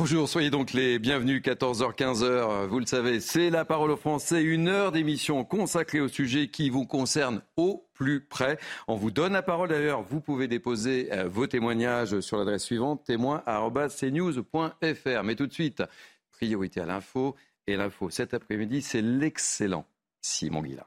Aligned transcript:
Bonjour, 0.00 0.28
soyez 0.28 0.50
donc 0.50 0.74
les 0.74 1.00
bienvenus, 1.00 1.42
14h-15h, 1.42 2.66
vous 2.66 2.78
le 2.78 2.86
savez, 2.86 3.18
c'est 3.18 3.50
la 3.50 3.64
parole 3.64 3.90
aux 3.90 3.96
Français, 3.96 4.40
une 4.40 4.68
heure 4.68 4.92
d'émission 4.92 5.42
consacrée 5.42 5.98
au 5.98 6.06
sujet 6.06 6.46
qui 6.46 6.70
vous 6.70 6.86
concerne 6.86 7.42
au 7.56 7.84
plus 7.94 8.20
près. 8.20 8.60
On 8.86 8.94
vous 8.94 9.10
donne 9.10 9.32
la 9.32 9.42
parole 9.42 9.70
d'ailleurs, 9.70 10.02
vous 10.02 10.20
pouvez 10.20 10.46
déposer 10.46 11.08
euh, 11.10 11.28
vos 11.28 11.48
témoignages 11.48 12.20
sur 12.20 12.38
l'adresse 12.38 12.62
suivante, 12.62 13.02
témoin.cnews.fr. 13.06 15.24
Mais 15.24 15.34
tout 15.34 15.48
de 15.48 15.52
suite, 15.52 15.82
priorité 16.30 16.80
à 16.80 16.86
l'info, 16.86 17.34
et 17.66 17.76
l'info 17.76 18.08
cet 18.08 18.34
après-midi, 18.34 18.82
c'est 18.82 19.02
l'excellent 19.02 19.84
Simon 20.20 20.62
Guillain. 20.62 20.86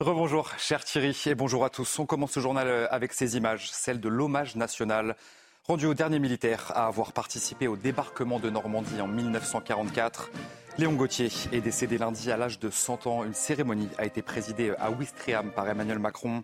Rebonjour, 0.00 0.52
cher 0.56 0.84
Thierry, 0.84 1.14
et 1.26 1.34
bonjour 1.34 1.66
à 1.66 1.70
tous. 1.70 1.98
On 1.98 2.06
commence 2.06 2.32
ce 2.32 2.40
journal 2.40 2.66
euh, 2.66 2.86
avec 2.90 3.12
ces 3.12 3.36
images, 3.36 3.70
celles 3.70 4.00
de 4.00 4.08
l'hommage 4.08 4.56
national 4.56 5.16
rendu 5.68 5.84
au 5.84 5.92
dernier 5.92 6.18
militaire 6.18 6.72
à 6.74 6.86
avoir 6.86 7.12
participé 7.12 7.68
au 7.68 7.76
débarquement 7.76 8.40
de 8.40 8.48
Normandie 8.48 9.02
en 9.02 9.06
1944. 9.06 10.30
Léon 10.78 10.94
Gauthier 10.94 11.28
est 11.52 11.60
décédé 11.60 11.98
lundi 11.98 12.32
à 12.32 12.38
l'âge 12.38 12.58
de 12.58 12.70
100 12.70 13.06
ans. 13.06 13.22
Une 13.22 13.34
cérémonie 13.34 13.90
a 13.98 14.06
été 14.06 14.22
présidée 14.22 14.72
à 14.78 14.90
Ouistreham 14.90 15.50
par 15.50 15.68
Emmanuel 15.68 15.98
Macron. 15.98 16.42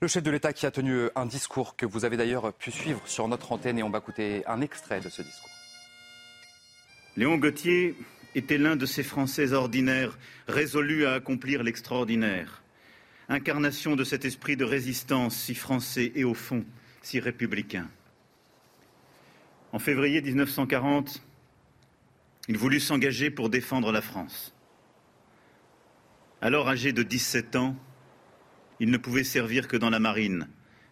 Le 0.00 0.06
chef 0.06 0.22
de 0.22 0.30
l'État 0.30 0.52
qui 0.52 0.66
a 0.66 0.70
tenu 0.70 1.08
un 1.16 1.26
discours 1.26 1.74
que 1.74 1.84
vous 1.84 2.04
avez 2.04 2.16
d'ailleurs 2.16 2.52
pu 2.52 2.70
suivre 2.70 3.02
sur 3.06 3.26
notre 3.26 3.50
antenne 3.50 3.76
et 3.76 3.82
on 3.82 3.90
va 3.90 3.98
écouter 3.98 4.44
un 4.46 4.60
extrait 4.60 5.00
de 5.00 5.08
ce 5.08 5.22
discours. 5.22 5.50
Léon 7.16 7.38
Gauthier 7.38 7.96
était 8.36 8.56
l'un 8.56 8.76
de 8.76 8.86
ces 8.86 9.02
Français 9.02 9.52
ordinaires, 9.52 10.16
résolus 10.46 11.06
à 11.06 11.14
accomplir 11.14 11.64
l'extraordinaire. 11.64 12.62
Incarnation 13.28 13.96
de 13.96 14.04
cet 14.04 14.24
esprit 14.24 14.56
de 14.56 14.64
résistance 14.64 15.34
si 15.34 15.56
français 15.56 16.12
et 16.14 16.22
au 16.22 16.34
fond 16.34 16.64
si 17.02 17.18
républicain. 17.18 17.88
En 19.72 19.78
février 19.78 20.20
1940, 20.20 21.22
il 22.48 22.58
voulut 22.58 22.80
s'engager 22.80 23.30
pour 23.30 23.50
défendre 23.50 23.92
la 23.92 24.02
France. 24.02 24.52
Alors 26.40 26.68
âgé 26.68 26.92
de 26.92 27.04
17 27.04 27.54
ans, 27.54 27.76
il 28.80 28.90
ne 28.90 28.96
pouvait 28.96 29.24
servir 29.24 29.68
que 29.68 29.76
dans 29.76 29.90
la 29.90 30.00
marine, 30.00 30.48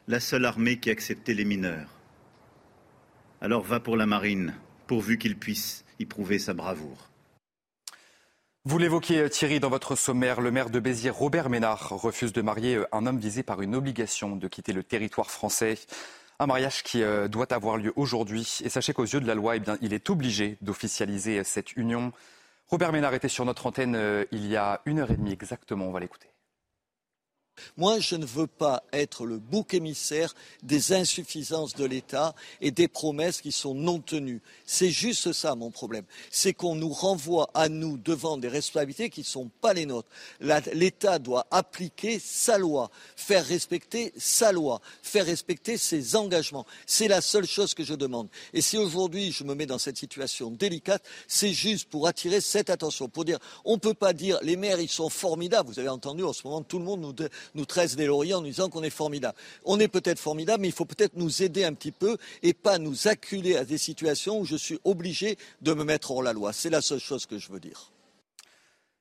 la 0.07 0.21
seule 0.21 0.45
armée 0.45 0.79
qui 0.79 0.91
acceptait 0.91 1.35
les 1.35 1.45
mineurs. 1.45 1.99
Alors 3.41 3.65
va 3.65 3.81
pour 3.81 3.97
la 3.97 4.07
marine, 4.07 4.55
pourvu 4.87 5.19
qu'il 5.19 5.37
puisse 5.37 5.85
y 5.99 6.07
prouver 6.07 6.39
sa 6.39 6.55
bravoure. 6.55 7.11
Vous 8.65 8.79
l'évoquiez 8.79 9.29
Thierry 9.31 9.61
dans 9.61 9.71
votre 9.71 9.97
sommaire, 9.97 10.41
le 10.41 10.51
maire 10.51 10.71
de 10.71 10.79
Béziers, 10.79 11.11
Robert 11.11 11.49
Ménard, 11.49 11.89
refuse 11.89 12.33
de 12.33 12.43
marier 12.43 12.83
un 12.93 13.07
homme 13.07 13.19
visé 13.19 13.43
par 13.43 13.63
une 13.63 13.75
obligation 13.75 14.37
de 14.37 14.47
quitter 14.47 14.73
le 14.73 14.83
territoire 14.83 15.31
français. 15.31 15.79
Un 16.41 16.47
mariage 16.47 16.85
qui 16.85 17.03
euh, 17.03 17.27
doit 17.27 17.53
avoir 17.53 17.77
lieu 17.77 17.93
aujourd'hui. 17.97 18.59
Et 18.63 18.69
sachez 18.69 18.93
qu'aux 18.93 19.05
yeux 19.05 19.21
de 19.21 19.27
la 19.27 19.35
loi, 19.35 19.57
eh 19.57 19.61
bien, 19.61 19.77
il 19.81 19.93
est 19.93 20.09
obligé 20.09 20.57
d'officialiser 20.61 21.43
cette 21.43 21.77
union. 21.77 22.13
Robert 22.69 22.93
Ménard 22.93 23.15
était 23.15 23.29
sur 23.29 23.45
notre 23.45 23.67
antenne 23.67 23.97
euh, 23.97 24.25
il 24.31 24.47
y 24.47 24.57
a 24.57 24.81
une 24.85 25.01
heure 25.01 25.11
et 25.11 25.17
demie 25.17 25.33
exactement. 25.33 25.87
On 25.87 25.93
va 25.93 26.01
l'écouter. 26.01 26.29
Moi, 27.77 28.01
je 28.01 28.17
ne 28.17 28.27
veux 28.27 28.47
pas 28.47 28.83
être 28.93 29.27
le 29.27 29.39
bouc 29.39 29.75
émissaire 29.75 30.35
des 30.63 30.93
insuffisances 30.93 31.75
de 31.75 31.85
l'État 31.85 32.35
et 32.61 32.71
des 32.71 32.89
promesses 32.89 33.41
qui 33.41 33.53
sont 33.53 33.75
non 33.75 34.01
tenues. 34.01 34.41
C'est 34.67 34.91
juste 34.91 35.33
ça 35.33 35.55
mon 35.55 35.71
problème. 35.71 36.05
C'est 36.31 36.53
qu'on 36.53 36.75
nous 36.75 36.93
renvoie 36.93 37.51
à 37.55 37.69
nous 37.69 37.97
devant 37.99 38.37
des 38.39 38.49
responsabilités 38.49 39.11
qui 39.11 39.21
ne 39.21 39.27
sont 39.27 39.51
pas 39.61 39.73
les 39.73 39.87
nôtres. 39.87 40.09
L'État 40.73 41.19
doit 41.19 41.47
appliquer 41.51 42.19
sa 42.19 42.59
loi, 42.59 42.91
faire 43.17 43.45
respecter 43.45 44.13
sa 44.17 44.53
loi, 44.53 44.81
faire 45.03 45.27
respecter 45.27 45.77
ses 45.77 46.17
engagements. 46.17 46.67
C'est 46.87 47.09
la 47.09 47.21
seule 47.21 47.47
chose 47.47 47.75
que 47.75 47.85
je 47.85 47.95
demande. 47.95 48.29
Et 48.53 48.61
si 48.61 48.77
aujourd'hui 48.77 49.33
je 49.33 49.45
me 49.45 49.55
mets 49.55 49.67
dans 49.67 49.79
cette 49.79 49.97
situation 49.97 50.51
délicate, 50.51 51.05
c'est 51.27 51.53
juste 51.53 51.89
pour 51.89 52.07
attirer 52.07 52.41
cette 52.41 52.71
attention, 52.71 53.09
pour 53.09 53.25
dire 53.25 53.39
on 53.65 53.75
ne 53.75 53.81
peut 53.81 53.95
pas 53.95 54.13
dire 54.13 54.39
les 54.43 54.57
maires 54.57 54.81
ils 54.81 54.89
sont 54.89 55.09
formidables. 55.09 55.69
Vous 55.69 55.79
avez 55.79 55.89
entendu 55.89 56.23
en 56.25 56.33
ce 56.33 56.47
moment 56.47 56.63
tout 56.63 56.79
le 56.79 56.85
monde 56.85 57.01
nous 57.01 57.29
nous 57.55 57.65
tresse 57.65 57.97
des 57.97 58.07
lauriers 58.07 58.35
en 58.35 58.43
disant 58.43 58.69
qu'on 58.69 58.83
est 58.83 58.91
formidable. 58.91 59.37
On 59.65 59.81
est 59.81 59.89
peut-être 59.89 60.19
formidable, 60.19 60.63
mais 60.63 60.69
il 60.69 60.75
faut 60.75 60.85
peut-être 60.85 61.17
nous 61.17 61.43
aider 61.43 61.65
un 61.65 61.75
petit 61.75 61.93
peu 61.93 62.17
et 62.43 62.55
pas 62.55 62.79
nous 62.79 63.09
acculer 63.09 63.57
à 63.57 63.65
des 63.65 63.79
situations 63.79 64.41
où 64.41 64.45
je 64.45 64.57
suis 64.57 64.79
obligé 64.85 65.37
de 65.63 65.75
me 65.75 65.85
mettre 65.85 66.11
hors 66.11 66.23
la 66.23 66.33
loi. 66.33 66.53
C'est 66.53 66.71
la 66.71 66.81
seule 66.81 67.01
chose 67.01 67.27
que 67.27 67.39
je 67.39 67.51
veux 67.51 67.61
dire. 67.61 67.93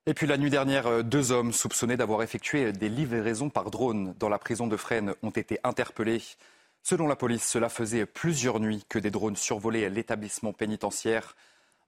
Et 0.05 0.13
puis 0.13 0.25
la 0.25 0.37
nuit 0.37 0.49
dernière, 0.49 0.87
euh, 0.87 1.03
deux 1.03 1.33
hommes 1.33 1.51
soupçonnés 1.51 1.97
d'avoir 1.97 2.23
effectué 2.23 2.71
des 2.71 2.87
livraisons 2.87 3.49
par 3.49 3.69
drone 3.69 4.15
dans 4.19 4.29
la 4.29 4.39
prison 4.39 4.67
de 4.67 4.77
Fresnes 4.77 5.13
ont 5.21 5.31
été 5.31 5.59
interpellés. 5.65 6.21
Selon 6.81 7.07
la 7.07 7.17
police, 7.17 7.45
cela 7.45 7.67
faisait 7.67 8.05
plusieurs 8.05 8.61
nuits 8.61 8.85
que 8.87 8.99
des 8.99 9.11
drones 9.11 9.35
survolaient 9.35 9.89
l'établissement 9.89 10.53
pénitentiaire. 10.53 11.35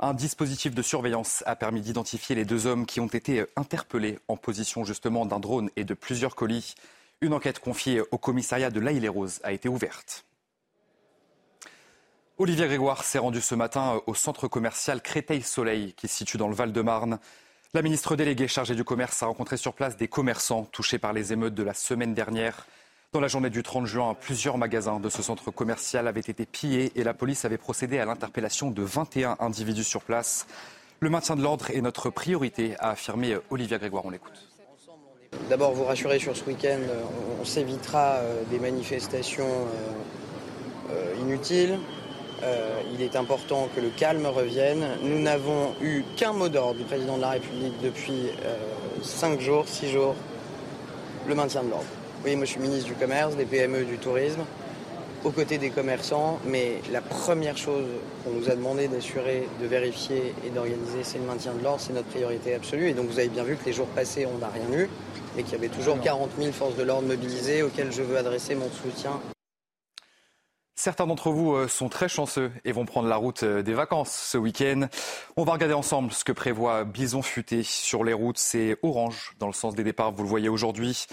Un 0.02 0.14
dispositif 0.14 0.74
de 0.74 0.82
surveillance 0.82 1.44
a 1.46 1.58
permis 1.58 1.82
d'identifier 1.82 2.34
les 2.34 2.46
deux 2.46 2.68
hommes 2.68 2.86
qui 2.86 3.02
ont 3.02 3.08
été 3.08 3.46
interpellés 3.58 4.18
en 4.30 4.38
position 4.38 4.86
justement 4.86 5.26
d'un 5.26 5.42
drone 5.42 5.70
et 5.76 5.84
de 5.84 5.94
plusieurs 5.94 6.36
colis. 6.36 6.76
Une 7.20 7.34
enquête 7.34 7.60
confiée 7.60 8.02
au 8.12 8.18
commissariat 8.18 8.70
de 8.70 8.80
l'Aïle-les-Roses 8.80 9.42
a 9.44 9.52
été 9.52 9.68
ouverte. 9.68 10.24
Olivier 12.38 12.68
Grégoire 12.68 13.04
s'est 13.04 13.20
rendu 13.20 13.42
ce 13.42 13.56
matin 13.56 14.02
au 14.08 14.16
centre 14.16 14.48
commercial 14.48 15.02
Créteil-Soleil 15.02 15.94
qui 15.98 16.08
se 16.08 16.16
situe 16.16 16.38
dans 16.38 16.48
le 16.48 16.56
Val-de-Marne. 16.56 17.20
La 17.74 17.82
ministre 17.82 18.16
déléguée 18.16 18.48
chargée 18.48 18.76
du 18.76 18.86
commerce 18.86 19.22
a 19.22 19.26
rencontré 19.26 19.58
sur 19.58 19.74
place 19.74 19.98
des 19.98 20.08
commerçants 20.08 20.64
touchés 20.72 20.98
par 20.98 21.12
les 21.12 21.34
émeutes 21.34 21.56
de 21.56 21.64
la 21.64 21.74
semaine 21.74 22.14
dernière. 22.14 22.66
Dans 23.12 23.22
la 23.22 23.28
journée 23.28 23.50
du 23.50 23.64
30 23.64 23.88
juin, 23.88 24.14
plusieurs 24.14 24.60
magasins 24.60 25.00
de 25.00 25.10
ce 25.10 25.24
centre 25.24 25.50
commercial 25.50 26.08
avaient 26.08 26.20
été 26.20 26.46
pillés 26.46 26.92
et 26.94 27.04
la 27.04 27.16
police 27.16 27.44
avait 27.44 27.58
procédé 27.58 27.98
à 27.98 28.06
l'interpellation 28.06 28.70
de 28.70 28.84
21 28.84 29.36
individus 29.40 29.84
sur 29.84 30.04
place. 30.04 30.46
Le 31.00 31.10
maintien 31.10 31.36
de 31.36 31.42
l'ordre 31.42 31.72
est 31.72 31.82
notre 31.82 32.12
priorité, 32.12 32.76
a 32.78 32.92
affirmé 32.92 33.36
Olivia 33.50 33.80
Grégoire. 33.80 34.06
On 34.06 34.12
l'écoute. 34.12 34.48
D'abord, 35.50 35.74
vous 35.74 35.86
rassurer 35.86 36.20
sur 36.20 36.38
ce 36.38 36.46
week-end, 36.46 36.78
on 37.42 37.46
s'évitera 37.46 38.18
euh, 38.18 38.44
des 38.52 38.60
manifestations 38.60 39.44
euh, 39.50 40.92
euh, 40.92 41.16
inutiles. 41.20 41.80
il 42.94 43.02
est 43.02 43.16
important 43.16 43.70
que 43.76 43.82
le 43.82 43.90
calme 43.90 44.28
revienne. 44.28 44.86
Nous 45.02 45.20
n'avons 45.20 45.74
eu 45.82 46.04
qu'un 46.16 46.34
mot 46.34 46.48
d'ordre 46.48 46.78
du 46.78 46.84
président 46.84 47.18
de 47.18 47.22
la 47.22 47.32
République 47.32 47.82
depuis 47.82 48.30
5 49.02 49.40
jours, 49.40 49.68
6 49.68 49.90
jours, 49.90 50.16
le 51.28 51.34
maintien 51.34 51.64
de 51.64 51.72
l'ordre. 51.72 51.99
Oui, 52.26 52.36
moi 52.36 52.44
je 52.44 52.52
suis 52.52 52.60
ministre 52.60 52.88
du 52.88 52.96
Commerce, 52.96 53.38
des 53.38 53.46
PME, 53.46 53.86
du 53.86 53.98
Tourisme, 53.98 54.42
aux 55.24 55.32
côtés 55.32 55.58
des 55.58 55.70
commerçants, 55.70 56.38
mais 56.46 56.82
la 56.92 57.00
première 57.00 57.56
chose 57.56 57.86
qu'on 58.24 58.32
nous 58.32 58.50
a 58.50 58.56
demandé 58.56 58.90
d'assurer, 58.90 59.48
de 59.62 59.68
vérifier 59.68 60.36
et 60.46 60.50
d'organiser, 60.50 61.04
c'est 61.04 61.18
le 61.18 61.24
maintien 61.24 61.54
de 61.54 61.64
l'ordre, 61.64 61.80
c'est 61.80 61.94
notre 61.94 62.10
priorité 62.10 62.54
absolue. 62.54 62.90
Et 62.90 62.94
donc 62.94 63.08
vous 63.08 63.20
avez 63.20 63.30
bien 63.30 63.44
vu 63.44 63.56
que 63.56 63.66
les 63.66 63.72
jours 63.72 63.88
passés, 63.88 64.26
on 64.26 64.38
n'a 64.40 64.50
rien 64.50 64.78
eu, 64.78 64.90
et 65.38 65.44
qu'il 65.44 65.54
y 65.54 65.56
avait 65.56 65.70
toujours 65.70 65.98
40 66.02 66.32
000 66.38 66.52
forces 66.52 66.76
de 66.76 66.84
l'ordre 66.84 67.08
mobilisées 67.08 67.64
auxquelles 67.64 67.94
je 67.94 68.02
veux 68.02 68.18
adresser 68.18 68.54
mon 68.54 68.70
soutien. 68.70 69.22
Certains 70.76 71.08
d'entre 71.08 71.32
vous 71.32 71.54
euh, 71.56 71.68
sont 71.70 71.88
très 71.88 72.10
chanceux 72.10 72.52
et 72.66 72.74
vont 72.74 72.86
prendre 72.86 73.08
la 73.08 73.18
route 73.18 73.44
euh, 73.44 73.62
des 73.62 73.74
vacances 73.74 74.12
ce 74.12 74.38
week-end. 74.38 74.88
On 75.38 75.44
va 75.46 75.54
regarder 75.54 75.74
ensemble 75.74 76.12
ce 76.12 76.24
que 76.26 76.32
prévoit 76.32 76.84
Bison 76.84 77.22
Futé 77.22 77.64
sur 77.64 78.04
les 78.04 78.14
routes. 78.14 78.38
C'est 78.38 78.78
orange 78.82 79.34
dans 79.40 79.48
le 79.48 79.54
sens 79.54 79.76
des 79.76 79.84
départs, 79.84 80.12
vous 80.12 80.24
le 80.24 80.30
voyez 80.30 80.48
aujourd'hui. 80.48 81.08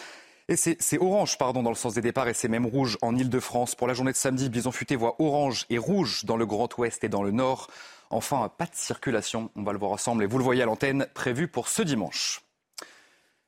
Et 0.48 0.54
c'est 0.54 0.98
orange, 0.98 1.38
pardon, 1.38 1.64
dans 1.64 1.70
le 1.70 1.76
sens 1.76 1.94
des 1.94 2.00
départs, 2.00 2.28
et 2.28 2.34
c'est 2.34 2.46
même 2.46 2.66
rouge 2.66 2.98
en 3.02 3.16
Ile-de-France. 3.16 3.74
Pour 3.74 3.88
la 3.88 3.94
journée 3.94 4.12
de 4.12 4.16
samedi, 4.16 4.48
Bison 4.48 4.70
Futé 4.70 4.94
voit 4.94 5.16
orange 5.18 5.66
et 5.70 5.78
rouge 5.78 6.24
dans 6.24 6.36
le 6.36 6.46
Grand 6.46 6.68
Ouest 6.78 7.02
et 7.02 7.08
dans 7.08 7.24
le 7.24 7.32
Nord. 7.32 7.68
Enfin, 8.10 8.48
pas 8.56 8.66
de 8.66 8.74
circulation, 8.74 9.50
on 9.56 9.64
va 9.64 9.72
le 9.72 9.78
voir 9.78 9.90
ensemble, 9.90 10.22
et 10.22 10.26
vous 10.26 10.38
le 10.38 10.44
voyez 10.44 10.62
à 10.62 10.66
l'antenne, 10.66 11.08
prévu 11.14 11.48
pour 11.48 11.66
ce 11.66 11.82
dimanche. 11.82 12.42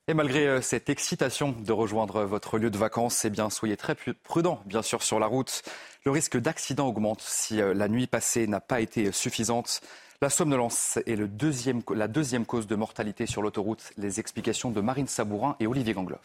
Et 0.09 0.15
malgré 0.15 0.49
euh, 0.49 0.61
cette 0.61 0.89
excitation 0.89 1.53
de 1.53 1.71
rejoindre 1.71 2.25
votre 2.25 2.59
lieu 2.59 2.71
de 2.71 2.79
vacances, 2.79 3.25
eh 3.25 3.31
bien, 3.31 3.49
soyez 3.49 3.77
très 3.77 3.95
prudents, 3.95 4.61
bien 4.67 4.83
sûr, 4.83 5.05
sur 5.05 5.21
la 5.21 5.27
route. 5.27 5.63
Le 6.05 6.11
risque 6.11 6.37
d'accident 6.37 6.89
augmente 6.89 7.21
si 7.21 7.61
euh, 7.61 7.75
la 7.75 7.89
nuit 7.89 8.09
passée 8.09 8.49
n'a 8.49 8.61
pas 8.61 8.81
été 8.81 9.13
suffisante. 9.13 9.83
La 10.21 10.31
somnolence 10.31 10.99
est 11.07 11.15
le 11.15 11.29
deuxième, 11.29 11.83
la 11.95 12.09
deuxième 12.09 12.45
cause 12.45 12.67
de 12.67 12.75
mortalité 12.75 13.27
sur 13.27 13.41
l'autoroute. 13.41 13.93
Les 13.99 14.19
explications 14.19 14.71
de 14.71 14.81
Marine 14.81 15.07
Sabourin 15.07 15.55
et 15.61 15.69
Olivier 15.69 15.95
Gangloff. 15.95 16.19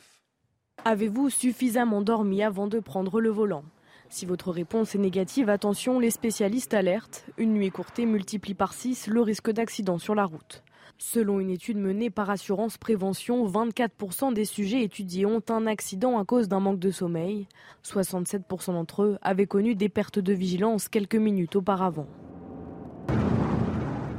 Avez-vous 0.85 1.29
suffisamment 1.29 2.01
dormi 2.01 2.43
avant 2.43 2.67
de 2.67 2.81
prendre 2.81 3.21
le 3.21 3.29
volant? 3.29 3.63
Si 4.09 4.25
votre 4.25 4.51
réponse 4.51 4.95
est 4.95 4.99
négative, 4.99 5.47
attention, 5.47 5.97
les 5.97 6.11
spécialistes 6.11 6.73
alertent. 6.73 7.25
Une 7.37 7.53
nuit 7.53 7.67
écourtée 7.67 8.05
multiplie 8.05 8.53
par 8.53 8.73
6 8.73 9.07
le 9.07 9.21
risque 9.21 9.49
d'accident 9.49 9.97
sur 9.97 10.13
la 10.13 10.25
route. 10.25 10.61
Selon 10.97 11.39
une 11.39 11.51
étude 11.51 11.77
menée 11.77 12.09
par 12.09 12.29
Assurance 12.29 12.77
Prévention, 12.77 13.47
24% 13.47 14.33
des 14.33 14.43
sujets 14.43 14.83
étudiés 14.83 15.25
ont 15.25 15.41
un 15.47 15.67
accident 15.67 16.19
à 16.19 16.25
cause 16.25 16.49
d'un 16.49 16.59
manque 16.59 16.79
de 16.79 16.91
sommeil. 16.91 17.47
67% 17.85 18.73
d'entre 18.73 19.03
eux 19.03 19.17
avaient 19.21 19.47
connu 19.47 19.75
des 19.75 19.87
pertes 19.87 20.19
de 20.19 20.33
vigilance 20.33 20.89
quelques 20.89 21.15
minutes 21.15 21.55
auparavant. 21.55 22.07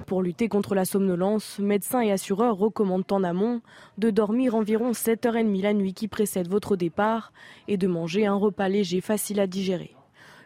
Pour 0.06 0.22
lutter 0.22 0.48
contre 0.48 0.74
la 0.74 0.84
somnolence, 0.84 1.58
médecins 1.58 2.00
et 2.00 2.12
assureurs 2.12 2.56
recommandent 2.56 3.10
en 3.10 3.24
amont 3.24 3.62
de 3.96 4.10
dormir 4.10 4.54
environ 4.54 4.92
7h30 4.92 5.62
la 5.62 5.72
nuit 5.72 5.94
qui 5.94 6.08
précède 6.08 6.48
votre 6.48 6.76
départ 6.76 7.32
et 7.68 7.78
de 7.78 7.86
manger 7.86 8.26
un 8.26 8.34
repas 8.34 8.68
léger 8.68 9.00
facile 9.00 9.40
à 9.40 9.46
digérer. 9.46 9.94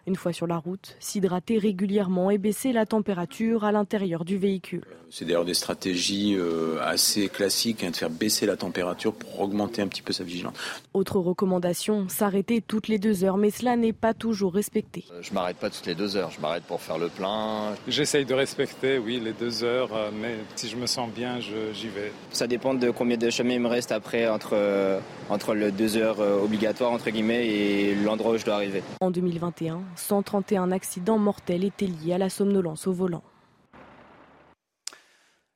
Une 0.09 0.17
fois 0.17 0.33
sur 0.33 0.47
la 0.47 0.57
route, 0.57 0.97
s'hydrater 1.01 1.59
régulièrement 1.59 2.31
et 2.31 2.39
baisser 2.39 2.73
la 2.73 2.87
température 2.87 3.65
à 3.65 3.73
l'intérieur 3.73 4.25
du 4.25 4.39
véhicule. 4.39 4.81
C'est 5.11 5.25
d'ailleurs 5.25 5.47
des 5.47 5.55
stratégies 5.55 6.35
euh, 6.37 6.79
assez 6.83 7.29
classiques 7.29 7.83
hein, 7.83 7.91
de 7.91 7.97
faire 7.97 8.11
baisser 8.11 8.45
la 8.45 8.57
température 8.57 9.15
pour 9.15 9.41
augmenter 9.41 9.81
un 9.81 9.89
petit 9.89 10.03
peu 10.03 10.13
sa 10.13 10.23
vigilance. 10.23 10.55
Autre 10.93 11.19
recommandation, 11.19 12.09
s'arrêter 12.09 12.61
toutes 12.61 12.89
les 12.89 12.99
deux 12.99 13.25
heures, 13.25 13.39
mais 13.39 13.51
cela 13.51 13.77
n'est 13.77 13.95
pas 13.95 14.13
toujours 14.13 14.53
respecté. 14.53 15.05
Euh, 15.13 15.21
je 15.23 15.33
m'arrête 15.33 15.57
pas 15.57 15.71
toutes 15.71 15.87
les 15.87 15.95
deux 15.95 16.17
heures, 16.17 16.31
je 16.31 16.41
m'arrête 16.41 16.65
pour 16.65 16.81
faire 16.81 16.99
le 16.99 17.09
plein. 17.09 17.75
J'essaye 17.87 18.27
de 18.27 18.35
respecter, 18.35 18.99
oui, 18.99 19.21
les 19.23 19.33
deux 19.33 19.65
heures, 19.65 19.95
euh, 19.95 20.11
mais 20.13 20.37
si 20.57 20.69
je 20.69 20.77
me 20.77 20.87
sens 20.87 21.11
bien, 21.11 21.39
j'y 21.41 21.89
vais. 21.89 22.13
Ça 22.33 22.47
dépend 22.47 22.75
de 22.75 22.91
combien 22.91 23.17
de 23.17 23.31
chemin 23.31 23.55
il 23.55 23.61
me 23.61 23.69
reste 23.69 23.93
après 23.93 24.29
entre, 24.29 25.01
entre 25.31 25.55
les 25.55 25.71
deux 25.71 25.97
heures 25.97 26.21
obligatoires, 26.21 26.93
entre 26.93 27.11
guillemets, 27.11 27.47
et 27.47 27.95
l'endroit 27.95 28.33
où 28.33 28.39
je 28.39 28.45
dois 28.45 28.55
arriver. 28.55 28.83
En 29.01 29.11
2021, 29.11 29.81
131 29.99 30.73
accidents 30.73 31.19
mortels 31.19 31.65
étaient 31.65 31.87
liés 31.87 32.15
à 32.15 32.19
la 32.19 32.31
somnolence 32.31 32.87
au 32.87 32.93
volant. 32.93 33.23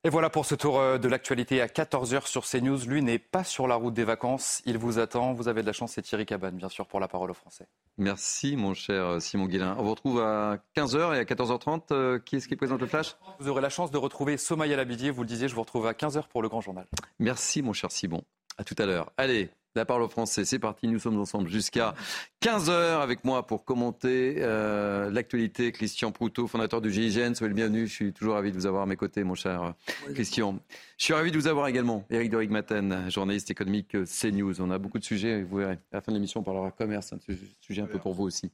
Et 0.04 0.08
voilà 0.08 0.30
pour 0.30 0.46
ce 0.46 0.56
tour 0.56 0.80
euh, 0.80 0.98
de 0.98 1.06
l'actualité 1.06 1.60
à 1.60 1.68
14h 1.68 2.26
sur 2.26 2.44
CNews. 2.44 2.86
Lui 2.88 3.02
n'est 3.02 3.20
pas 3.20 3.44
sur 3.44 3.68
la 3.68 3.76
route 3.76 3.94
des 3.94 4.02
vacances. 4.02 4.60
Il 4.66 4.76
vous 4.76 4.98
attend. 4.98 5.32
Vous 5.32 5.46
avez 5.46 5.62
de 5.62 5.66
la 5.66 5.72
chance. 5.72 5.92
C'est 5.92 6.02
Thierry 6.02 6.26
Cabane, 6.26 6.56
bien 6.56 6.68
sûr, 6.68 6.88
pour 6.88 6.98
la 6.98 7.06
parole 7.06 7.30
aux 7.30 7.34
Français. 7.34 7.68
Merci, 7.98 8.56
mon 8.56 8.74
cher 8.74 9.06
euh, 9.06 9.20
Simon 9.20 9.46
Guillain. 9.46 9.76
On 9.78 9.84
vous 9.84 9.90
retrouve 9.90 10.20
à 10.20 10.58
15h 10.76 11.14
et 11.14 11.18
à 11.20 11.22
14h30. 11.22 11.82
Euh, 11.92 12.18
qui 12.18 12.34
est-ce 12.34 12.48
qui 12.48 12.56
présente 12.56 12.80
le 12.80 12.88
flash? 12.88 13.14
Vous 13.38 13.48
aurez 13.48 13.60
la 13.60 13.68
chance 13.68 13.92
de 13.92 13.98
retrouver 13.98 14.38
Somaya 14.38 14.76
Labidier. 14.76 15.12
Vous 15.12 15.22
le 15.22 15.28
disiez, 15.28 15.46
je 15.46 15.54
vous 15.54 15.60
retrouve 15.60 15.86
à 15.86 15.92
15h 15.92 16.26
pour 16.26 16.42
le 16.42 16.48
grand 16.48 16.60
journal. 16.60 16.88
Merci, 17.20 17.62
mon 17.62 17.72
cher 17.72 17.92
Simon. 17.92 18.24
À 18.58 18.64
tout 18.64 18.76
à 18.78 18.86
l'heure. 18.86 19.12
Allez, 19.16 19.50
la 19.74 19.86
parole 19.86 20.02
au 20.02 20.08
français, 20.08 20.44
c'est 20.44 20.58
parti, 20.58 20.86
nous 20.86 20.98
sommes 20.98 21.18
ensemble 21.18 21.48
jusqu'à 21.48 21.94
15h 22.42 23.00
avec 23.00 23.24
moi 23.24 23.46
pour 23.46 23.64
commenter 23.64 24.36
euh, 24.38 25.10
l'actualité. 25.10 25.72
Christian 25.72 26.12
Proutot, 26.12 26.46
fondateur 26.46 26.82
du 26.82 26.92
GIGN, 26.92 27.34
soyez 27.34 27.48
le 27.48 27.54
bienvenu, 27.54 27.86
je 27.86 27.92
suis 27.92 28.12
toujours 28.12 28.34
ravi 28.34 28.50
de 28.50 28.56
vous 28.56 28.66
avoir 28.66 28.82
à 28.82 28.86
mes 28.86 28.96
côtés, 28.96 29.24
mon 29.24 29.34
cher 29.34 29.62
euh, 29.62 30.12
Christian. 30.12 30.58
Je 30.98 31.04
suis 31.06 31.14
ravi 31.14 31.30
de 31.30 31.38
vous 31.38 31.46
avoir 31.46 31.68
également, 31.68 32.04
Eric 32.10 32.30
Doric 32.30 32.50
Maten, 32.50 33.10
journaliste 33.10 33.50
économique 33.50 33.94
euh, 33.94 34.04
CNews. 34.04 34.60
On 34.60 34.70
a 34.70 34.76
beaucoup 34.76 34.98
de 34.98 35.04
sujets, 35.04 35.42
vous 35.42 35.56
verrez, 35.56 35.78
à 35.90 35.96
la 35.96 36.00
fin 36.02 36.12
de 36.12 36.16
l'émission 36.18 36.40
on 36.40 36.44
parlera 36.44 36.70
commerce, 36.70 37.14
un 37.14 37.18
sujet 37.60 37.80
un 37.80 37.86
peu 37.86 37.98
pour 37.98 38.12
vous 38.12 38.24
aussi. 38.24 38.52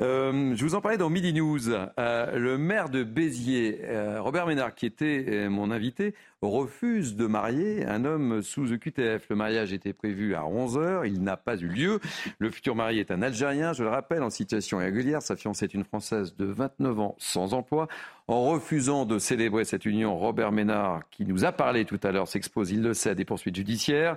Euh, 0.00 0.54
je 0.56 0.64
vous 0.64 0.74
en 0.74 0.80
parlais 0.80 0.96
dans 0.96 1.10
Midi 1.10 1.34
News. 1.34 1.68
Euh, 1.68 2.38
le 2.38 2.56
maire 2.56 2.88
de 2.88 3.04
Béziers, 3.04 3.80
euh, 3.82 4.22
Robert 4.22 4.46
Ménard, 4.46 4.74
qui 4.74 4.86
était 4.86 5.48
mon 5.50 5.70
invité, 5.70 6.14
refuse 6.40 7.16
de 7.16 7.26
marier 7.26 7.84
un 7.84 8.06
homme 8.06 8.40
sous 8.40 8.72
EQTF. 8.72 9.28
Le 9.28 9.36
mariage 9.36 9.74
était 9.74 9.92
prévu 9.92 10.34
à 10.34 10.44
11h, 10.44 11.06
il 11.06 11.22
n'a 11.22 11.36
pas 11.36 11.56
eu 11.56 11.66
lieu. 11.66 12.00
Le 12.38 12.50
futur 12.50 12.74
marié 12.74 13.00
est 13.00 13.10
un 13.10 13.20
Algérien, 13.20 13.74
je 13.74 13.82
le 13.82 13.90
rappelle, 13.90 14.22
en 14.22 14.30
situation 14.30 14.80
irrégulière. 14.80 15.20
Sa 15.20 15.36
fiancée 15.36 15.66
est 15.66 15.74
une 15.74 15.84
Française 15.84 16.34
de 16.34 16.46
29 16.46 16.98
ans, 17.00 17.14
sans 17.18 17.52
emploi. 17.52 17.86
En 18.26 18.44
refusant 18.44 19.04
de 19.04 19.18
célébrer 19.18 19.66
cette 19.66 19.84
union, 19.84 20.18
Robert 20.18 20.50
Ménard, 20.50 21.02
qui 21.10 21.26
nous 21.26 21.44
a 21.44 21.52
parlé 21.52 21.84
tout 21.84 22.00
à 22.02 22.10
l'heure, 22.10 22.26
s'expose, 22.26 22.70
il 22.70 22.80
le 22.80 22.94
sait, 22.94 23.10
à 23.10 23.14
des 23.14 23.26
poursuites 23.26 23.56
judiciaires. 23.56 24.16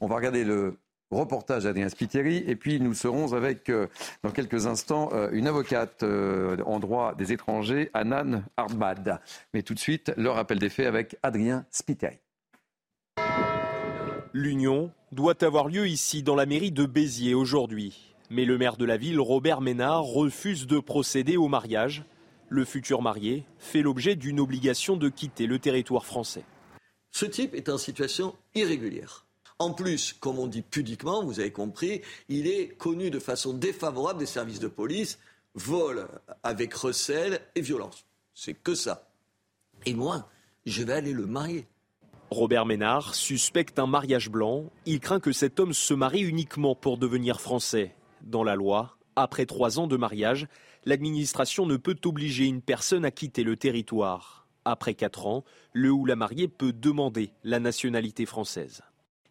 On 0.00 0.08
va 0.08 0.16
regarder 0.16 0.42
le 0.42 0.78
reportage 1.12 1.66
Adrien 1.66 1.88
Spiteri. 1.88 2.38
Et 2.46 2.56
puis 2.56 2.80
nous 2.80 2.94
serons 2.94 3.32
avec, 3.32 3.68
euh, 3.68 3.86
dans 4.22 4.30
quelques 4.30 4.66
instants, 4.66 5.10
euh, 5.12 5.28
une 5.32 5.46
avocate 5.46 6.02
euh, 6.02 6.56
en 6.64 6.80
droit 6.80 7.14
des 7.14 7.32
étrangers, 7.32 7.90
Anan 7.94 8.42
Arbad. 8.56 9.20
Mais 9.54 9.62
tout 9.62 9.74
de 9.74 9.78
suite, 9.78 10.12
le 10.16 10.30
rappel 10.30 10.58
des 10.58 10.68
faits 10.68 10.86
avec 10.86 11.16
Adrien 11.22 11.64
Spiteri. 11.70 12.18
L'union 14.32 14.90
doit 15.12 15.44
avoir 15.44 15.68
lieu 15.68 15.86
ici, 15.86 16.22
dans 16.22 16.34
la 16.34 16.46
mairie 16.46 16.72
de 16.72 16.86
Béziers, 16.86 17.34
aujourd'hui. 17.34 18.14
Mais 18.30 18.46
le 18.46 18.56
maire 18.56 18.78
de 18.78 18.86
la 18.86 18.96
ville, 18.96 19.20
Robert 19.20 19.60
Ménard, 19.60 20.04
refuse 20.04 20.66
de 20.66 20.78
procéder 20.78 21.36
au 21.36 21.48
mariage. 21.48 22.04
Le 22.48 22.64
futur 22.64 23.02
marié 23.02 23.44
fait 23.58 23.82
l'objet 23.82 24.16
d'une 24.16 24.40
obligation 24.40 24.96
de 24.96 25.10
quitter 25.10 25.46
le 25.46 25.58
territoire 25.58 26.06
français. 26.06 26.44
Ce 27.10 27.26
type 27.26 27.54
est 27.54 27.68
en 27.68 27.76
situation 27.76 28.34
irrégulière. 28.54 29.26
En 29.62 29.72
plus, 29.72 30.12
comme 30.12 30.40
on 30.40 30.48
dit 30.48 30.60
pudiquement, 30.60 31.22
vous 31.22 31.38
avez 31.38 31.52
compris, 31.52 32.02
il 32.28 32.48
est 32.48 32.76
connu 32.78 33.12
de 33.12 33.20
façon 33.20 33.54
défavorable 33.54 34.18
des 34.18 34.26
services 34.26 34.58
de 34.58 34.66
police, 34.66 35.20
vol 35.54 36.08
avec 36.42 36.74
recel 36.74 37.40
et 37.54 37.60
violence. 37.60 38.04
C'est 38.34 38.54
que 38.54 38.74
ça. 38.74 39.08
Et 39.86 39.94
moi, 39.94 40.28
je 40.66 40.82
vais 40.82 40.94
aller 40.94 41.12
le 41.12 41.26
marier. 41.26 41.68
Robert 42.30 42.66
Ménard 42.66 43.14
suspecte 43.14 43.78
un 43.78 43.86
mariage 43.86 44.30
blanc. 44.30 44.64
Il 44.84 44.98
craint 44.98 45.20
que 45.20 45.30
cet 45.30 45.60
homme 45.60 45.74
se 45.74 45.94
marie 45.94 46.22
uniquement 46.22 46.74
pour 46.74 46.98
devenir 46.98 47.40
français. 47.40 47.94
Dans 48.20 48.42
la 48.42 48.56
loi, 48.56 48.96
après 49.14 49.46
trois 49.46 49.78
ans 49.78 49.86
de 49.86 49.96
mariage, 49.96 50.48
l'administration 50.86 51.66
ne 51.66 51.76
peut 51.76 51.98
obliger 52.04 52.46
une 52.46 52.62
personne 52.62 53.04
à 53.04 53.12
quitter 53.12 53.44
le 53.44 53.56
territoire. 53.56 54.48
Après 54.64 54.94
quatre 54.94 55.24
ans, 55.28 55.44
le 55.72 55.92
ou 55.92 56.04
la 56.04 56.16
mariée 56.16 56.48
peut 56.48 56.72
demander 56.72 57.32
la 57.44 57.60
nationalité 57.60 58.26
française. 58.26 58.82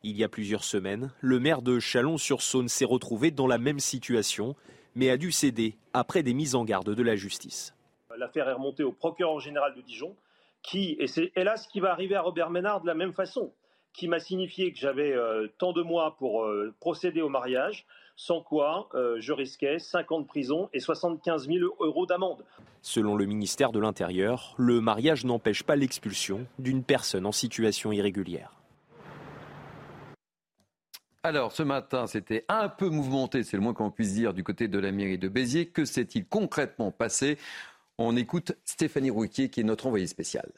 Il 0.04 0.18
y 0.18 0.24
a 0.24 0.30
plusieurs 0.30 0.64
semaines, 0.64 1.12
le 1.22 1.40
maire 1.40 1.62
de 1.62 1.80
Chalon-sur-Saône 1.80 2.70
s'est 2.70 2.86
retrouvé 2.86 3.30
dans 3.30 3.46
la 3.46 3.60
même 3.60 3.80
situation, 3.80 4.56
mais 4.96 5.12
a 5.12 5.18
dû 5.18 5.32
céder 5.32 5.76
après 5.94 6.24
des 6.24 6.34
mises 6.34 6.56
en 6.56 6.66
garde 6.66 6.96
de 6.96 7.04
la 7.04 7.16
justice. 7.16 7.76
L'affaire 8.18 8.50
est 8.50 8.54
remontée 8.54 8.84
au 8.84 8.92
procureur 8.92 9.40
général 9.40 9.76
de 9.76 9.82
Dijon, 9.82 10.16
qui, 10.64 10.96
et 11.00 11.06
c'est 11.06 11.32
hélas 11.36 11.66
ce 11.66 11.70
qui 11.70 11.80
va 11.80 11.92
arriver 11.92 12.16
à 12.16 12.22
Robert 12.22 12.50
Ménard 12.50 12.82
de 12.82 12.88
la 12.88 12.96
même 12.96 13.14
façon, 13.14 13.52
qui 13.94 14.08
m'a 14.08 14.20
signifié 14.20 14.74
que 14.74 14.80
j'avais 14.80 15.14
euh, 15.14 15.48
tant 15.60 15.72
de 15.72 15.84
mois 15.84 16.16
pour 16.18 16.46
euh, 16.46 16.74
procéder 16.80 17.22
au 17.22 17.30
mariage, 17.30 17.86
sans 18.16 18.42
quoi 18.42 18.90
euh, 18.96 19.18
je 19.20 19.34
risquais 19.34 19.78
5 19.78 20.12
ans 20.12 20.20
de 20.22 20.28
prison 20.28 20.70
et 20.74 20.80
75 20.80 21.48
000 21.48 21.76
euros 21.80 22.06
d'amende. 22.08 22.44
Selon 22.82 23.16
le 23.16 23.26
ministère 23.26 23.72
de 23.72 23.80
l'Intérieur, 23.80 24.56
le 24.58 24.82
mariage 24.82 25.26
n'empêche 25.26 25.62
pas 25.62 25.76
l'expulsion 25.76 26.48
d'une 26.58 26.84
personne 26.84 27.28
en 27.28 27.32
situation 27.32 27.92
irrégulière. 27.92 28.61
Alors, 31.24 31.52
ce 31.52 31.62
matin, 31.62 32.08
c'était 32.08 32.46
un 32.50 32.68
peu 32.68 32.90
mouvementé, 32.90 33.44
c'est 33.44 33.56
le 33.56 33.62
moins 33.62 33.76
qu'on 33.76 33.92
puisse 33.92 34.16
dire, 34.16 34.34
du 34.34 34.44
côté 34.44 34.68
de 34.68 34.80
la 34.80 34.92
mairie 34.92 35.20
de 35.20 35.28
Béziers. 35.28 35.68
Que 35.68 35.86
s'est-il 35.86 36.26
concrètement 36.26 36.90
passé? 36.90 37.38
On 38.00 38.18
écoute 38.18 38.54
Stéphanie 38.66 39.12
Rouquier, 39.12 39.50
qui 39.50 39.60
est 39.60 39.64
notre 39.64 39.86
envoyée 39.86 40.08
spéciale. 40.08 40.52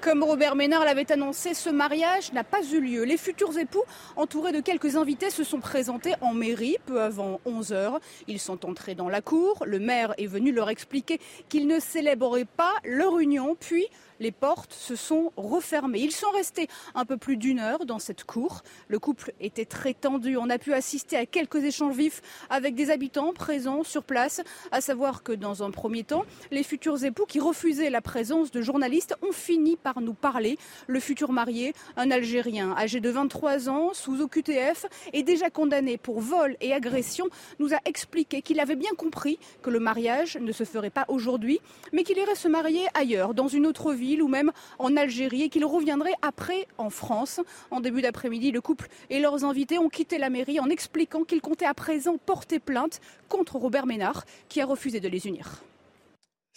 Comme 0.00 0.22
Robert 0.22 0.54
Ménard 0.54 0.84
l'avait 0.84 1.10
annoncé, 1.10 1.52
ce 1.52 1.68
mariage 1.68 2.32
n'a 2.32 2.44
pas 2.44 2.62
eu 2.62 2.80
lieu. 2.80 3.02
Les 3.02 3.16
futurs 3.16 3.58
époux, 3.58 3.82
entourés 4.14 4.52
de 4.52 4.60
quelques 4.60 4.94
invités, 4.94 5.30
se 5.30 5.42
sont 5.42 5.58
présentés 5.58 6.14
en 6.20 6.32
mairie 6.32 6.76
peu 6.86 7.02
avant 7.02 7.40
11 7.44 7.72
heures. 7.72 8.00
Ils 8.28 8.38
sont 8.38 8.64
entrés 8.64 8.94
dans 8.94 9.08
la 9.08 9.20
cour. 9.20 9.64
Le 9.66 9.80
maire 9.80 10.14
est 10.16 10.28
venu 10.28 10.52
leur 10.52 10.70
expliquer 10.70 11.20
qu'ils 11.48 11.66
ne 11.66 11.80
célébreraient 11.80 12.46
pas 12.46 12.72
leur 12.84 13.18
union. 13.18 13.56
Puis, 13.58 13.88
les 14.20 14.30
portes 14.30 14.74
se 14.74 14.94
sont 14.94 15.32
refermées. 15.36 16.00
Ils 16.00 16.12
sont 16.12 16.30
restés 16.30 16.68
un 16.94 17.04
peu 17.04 17.16
plus 17.16 17.36
d'une 17.36 17.58
heure 17.58 17.86
dans 17.86 17.98
cette 17.98 18.24
cour. 18.24 18.62
Le 18.88 18.98
couple 18.98 19.32
était 19.40 19.64
très 19.64 19.94
tendu. 19.94 20.36
On 20.36 20.50
a 20.50 20.58
pu 20.58 20.72
assister 20.74 21.16
à 21.16 21.26
quelques 21.26 21.64
échanges 21.64 21.96
vifs 21.96 22.22
avec 22.50 22.74
des 22.74 22.90
habitants 22.90 23.32
présents 23.32 23.82
sur 23.82 24.04
place. 24.04 24.42
À 24.70 24.80
savoir 24.80 25.22
que 25.22 25.32
dans 25.32 25.62
un 25.62 25.70
premier 25.70 26.04
temps, 26.04 26.24
les 26.50 26.62
futurs 26.62 27.02
époux 27.04 27.24
qui 27.26 27.40
refusaient 27.40 27.90
la 27.90 28.02
présence 28.02 28.50
de 28.50 28.60
journalistes 28.60 29.14
ont 29.22 29.32
fini 29.32 29.76
par 29.76 30.00
nous 30.00 30.14
parler. 30.14 30.58
Le 30.86 31.00
futur 31.00 31.32
marié, 31.32 31.74
un 31.96 32.10
Algérien 32.10 32.74
âgé 32.76 33.00
de 33.00 33.08
23 33.08 33.70
ans, 33.70 33.94
sous 33.94 34.20
OQTF, 34.20 34.86
est 35.14 35.22
déjà 35.22 35.48
condamné 35.48 35.96
pour 35.96 36.20
vol 36.20 36.56
et 36.60 36.74
agression, 36.74 37.28
nous 37.58 37.72
a 37.72 37.78
expliqué 37.86 38.42
qu'il 38.42 38.60
avait 38.60 38.76
bien 38.76 38.92
compris 38.96 39.38
que 39.62 39.70
le 39.70 39.80
mariage 39.80 40.36
ne 40.36 40.52
se 40.52 40.64
ferait 40.64 40.90
pas 40.90 41.06
aujourd'hui, 41.08 41.60
mais 41.92 42.02
qu'il 42.02 42.18
irait 42.18 42.34
se 42.34 42.48
marier 42.48 42.86
ailleurs, 42.94 43.32
dans 43.32 43.48
une 43.48 43.66
autre 43.66 43.94
ville 43.94 44.09
ou 44.18 44.28
même 44.28 44.52
en 44.78 44.96
Algérie, 44.96 45.42
et 45.42 45.48
qu'il 45.48 45.64
reviendrait 45.64 46.14
après 46.22 46.66
en 46.78 46.90
France. 46.90 47.40
En 47.70 47.80
début 47.80 48.02
d'après-midi, 48.02 48.50
le 48.50 48.60
couple 48.60 48.88
et 49.10 49.20
leurs 49.20 49.44
invités 49.44 49.78
ont 49.78 49.88
quitté 49.88 50.18
la 50.18 50.30
mairie 50.30 50.60
en 50.60 50.68
expliquant 50.68 51.24
qu'ils 51.24 51.40
comptaient 51.40 51.66
à 51.66 51.74
présent 51.74 52.18
porter 52.18 52.58
plainte 52.58 53.00
contre 53.28 53.56
Robert 53.56 53.86
Ménard, 53.86 54.24
qui 54.48 54.60
a 54.60 54.66
refusé 54.66 55.00
de 55.00 55.08
les 55.08 55.26
unir. 55.26 55.62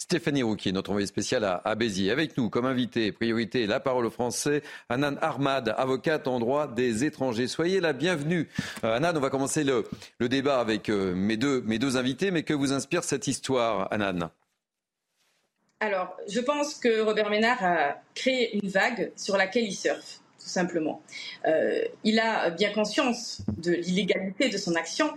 Stéphanie 0.04 0.42
Rouquier, 0.42 0.70
notre 0.72 0.90
envoyée 0.90 1.06
spéciale 1.06 1.44
à, 1.64 1.74
Béziers. 1.76 2.10
Avec 2.10 2.36
nous, 2.36 2.50
comme 2.50 2.66
invité, 2.66 3.10
priorité, 3.10 3.66
la 3.66 3.80
parole 3.80 4.04
au 4.04 4.10
français, 4.10 4.62
Anan 4.90 5.16
Armad, 5.22 5.74
avocate 5.78 6.28
en 6.28 6.40
droit 6.40 6.66
des 6.66 7.04
étrangers. 7.04 7.48
Soyez 7.48 7.80
la 7.80 7.94
bienvenue. 7.94 8.48
Euh, 8.84 8.96
Anan, 8.96 9.16
on 9.16 9.20
va 9.20 9.30
commencer 9.30 9.64
le, 9.64 9.84
débat 10.28 10.60
avec 10.60 10.90
euh, 10.90 11.14
mes 11.14 11.38
deux 11.38 11.96
invités, 11.96 12.30
mais 12.30 12.42
que 12.42 12.52
vous 12.52 12.74
inspire 12.74 13.02
cette 13.02 13.28
histoire, 13.28 13.88
Anan 13.92 14.30
Alors, 15.84 16.16
je 16.26 16.40
pense 16.40 16.76
que 16.76 17.02
Robert 17.02 17.28
Ménard 17.28 17.62
a 17.62 18.00
créé 18.14 18.56
une 18.56 18.70
vague 18.70 19.12
sur 19.16 19.36
laquelle 19.36 19.64
il 19.64 19.74
surfe 19.74 20.20
tout 20.38 20.48
simplement. 20.48 21.02
Euh, 21.46 21.84
il 22.04 22.18
a 22.18 22.48
bien 22.48 22.72
conscience 22.72 23.42
de 23.58 23.72
l'illégalité 23.72 24.48
de 24.48 24.56
son 24.56 24.74
action, 24.76 25.10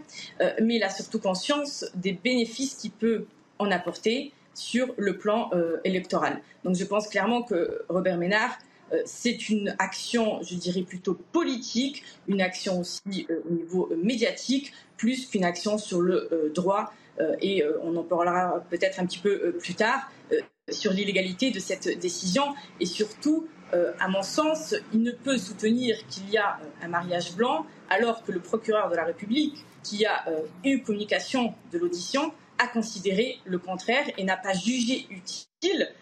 mais 0.61 0.75
il 0.75 0.83
a 0.83 0.89
surtout 0.89 1.19
conscience 1.19 1.85
des 1.95 2.11
bénéfices 2.11 2.75
qu'il 2.75 2.91
peut 2.91 3.25
en 3.59 3.71
apporter 3.71 4.33
sur 4.57 4.93
le 4.97 5.17
plan 5.17 5.49
euh, 5.53 5.77
électoral. 5.83 6.41
Donc 6.63 6.75
je 6.75 6.83
pense 6.83 7.07
clairement 7.07 7.43
que 7.43 7.83
Robert 7.89 8.17
Ménard, 8.17 8.57
euh, 8.91 9.01
c'est 9.05 9.49
une 9.49 9.75
action, 9.79 10.41
je 10.41 10.55
dirais 10.55 10.81
plutôt 10.81 11.13
politique, 11.31 12.03
une 12.27 12.41
action 12.41 12.79
aussi 12.79 13.27
euh, 13.29 13.41
au 13.47 13.53
niveau 13.53 13.89
médiatique, 14.03 14.73
plus 14.97 15.27
qu'une 15.27 15.45
action 15.45 15.77
sur 15.77 16.01
le 16.01 16.51
droit. 16.53 16.91
et 17.41 17.63
on 17.83 17.95
en 17.95 18.03
parlera 18.03 18.63
peut-être 18.69 18.99
un 18.99 19.05
petit 19.05 19.19
peu 19.19 19.51
plus 19.59 19.73
tard 19.73 20.09
sur 20.69 20.91
l'illégalité 20.91 21.51
de 21.51 21.59
cette 21.59 21.99
décision. 21.99 22.53
Et 22.79 22.85
surtout, 22.85 23.47
à 23.99 24.07
mon 24.07 24.21
sens, 24.21 24.75
il 24.93 25.01
ne 25.01 25.11
peut 25.11 25.37
soutenir 25.37 25.97
qu'il 26.07 26.29
y 26.29 26.37
a 26.37 26.59
un 26.81 26.87
mariage 26.87 27.35
blanc 27.35 27.65
alors 27.89 28.23
que 28.23 28.31
le 28.31 28.39
procureur 28.39 28.89
de 28.89 28.95
la 28.95 29.05
République, 29.05 29.65
qui 29.83 30.05
a 30.05 30.25
eu 30.63 30.81
communication 30.81 31.53
de 31.71 31.77
l'audition, 31.77 32.33
a 32.59 32.67
considéré 32.67 33.39
le 33.45 33.59
contraire 33.59 34.05
et 34.17 34.23
n'a 34.23 34.37
pas 34.37 34.53
jugé 34.53 35.07
utile 35.09 35.47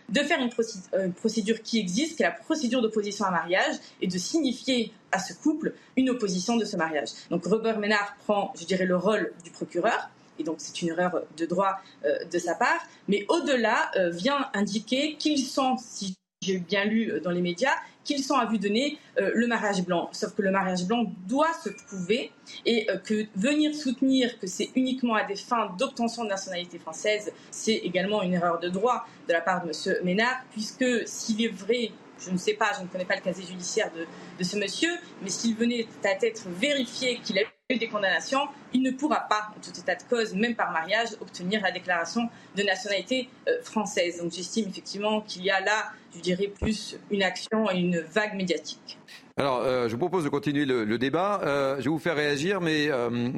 de 0.09 0.19
faire 0.19 0.39
une, 0.39 1.13
procédure 1.13 1.61
qui 1.61 1.79
existe, 1.79 2.17
qui 2.17 2.23
est 2.23 2.25
la 2.25 2.31
procédure 2.31 2.81
d'opposition 2.81 3.25
à 3.25 3.31
mariage, 3.31 3.75
et 4.01 4.07
de 4.07 4.17
signifier 4.17 4.91
à 5.11 5.19
ce 5.19 5.33
couple 5.33 5.73
une 5.95 6.09
opposition 6.09 6.57
de 6.57 6.65
ce 6.65 6.75
mariage. 6.77 7.09
Donc 7.29 7.45
Robert 7.45 7.79
Ménard 7.79 8.15
prend, 8.25 8.53
je 8.59 8.65
dirais, 8.65 8.85
le 8.85 8.97
rôle 8.97 9.33
du 9.43 9.51
procureur, 9.51 10.09
et 10.39 10.43
donc 10.43 10.55
c'est 10.59 10.81
une 10.81 10.89
erreur 10.89 11.23
de 11.37 11.45
droit 11.45 11.77
euh, 12.05 12.23
de 12.31 12.39
sa 12.39 12.55
part, 12.55 12.79
mais 13.07 13.25
au-delà 13.29 13.91
euh, 13.95 14.09
vient 14.09 14.49
indiquer 14.53 15.15
qu'ils 15.15 15.45
sont, 15.45 15.77
si 15.77 16.15
j'ai 16.41 16.59
bien 16.59 16.85
lu 16.85 17.11
euh, 17.11 17.19
dans 17.19 17.31
les 17.31 17.41
médias, 17.41 17.73
qu'ils 18.03 18.23
sont 18.23 18.35
à 18.35 18.45
vue 18.45 18.59
donner 18.59 18.99
euh, 19.19 19.31
le 19.33 19.47
mariage 19.47 19.83
blanc. 19.83 20.09
Sauf 20.11 20.35
que 20.35 20.43
le 20.43 20.51
mariage 20.51 20.85
blanc 20.85 21.11
doit 21.27 21.53
se 21.63 21.69
prouver 21.69 22.31
et 22.65 22.87
que 23.03 23.25
venir 23.35 23.73
soutenir 23.73 24.37
que 24.37 24.45
c'est 24.45 24.69
uniquement 24.75 25.15
à 25.15 25.23
des 25.23 25.35
fins 25.35 25.75
d'obtention 25.79 26.23
de 26.23 26.29
nationalité 26.29 26.77
française, 26.77 27.31
c'est 27.49 27.73
également 27.73 28.21
une 28.21 28.33
erreur 28.33 28.59
de 28.59 28.69
droit 28.69 29.07
de 29.27 29.33
la 29.33 29.41
part 29.41 29.65
de 29.65 29.69
M. 29.69 29.95
Ménard, 30.03 30.43
puisque 30.51 30.85
s'il 31.07 31.43
est 31.43 31.47
vrai 31.47 31.91
je 32.19 32.31
ne 32.31 32.37
sais 32.37 32.53
pas, 32.53 32.71
je 32.77 32.83
ne 32.83 32.87
connais 32.87 33.05
pas 33.05 33.15
le 33.15 33.21
casier 33.21 33.45
judiciaire 33.45 33.89
de, 33.93 34.43
ce 34.43 34.57
monsieur, 34.57 34.91
mais 35.21 35.29
s'il 35.29 35.55
venait 35.55 35.87
à 36.03 36.25
être 36.25 36.47
vérifié 36.49 37.19
qu'il 37.23 37.39
a 37.39 37.41
des 37.69 37.87
condamnations, 37.87 38.41
il 38.73 38.83
ne 38.83 38.91
pourra 38.91 39.21
pas, 39.21 39.49
en 39.49 39.59
tout 39.59 39.71
état 39.77 39.95
de 39.95 40.03
cause, 40.03 40.33
même 40.35 40.55
par 40.55 40.71
mariage, 40.71 41.09
obtenir 41.19 41.61
la 41.61 41.71
déclaration 41.71 42.29
de 42.55 42.63
nationalité 42.63 43.27
euh, 43.47 43.61
française. 43.63 44.19
Donc 44.21 44.31
j'estime 44.31 44.69
effectivement 44.69 45.21
qu'il 45.21 45.43
y 45.43 45.49
a 45.49 45.59
là, 45.61 45.91
je 46.15 46.19
dirais, 46.21 46.47
plus 46.47 46.97
une 47.09 47.23
action 47.23 47.69
et 47.71 47.79
une 47.79 47.99
vague 47.99 48.35
médiatique. 48.35 48.99
Alors, 49.37 49.61
euh, 49.63 49.87
je 49.87 49.93
vous 49.93 49.97
propose 49.97 50.23
de 50.23 50.29
continuer 50.29 50.65
le, 50.65 50.97
débat. 50.97 51.41
Euh, 51.43 51.77
je 51.77 51.83
vais 51.85 51.89
vous 51.89 51.99
faire 51.99 52.15
réagir, 52.15 52.61
mais 52.61 52.89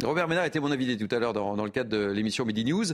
Robert 0.03 0.27
Ménard 0.27 0.45
était 0.45 0.59
mon 0.59 0.71
invité 0.71 0.97
tout 0.97 1.13
à 1.15 1.19
l'heure 1.19 1.33
dans, 1.33 1.55
dans, 1.55 1.65
le 1.65 1.71
cadre 1.71 1.89
de 1.89 2.11
l'émission 2.11 2.45
Midi 2.45 2.65
News. 2.65 2.85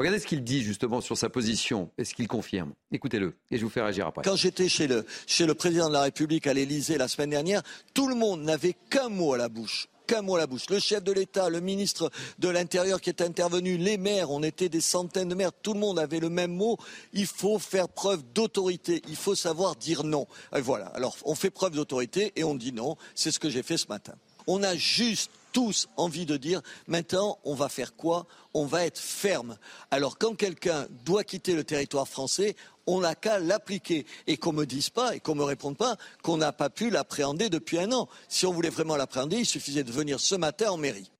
Regardez 0.00 0.18
ce 0.18 0.26
qu'il 0.26 0.42
dit 0.42 0.62
justement 0.62 1.02
sur 1.02 1.18
sa 1.18 1.28
position 1.28 1.90
et 1.98 2.06
ce 2.06 2.14
qu'il 2.14 2.26
confirme. 2.26 2.72
Écoutez-le 2.90 3.34
et 3.50 3.58
je 3.58 3.64
vous 3.64 3.68
fais 3.68 3.82
réagir 3.82 4.06
après. 4.06 4.22
Quand 4.24 4.34
j'étais 4.34 4.66
chez 4.66 4.86
le, 4.86 5.04
chez 5.26 5.44
le 5.44 5.52
président 5.52 5.88
de 5.88 5.92
la 5.92 6.00
République 6.00 6.46
à 6.46 6.54
l'Élysée 6.54 6.96
la 6.96 7.06
semaine 7.06 7.28
dernière, 7.28 7.62
tout 7.92 8.08
le 8.08 8.14
monde 8.14 8.40
n'avait 8.40 8.74
qu'un 8.88 9.10
mot 9.10 9.34
à 9.34 9.36
la 9.36 9.50
bouche 9.50 9.88
qu'un 10.06 10.22
mot 10.22 10.36
à 10.36 10.38
la 10.38 10.46
bouche. 10.46 10.70
Le 10.70 10.80
chef 10.80 11.04
de 11.04 11.12
l'État, 11.12 11.50
le 11.50 11.60
ministre 11.60 12.10
de 12.38 12.48
l'Intérieur 12.48 13.00
qui 13.00 13.10
est 13.10 13.20
intervenu, 13.20 13.76
les 13.76 13.96
maires, 13.96 14.30
on 14.30 14.42
était 14.42 14.70
des 14.70 14.80
centaines 14.80 15.28
de 15.28 15.34
maires, 15.36 15.52
tout 15.52 15.74
le 15.74 15.78
monde 15.78 16.00
avait 16.00 16.18
le 16.18 16.30
même 16.30 16.50
mot. 16.50 16.78
Il 17.12 17.26
faut 17.26 17.60
faire 17.60 17.88
preuve 17.88 18.22
d'autorité, 18.34 19.02
il 19.06 19.14
faut 19.14 19.36
savoir 19.36 19.76
dire 19.76 20.02
non. 20.02 20.26
Et 20.56 20.62
voilà, 20.62 20.86
alors 20.86 21.14
on 21.26 21.34
fait 21.34 21.50
preuve 21.50 21.74
d'autorité 21.74 22.32
et 22.34 22.42
on 22.42 22.54
dit 22.54 22.72
non. 22.72 22.96
C'est 23.14 23.30
ce 23.30 23.38
que 23.38 23.50
j'ai 23.50 23.62
fait 23.62 23.76
ce 23.76 23.86
matin. 23.86 24.14
On 24.48 24.62
a 24.62 24.74
juste 24.74 25.30
tous 25.52 25.88
envie 25.96 26.26
de 26.26 26.36
dire 26.36 26.60
maintenant 26.86 27.38
on 27.44 27.54
va 27.54 27.68
faire 27.68 27.94
quoi? 27.96 28.26
On 28.54 28.66
va 28.66 28.84
être 28.84 28.98
ferme. 28.98 29.56
Alors 29.90 30.18
quand 30.18 30.34
quelqu'un 30.34 30.86
doit 31.04 31.24
quitter 31.24 31.54
le 31.54 31.64
territoire 31.64 32.08
français, 32.08 32.56
on 32.86 33.00
n'a 33.00 33.14
qu'à 33.14 33.38
l'appliquer 33.38 34.06
et 34.26 34.36
qu'on 34.36 34.52
me 34.52 34.64
dise 34.64 34.90
pas 34.90 35.14
et 35.14 35.20
qu'on 35.20 35.34
me 35.34 35.44
réponde 35.44 35.76
pas 35.76 35.96
qu'on 36.22 36.36
n'a 36.36 36.52
pas 36.52 36.70
pu 36.70 36.90
l'appréhender 36.90 37.48
depuis 37.48 37.78
un 37.78 37.92
an. 37.92 38.08
Si 38.28 38.46
on 38.46 38.52
voulait 38.52 38.70
vraiment 38.70 38.96
l'appréhender, 38.96 39.38
il 39.38 39.46
suffisait 39.46 39.84
de 39.84 39.92
venir 39.92 40.20
ce 40.20 40.34
matin 40.34 40.70
en 40.70 40.76
mairie. 40.76 41.10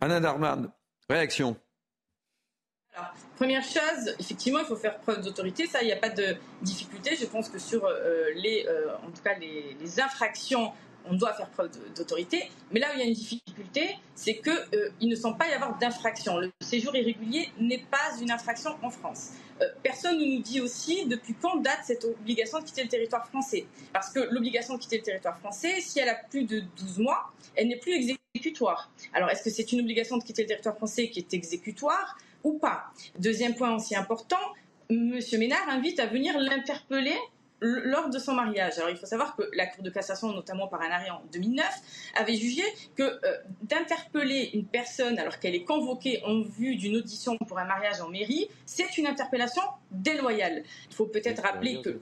Anna 0.00 0.20
Darman, 0.20 0.70
réaction. 1.08 1.56
Alors, 2.94 3.12
première 3.36 3.62
chose, 3.62 4.14
effectivement, 4.18 4.60
il 4.60 4.64
faut 4.64 4.76
faire 4.76 4.98
preuve 4.98 5.22
d'autorité. 5.22 5.66
Ça, 5.66 5.82
il 5.82 5.86
n'y 5.86 5.92
a 5.92 5.96
pas 5.96 6.08
de 6.08 6.36
difficulté. 6.62 7.14
Je 7.16 7.26
pense 7.26 7.50
que 7.50 7.58
sur 7.58 7.84
euh, 7.84 8.30
les, 8.34 8.66
euh, 8.66 8.96
en 9.06 9.10
tout 9.10 9.22
cas, 9.22 9.34
les 9.38 10.00
infractions 10.00 10.72
on 11.10 11.14
doit 11.14 11.32
faire 11.34 11.48
preuve 11.50 11.70
d'autorité. 11.94 12.50
Mais 12.70 12.80
là 12.80 12.88
où 12.90 12.94
il 12.96 13.00
y 13.00 13.02
a 13.02 13.06
une 13.06 13.14
difficulté, 13.14 13.96
c'est 14.14 14.38
qu'il 14.38 14.52
euh, 14.74 14.90
ne 15.00 15.14
semble 15.14 15.38
pas 15.38 15.48
y 15.48 15.52
avoir 15.52 15.78
d'infraction. 15.78 16.38
Le 16.38 16.50
séjour 16.60 16.94
irrégulier 16.96 17.50
n'est 17.58 17.84
pas 17.90 18.20
une 18.20 18.30
infraction 18.30 18.76
en 18.82 18.90
France. 18.90 19.32
Euh, 19.60 19.66
personne 19.82 20.18
ne 20.18 20.36
nous 20.36 20.42
dit 20.42 20.60
aussi 20.60 21.06
depuis 21.06 21.34
quand 21.34 21.56
date 21.56 21.80
cette 21.84 22.04
obligation 22.04 22.60
de 22.60 22.64
quitter 22.64 22.82
le 22.82 22.88
territoire 22.88 23.26
français. 23.28 23.66
Parce 23.92 24.10
que 24.10 24.20
l'obligation 24.30 24.74
de 24.74 24.80
quitter 24.80 24.98
le 24.98 25.02
territoire 25.02 25.38
français, 25.38 25.80
si 25.80 25.98
elle 25.98 26.08
a 26.08 26.14
plus 26.14 26.44
de 26.44 26.60
12 26.78 26.98
mois, 26.98 27.32
elle 27.54 27.68
n'est 27.68 27.78
plus 27.78 27.94
exécutoire. 28.34 28.90
Alors 29.14 29.30
est-ce 29.30 29.42
que 29.42 29.50
c'est 29.50 29.72
une 29.72 29.80
obligation 29.80 30.18
de 30.18 30.24
quitter 30.24 30.42
le 30.42 30.48
territoire 30.48 30.76
français 30.76 31.08
qui 31.08 31.20
est 31.20 31.34
exécutoire 31.34 32.16
ou 32.44 32.58
pas? 32.58 32.84
Deuxième 33.18 33.54
point 33.54 33.74
aussi 33.74 33.96
important, 33.96 34.36
M. 34.90 35.18
Ménard 35.38 35.68
invite 35.68 35.98
à 36.00 36.06
venir 36.06 36.38
l'interpeller 36.38 37.16
lors 37.60 38.10
de 38.10 38.18
son 38.18 38.34
mariage. 38.34 38.78
Alors 38.78 38.90
il 38.90 38.96
faut 38.96 39.06
savoir 39.06 39.36
que 39.36 39.42
la 39.54 39.66
Cour 39.66 39.82
de 39.82 39.90
cassation, 39.90 40.32
notamment 40.32 40.68
par 40.68 40.82
un 40.82 40.90
arrêt 40.90 41.10
en 41.10 41.22
2009, 41.32 41.64
avait 42.16 42.36
jugé 42.36 42.62
que 42.94 43.02
euh, 43.02 43.38
d'interpeller 43.62 44.50
une 44.54 44.66
personne 44.66 45.18
alors 45.18 45.38
qu'elle 45.38 45.54
est 45.54 45.64
convoquée 45.64 46.22
en 46.24 46.42
vue 46.42 46.76
d'une 46.76 46.96
audition 46.96 47.36
pour 47.48 47.58
un 47.58 47.64
mariage 47.64 48.00
en 48.00 48.08
mairie, 48.08 48.48
c'est 48.66 48.98
une 48.98 49.06
interpellation 49.06 49.62
déloyale. 49.90 50.62
Il 50.90 50.94
faut 50.94 51.06
peut-être 51.06 51.42
rappeler 51.42 51.80
que 51.82 51.98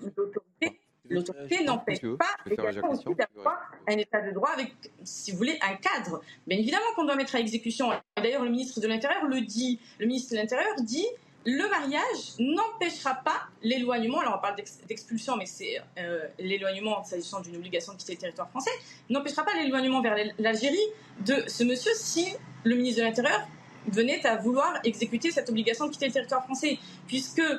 l'autorité 1.09 1.65
n'empêche 1.65 2.01
pas 2.01 2.35
d'avoir 2.47 3.73
un 3.87 3.97
état 3.97 4.21
de 4.23 4.33
droit 4.33 4.51
avec, 4.51 4.73
si 5.03 5.33
vous 5.33 5.39
voulez, 5.39 5.59
un 5.63 5.77
cadre. 5.77 6.23
Bien 6.47 6.59
évidemment 6.59 6.87
qu'on 6.97 7.05
doit 7.05 7.17
mettre 7.17 7.37
à 7.37 7.41
exécution. 7.41 7.91
D'ailleurs, 8.17 8.43
le 8.43 8.51
ministre 8.51 8.81
de 8.81 8.89
l'Intérieur 8.89 9.25
le 9.27 9.41
dit. 9.43 9.81
Le 9.99 10.07
ministre 10.07 10.33
de 10.33 10.39
l'Intérieur 10.39 10.75
dit 10.81 11.07
le 11.45 11.69
mariage 11.69 12.35
n'empêchera 12.39 13.15
pas 13.15 13.49
l'éloignement, 13.63 14.21
alors 14.21 14.37
on 14.39 14.43
parle 14.43 14.57
d'expulsion, 14.89 15.37
mais 15.37 15.47
c'est 15.47 15.81
euh, 15.99 16.27
l'éloignement 16.39 17.05
s'agissant 17.05 17.41
d'une 17.41 17.57
obligation 17.57 17.93
de 17.93 17.99
quitter 17.99 18.15
le 18.15 18.19
territoire 18.19 18.49
français, 18.49 18.71
n'empêchera 19.11 19.45
pas 19.45 19.55
l'éloignement 19.55 20.01
vers 20.01 20.17
l'Algérie 20.39 20.87
de 21.21 21.45
ce 21.47 21.65
monsieur 21.65 21.93
si 21.95 22.35
le 22.65 22.77
ministre 22.77 23.01
de 23.01 23.07
l'Intérieur 23.07 23.47
venait 23.89 24.25
à 24.27 24.37
vouloir 24.37 24.79
exécuter 24.85 25.31
cette 25.31 25.51
obligation 25.51 25.87
de 25.87 25.93
quitter 25.93 26.07
le 26.07 26.13
territoire 26.13 26.45
français, 26.45 26.79
puisque 27.07 27.41
euh, 27.41 27.59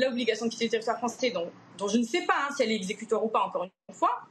l'obligation 0.00 0.46
de 0.46 0.50
quitter 0.50 0.64
le 0.64 0.70
territoire 0.70 0.98
français, 0.98 1.30
dont, 1.30 1.88
je 1.88 1.98
ne 1.98 2.04
sais 2.04 2.22
pas 2.22 2.34
hein, 2.48 2.54
si 2.56 2.62
elle 2.64 2.72
est 2.72 2.76
exécutoire 2.76 3.24
ou 3.24 3.28
pas, 3.28 3.44
encore 3.44 3.64
une 3.64 3.94
fois, 3.94 4.22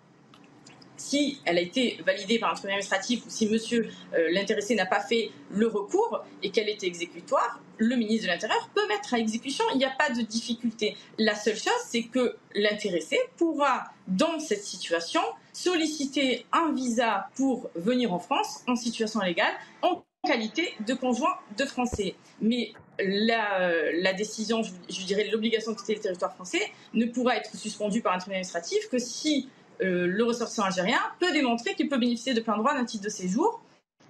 si 1.03 1.39
elle 1.45 1.57
a 1.57 1.61
été 1.61 1.99
validée 2.05 2.39
par 2.39 2.51
un 2.51 2.53
tribunal 2.53 2.79
administratif 2.79 3.25
ou 3.25 3.29
si 3.29 3.47
monsieur 3.47 3.89
euh, 4.13 4.31
l'intéressé 4.31 4.73
n'a 4.73 4.85
pas 4.85 5.01
fait 5.01 5.31
le 5.51 5.67
recours 5.67 6.23
et 6.41 6.49
qu'elle 6.49 6.69
était 6.69 6.87
exécutoire, 6.87 7.59
le 7.77 7.95
ministre 7.95 8.27
de 8.27 8.31
l'Intérieur 8.31 8.69
peut 8.73 8.87
mettre 8.87 9.13
à 9.13 9.19
exécution, 9.19 9.65
il 9.73 9.79
n'y 9.79 9.85
a 9.85 9.91
pas 9.91 10.09
de 10.11 10.21
difficulté. 10.21 10.95
La 11.17 11.35
seule 11.35 11.57
chose, 11.57 11.73
c'est 11.85 12.03
que 12.03 12.37
l'intéressé 12.55 13.19
pourra, 13.37 13.83
dans 14.07 14.39
cette 14.39 14.63
situation, 14.63 15.21
solliciter 15.51 16.45
un 16.53 16.71
visa 16.71 17.27
pour 17.35 17.69
venir 17.75 18.13
en 18.13 18.19
France 18.19 18.61
en 18.67 18.75
situation 18.75 19.19
légale, 19.19 19.53
en 19.81 20.03
qualité 20.25 20.73
de 20.87 20.93
conjoint 20.93 21.35
de 21.57 21.65
Français. 21.65 22.15
Mais 22.41 22.71
la, 22.99 24.13
décision, 24.13 24.63
je, 24.63 24.71
je 24.89 25.05
dirais 25.05 25.27
l'obligation 25.29 25.73
de 25.73 25.77
quitter 25.77 25.95
le 25.95 26.01
territoire 26.01 26.33
français, 26.33 26.61
ne 26.93 27.05
pourra 27.07 27.35
être 27.35 27.57
suspendue 27.57 28.01
par 28.01 28.13
un 28.13 28.19
tribunal 28.19 28.37
administratif 28.37 28.87
que 28.89 28.99
si 28.99 29.49
euh, 29.81 30.07
le 30.07 30.23
ressortissant 30.23 30.63
algérien 30.63 30.99
peut 31.19 31.31
démontrer 31.31 31.75
qu'il 31.75 31.89
peut 31.89 31.97
bénéficier 31.97 32.33
de 32.33 32.41
plein 32.41 32.57
droit 32.57 32.73
d'un 32.73 32.85
titre 32.85 33.03
de 33.03 33.09
séjour, 33.09 33.61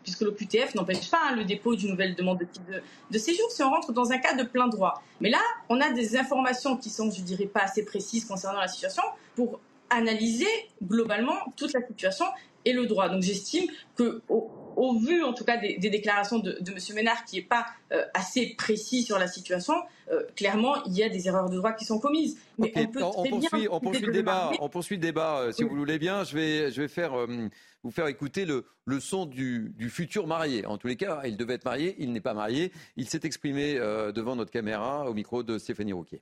puisque 0.03 0.21
l'OQTF 0.21 0.75
n'empêche 0.75 1.09
pas 1.09 1.19
hein, 1.29 1.35
le 1.35 1.45
dépôt 1.45 1.75
d'une 1.75 1.91
nouvelle 1.91 2.15
demande 2.15 2.39
de 2.39 2.45
titre 2.45 2.65
de, 3.09 3.17
séjour 3.17 3.49
si 3.51 3.63
on 3.63 3.69
rentre 3.69 3.93
dans 3.93 4.11
un 4.11 4.17
cas 4.17 4.33
de 4.35 4.43
plein 4.43 4.67
droit. 4.67 5.01
Mais 5.21 5.29
là, 5.29 5.39
on 5.69 5.79
a 5.81 5.91
des 5.91 6.17
informations 6.17 6.77
qui 6.77 6.89
sont, 6.89 7.09
je 7.09 7.21
dirais, 7.21 7.45
pas 7.45 7.61
assez 7.61 7.85
précises 7.85 8.25
concernant 8.25 8.59
la 8.59 8.67
situation 8.67 9.03
pour 9.35 9.59
analyser 9.89 10.47
globalement 10.83 11.37
toute 11.55 11.73
la 11.73 11.85
situation 11.85 12.25
et 12.65 12.73
le 12.73 12.85
droit. 12.85 13.09
Donc 13.09 13.21
j'estime 13.21 13.65
que 13.95 14.21
au 14.29 14.51
vu 14.99 15.23
en 15.23 15.33
tout 15.33 15.43
cas 15.43 15.57
des, 15.57 15.77
déclarations 15.77 16.39
de, 16.39 16.57
de 16.61 16.71
M. 16.71 16.77
Ménard 16.95 17.25
qui 17.25 17.37
n'est 17.37 17.43
pas 17.43 17.65
euh, 17.91 18.03
assez 18.13 18.55
précis 18.57 19.03
sur 19.03 19.19
la 19.19 19.27
situation, 19.27 19.73
euh, 20.11 20.23
clairement 20.35 20.83
il 20.85 20.93
y 20.93 21.03
a 21.03 21.09
des 21.09 21.27
erreurs 21.27 21.49
de 21.49 21.57
droit 21.57 21.73
qui 21.73 21.85
sont 21.85 21.99
commises. 21.99 22.37
Mais 22.57 22.71
on, 22.75 22.87
poursuit, 22.87 23.67
on, 23.69 23.79
poursuit, 23.79 24.05
le 24.05 24.13
débat, 24.13 24.51
on 24.59 24.69
poursuit 24.69 24.95
le 24.95 25.01
débat. 25.01 25.47
si 25.51 25.63
vous 25.63 25.75
voulez 25.75 25.99
bien, 25.99 26.23
je 26.23 26.35
vais, 26.35 26.71
je 26.71 26.81
vais 26.81 26.87
faire, 26.87 27.17
euh, 27.17 27.49
vous 27.83 27.91
faire 27.91 28.07
écouter 28.07 28.45
le, 28.45 28.65
le 28.85 28.99
son 28.99 29.25
du, 29.25 29.73
du, 29.77 29.89
futur 29.89 30.27
marié. 30.27 30.65
En 30.65 30.77
tous 30.77 30.87
les 30.87 30.97
cas, 30.97 31.21
il 31.25 31.37
devait 31.37 31.55
être 31.55 31.65
marié, 31.65 31.95
il 31.99 32.11
n'est 32.11 32.21
pas 32.21 32.33
marié. 32.33 32.71
Il 32.97 33.09
s'est 33.09 33.21
exprimé 33.23 33.75
devant 34.13 34.35
notre 34.35 34.51
caméra 34.51 35.09
au 35.09 35.13
micro 35.13 35.43
de 35.43 35.57
Stéphanie 35.57 35.93
Rouquier. 35.93 36.21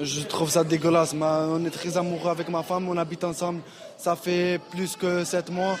Je 0.00 0.22
trouve 0.22 0.50
ça 0.50 0.64
dégueulasse. 0.64 1.14
On 1.14 1.64
est 1.64 1.70
très 1.70 1.96
amoureux 1.96 2.30
avec 2.30 2.48
ma 2.48 2.62
femme, 2.62 2.88
on 2.88 2.96
habite 2.96 3.24
ensemble. 3.24 3.60
Ça 3.96 4.16
fait 4.16 4.60
plus 4.70 4.96
que 4.96 5.24
sept 5.24 5.50
mois. 5.50 5.76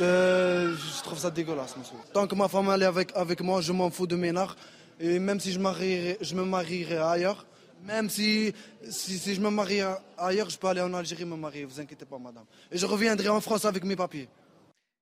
Euh, 0.00 0.74
je 0.76 1.02
trouve 1.02 1.18
ça 1.18 1.30
dégueulasse, 1.30 1.76
monsieur. 1.76 1.96
Tant 2.12 2.26
que 2.26 2.34
ma 2.34 2.48
femme 2.48 2.68
est 2.68 2.84
avec, 2.84 3.12
avec 3.14 3.40
moi, 3.40 3.60
je 3.60 3.72
m'en 3.72 3.90
fous 3.90 4.06
de 4.06 4.16
Ménard. 4.16 4.56
Et 5.00 5.18
même 5.18 5.40
si 5.40 5.52
je, 5.52 5.58
je 5.58 6.34
me 6.34 6.44
marierai 6.44 6.98
ailleurs, 6.98 7.46
même 7.86 8.10
si, 8.10 8.52
si, 8.88 9.34
je 9.34 9.40
me 9.40 9.50
marie 9.50 9.80
ailleurs, 10.18 10.50
je 10.50 10.58
peux 10.58 10.68
aller 10.68 10.82
en 10.82 10.92
Algérie 10.92 11.24
me 11.24 11.36
marier, 11.36 11.64
vous 11.64 11.80
inquiétez 11.80 12.04
pas, 12.04 12.18
madame. 12.18 12.44
Et 12.70 12.76
je 12.76 12.86
reviendrai 12.86 13.28
en 13.28 13.40
France 13.40 13.64
avec 13.64 13.84
mes 13.84 13.96
papiers. 13.96 14.28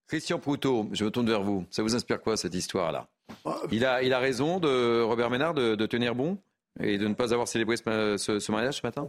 Christian 0.07 0.39
Proutot, 0.39 0.89
je 0.93 1.05
me 1.05 1.11
tourne 1.11 1.29
vers 1.29 1.43
vous. 1.43 1.65
Ça 1.71 1.83
vous 1.83 1.95
inspire 1.95 2.21
quoi 2.21 2.37
cette 2.37 2.55
histoire-là? 2.55 3.07
Ah, 3.45 3.57
il, 3.73 3.85
a, 3.85 4.03
il 4.03 4.13
a 4.13 4.19
raison 4.19 4.61
de 4.61 5.03
Robert 5.03 5.31
Ménard 5.31 5.55
de 5.55 5.87
tenir 5.87 6.15
bon? 6.15 6.39
Et 6.81 6.99
de 6.99 7.09
ne 7.09 7.15
pas 7.15 7.33
avoir 7.33 7.49
célébré 7.49 7.77
ce, 7.77 8.51
mariage 8.53 8.79
ce 8.79 8.87
matin 8.87 9.09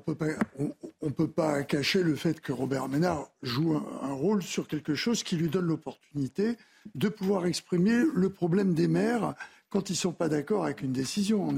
On 1.02 1.06
ne 1.06 1.12
peut 1.12 1.28
pas 1.28 1.64
cacher 1.64 2.04
le 2.04 2.16
fait 2.16 2.42
que 2.42 2.52
Robert 2.52 2.88
Ménard 2.88 3.30
joue 3.44 3.76
un, 3.76 4.14
rôle 4.14 4.42
sur 4.42 4.68
quelque 4.68 4.96
chose 4.96 5.24
qui 5.24 5.36
lui 5.36 5.50
donne 5.50 5.66
l'opportunité 5.66 6.58
de 6.96 7.10
pouvoir 7.10 7.46
exprimer 7.46 8.04
le 8.14 8.30
problème 8.30 8.74
des 8.74 8.88
maires 8.88 9.36
quand 9.70 9.90
ils 9.90 9.94
ne 9.94 9.98
sont 9.98 10.14
pas 10.14 10.30
d'accord 10.30 10.66
avec 10.66 10.82
une 10.82 10.92
décision. 10.92 11.56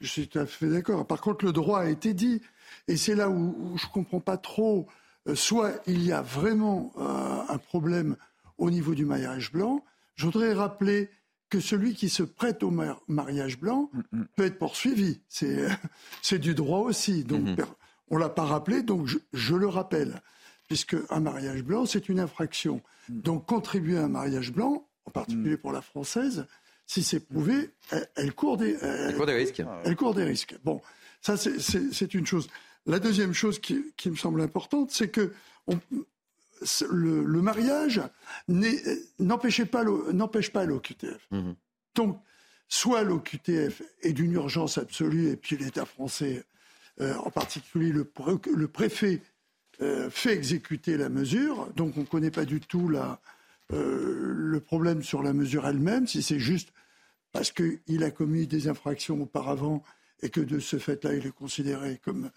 je 0.00 0.06
suis 0.06 0.28
tout 0.28 0.38
à 0.38 0.46
fait 0.46 0.68
d'accord. 0.68 1.06
Par 1.06 1.20
contre, 1.20 1.44
le 1.44 1.52
droit 1.52 1.80
a 1.80 1.88
été 1.88 2.12
dit. 2.12 2.42
Et 2.86 2.96
c'est 2.96 3.14
là 3.14 3.30
où, 3.30 3.76
je 3.76 3.86
ne 3.86 3.92
comprends 3.92 4.20
pas 4.20 4.36
trop. 4.36 4.86
Euh, 5.26 5.34
soit 5.34 5.72
il 5.86 6.02
y 6.02 6.12
a 6.12 6.22
vraiment 6.22 6.92
euh, 6.98 7.52
un 7.52 7.58
problème 7.58 8.16
au 8.58 8.70
niveau 8.70 8.94
du 8.94 9.06
maillage 9.06 9.52
blanc. 9.52 9.84
Je 10.16 10.26
voudrais 10.26 10.52
rappeler 10.52 11.08
que 11.50 11.60
celui 11.60 11.94
qui 11.94 12.08
se 12.08 12.22
prête 12.22 12.62
au 12.62 12.72
mariage 13.08 13.58
blanc 13.58 13.90
mm, 13.92 14.00
mm. 14.12 14.24
peut 14.36 14.44
être 14.44 14.58
poursuivi. 14.58 15.20
C'est 15.28 16.38
du 16.38 16.54
droit 16.54 16.80
aussi. 16.80 17.24
Donc, 17.24 17.44
mm-hmm. 17.44 17.66
on 18.08 18.14
ne 18.16 18.20
l'a 18.20 18.28
pas 18.28 18.44
rappelé, 18.44 18.82
donc 18.82 19.08
je, 19.32 19.54
le 19.54 19.68
rappelle. 19.68 20.22
Puisque 20.68 20.96
un 21.10 21.20
mariage 21.20 21.64
blanc, 21.64 21.84
c'est 21.84 22.08
une 22.08 22.20
infraction. 22.20 22.80
Mm. 23.08 23.20
Donc, 23.20 23.46
contribuer 23.46 23.98
à 23.98 24.04
un 24.04 24.08
mariage 24.08 24.52
blanc, 24.52 24.86
en 25.04 25.10
particulier 25.10 25.56
pour 25.56 25.72
la 25.72 25.82
française, 25.82 26.46
si 26.86 27.02
c'est 27.02 27.20
prouvé, 27.20 27.70
elle, 28.16 28.32
court 28.32 28.56
des, 28.56 28.76
risques. 28.76 29.62
Elle 29.84 29.96
court 29.96 30.14
des 30.14 30.24
risques. 30.24 30.56
Bon, 30.64 30.80
ça, 31.20 31.36
c'est 31.36 32.14
une 32.14 32.26
chose. 32.26 32.48
La 32.86 32.98
deuxième 32.98 33.32
chose 33.32 33.58
qui, 33.58 33.92
qui 33.96 34.10
me 34.10 34.16
semble 34.16 34.40
importante, 34.40 34.90
c'est 34.90 35.08
que 35.08 35.32
on, 35.66 35.78
le, 36.90 37.42
mariage 37.42 38.02
n'empêche 38.48 39.62
pas 39.64 39.84
l'OQTF. 39.84 41.28
Mhm. 41.30 41.54
Donc, 41.94 42.20
soit 42.68 43.02
l'OQTF 43.02 43.82
est 44.02 44.12
d'une 44.12 44.32
urgence 44.32 44.78
absolue 44.78 45.28
et 45.28 45.36
puis 45.36 45.56
l'État 45.56 45.84
français, 45.84 46.44
euh, 47.00 47.14
en 47.16 47.30
particulier 47.30 47.92
le, 47.92 48.04
préfet, 48.68 49.22
euh, 49.80 50.10
fait 50.10 50.34
exécuter 50.34 50.96
la 50.96 51.08
mesure. 51.08 51.68
Donc, 51.76 51.96
on 51.96 52.00
ne 52.00 52.06
connaît 52.06 52.30
pas 52.30 52.44
du 52.44 52.60
tout 52.60 52.90
euh, 52.94 53.16
le 53.70 54.60
problème 54.60 55.02
sur 55.02 55.22
la 55.22 55.32
mesure 55.32 55.66
elle-même, 55.66 56.06
si 56.06 56.22
c'est 56.22 56.38
juste 56.38 56.72
parce 57.32 57.52
qu'il 57.52 58.04
a 58.04 58.10
commis 58.10 58.46
des 58.46 58.68
infractions 58.68 59.22
auparavant 59.22 59.82
et 60.22 60.30
que 60.30 60.40
de 60.40 60.58
ce 60.58 60.78
fait-là, 60.78 61.14
il 61.14 61.26
est 61.26 61.34
considéré 61.34 62.00
comme 62.04 62.30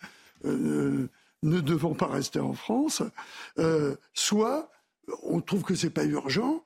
ne 1.44 1.60
devons 1.60 1.94
pas 1.94 2.08
rester 2.08 2.40
en 2.40 2.54
France, 2.54 3.04
euh, 3.60 3.96
soit 4.14 4.72
on 5.24 5.42
trouve 5.42 5.64
que 5.64 5.76
c'est 5.76 5.90
pas 5.90 6.06
urgent, 6.06 6.64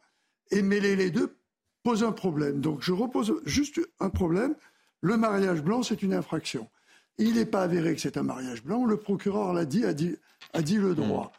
et 0.52 0.62
mêler 0.62 0.96
les 0.96 1.12
deux 1.12 1.36
pose 1.84 2.04
un 2.04 2.12
problème. 2.12 2.62
Donc 2.62 2.82
je 2.82 2.94
repose 2.94 3.42
juste 3.46 3.82
un 4.00 4.10
problème. 4.10 4.56
Le 5.02 5.18
mariage 5.18 5.62
blanc, 5.62 5.84
c'est 5.84 6.02
une 6.04 6.14
infraction. 6.14 6.70
Il 7.18 7.36
n'est 7.36 7.46
pas 7.46 7.64
avéré 7.64 7.96
que 7.96 8.02
c'est 8.02 8.18
un 8.18 8.24
mariage 8.24 8.64
blanc. 8.64 8.86
Le 8.86 8.98
procureur 8.98 9.54
l'a 9.54 9.66
dit, 9.66 9.86
a 9.86 9.94
dit, 9.94 10.16
a 10.54 10.62
dit 10.62 10.78
le 10.78 10.94
droit. 10.94 11.32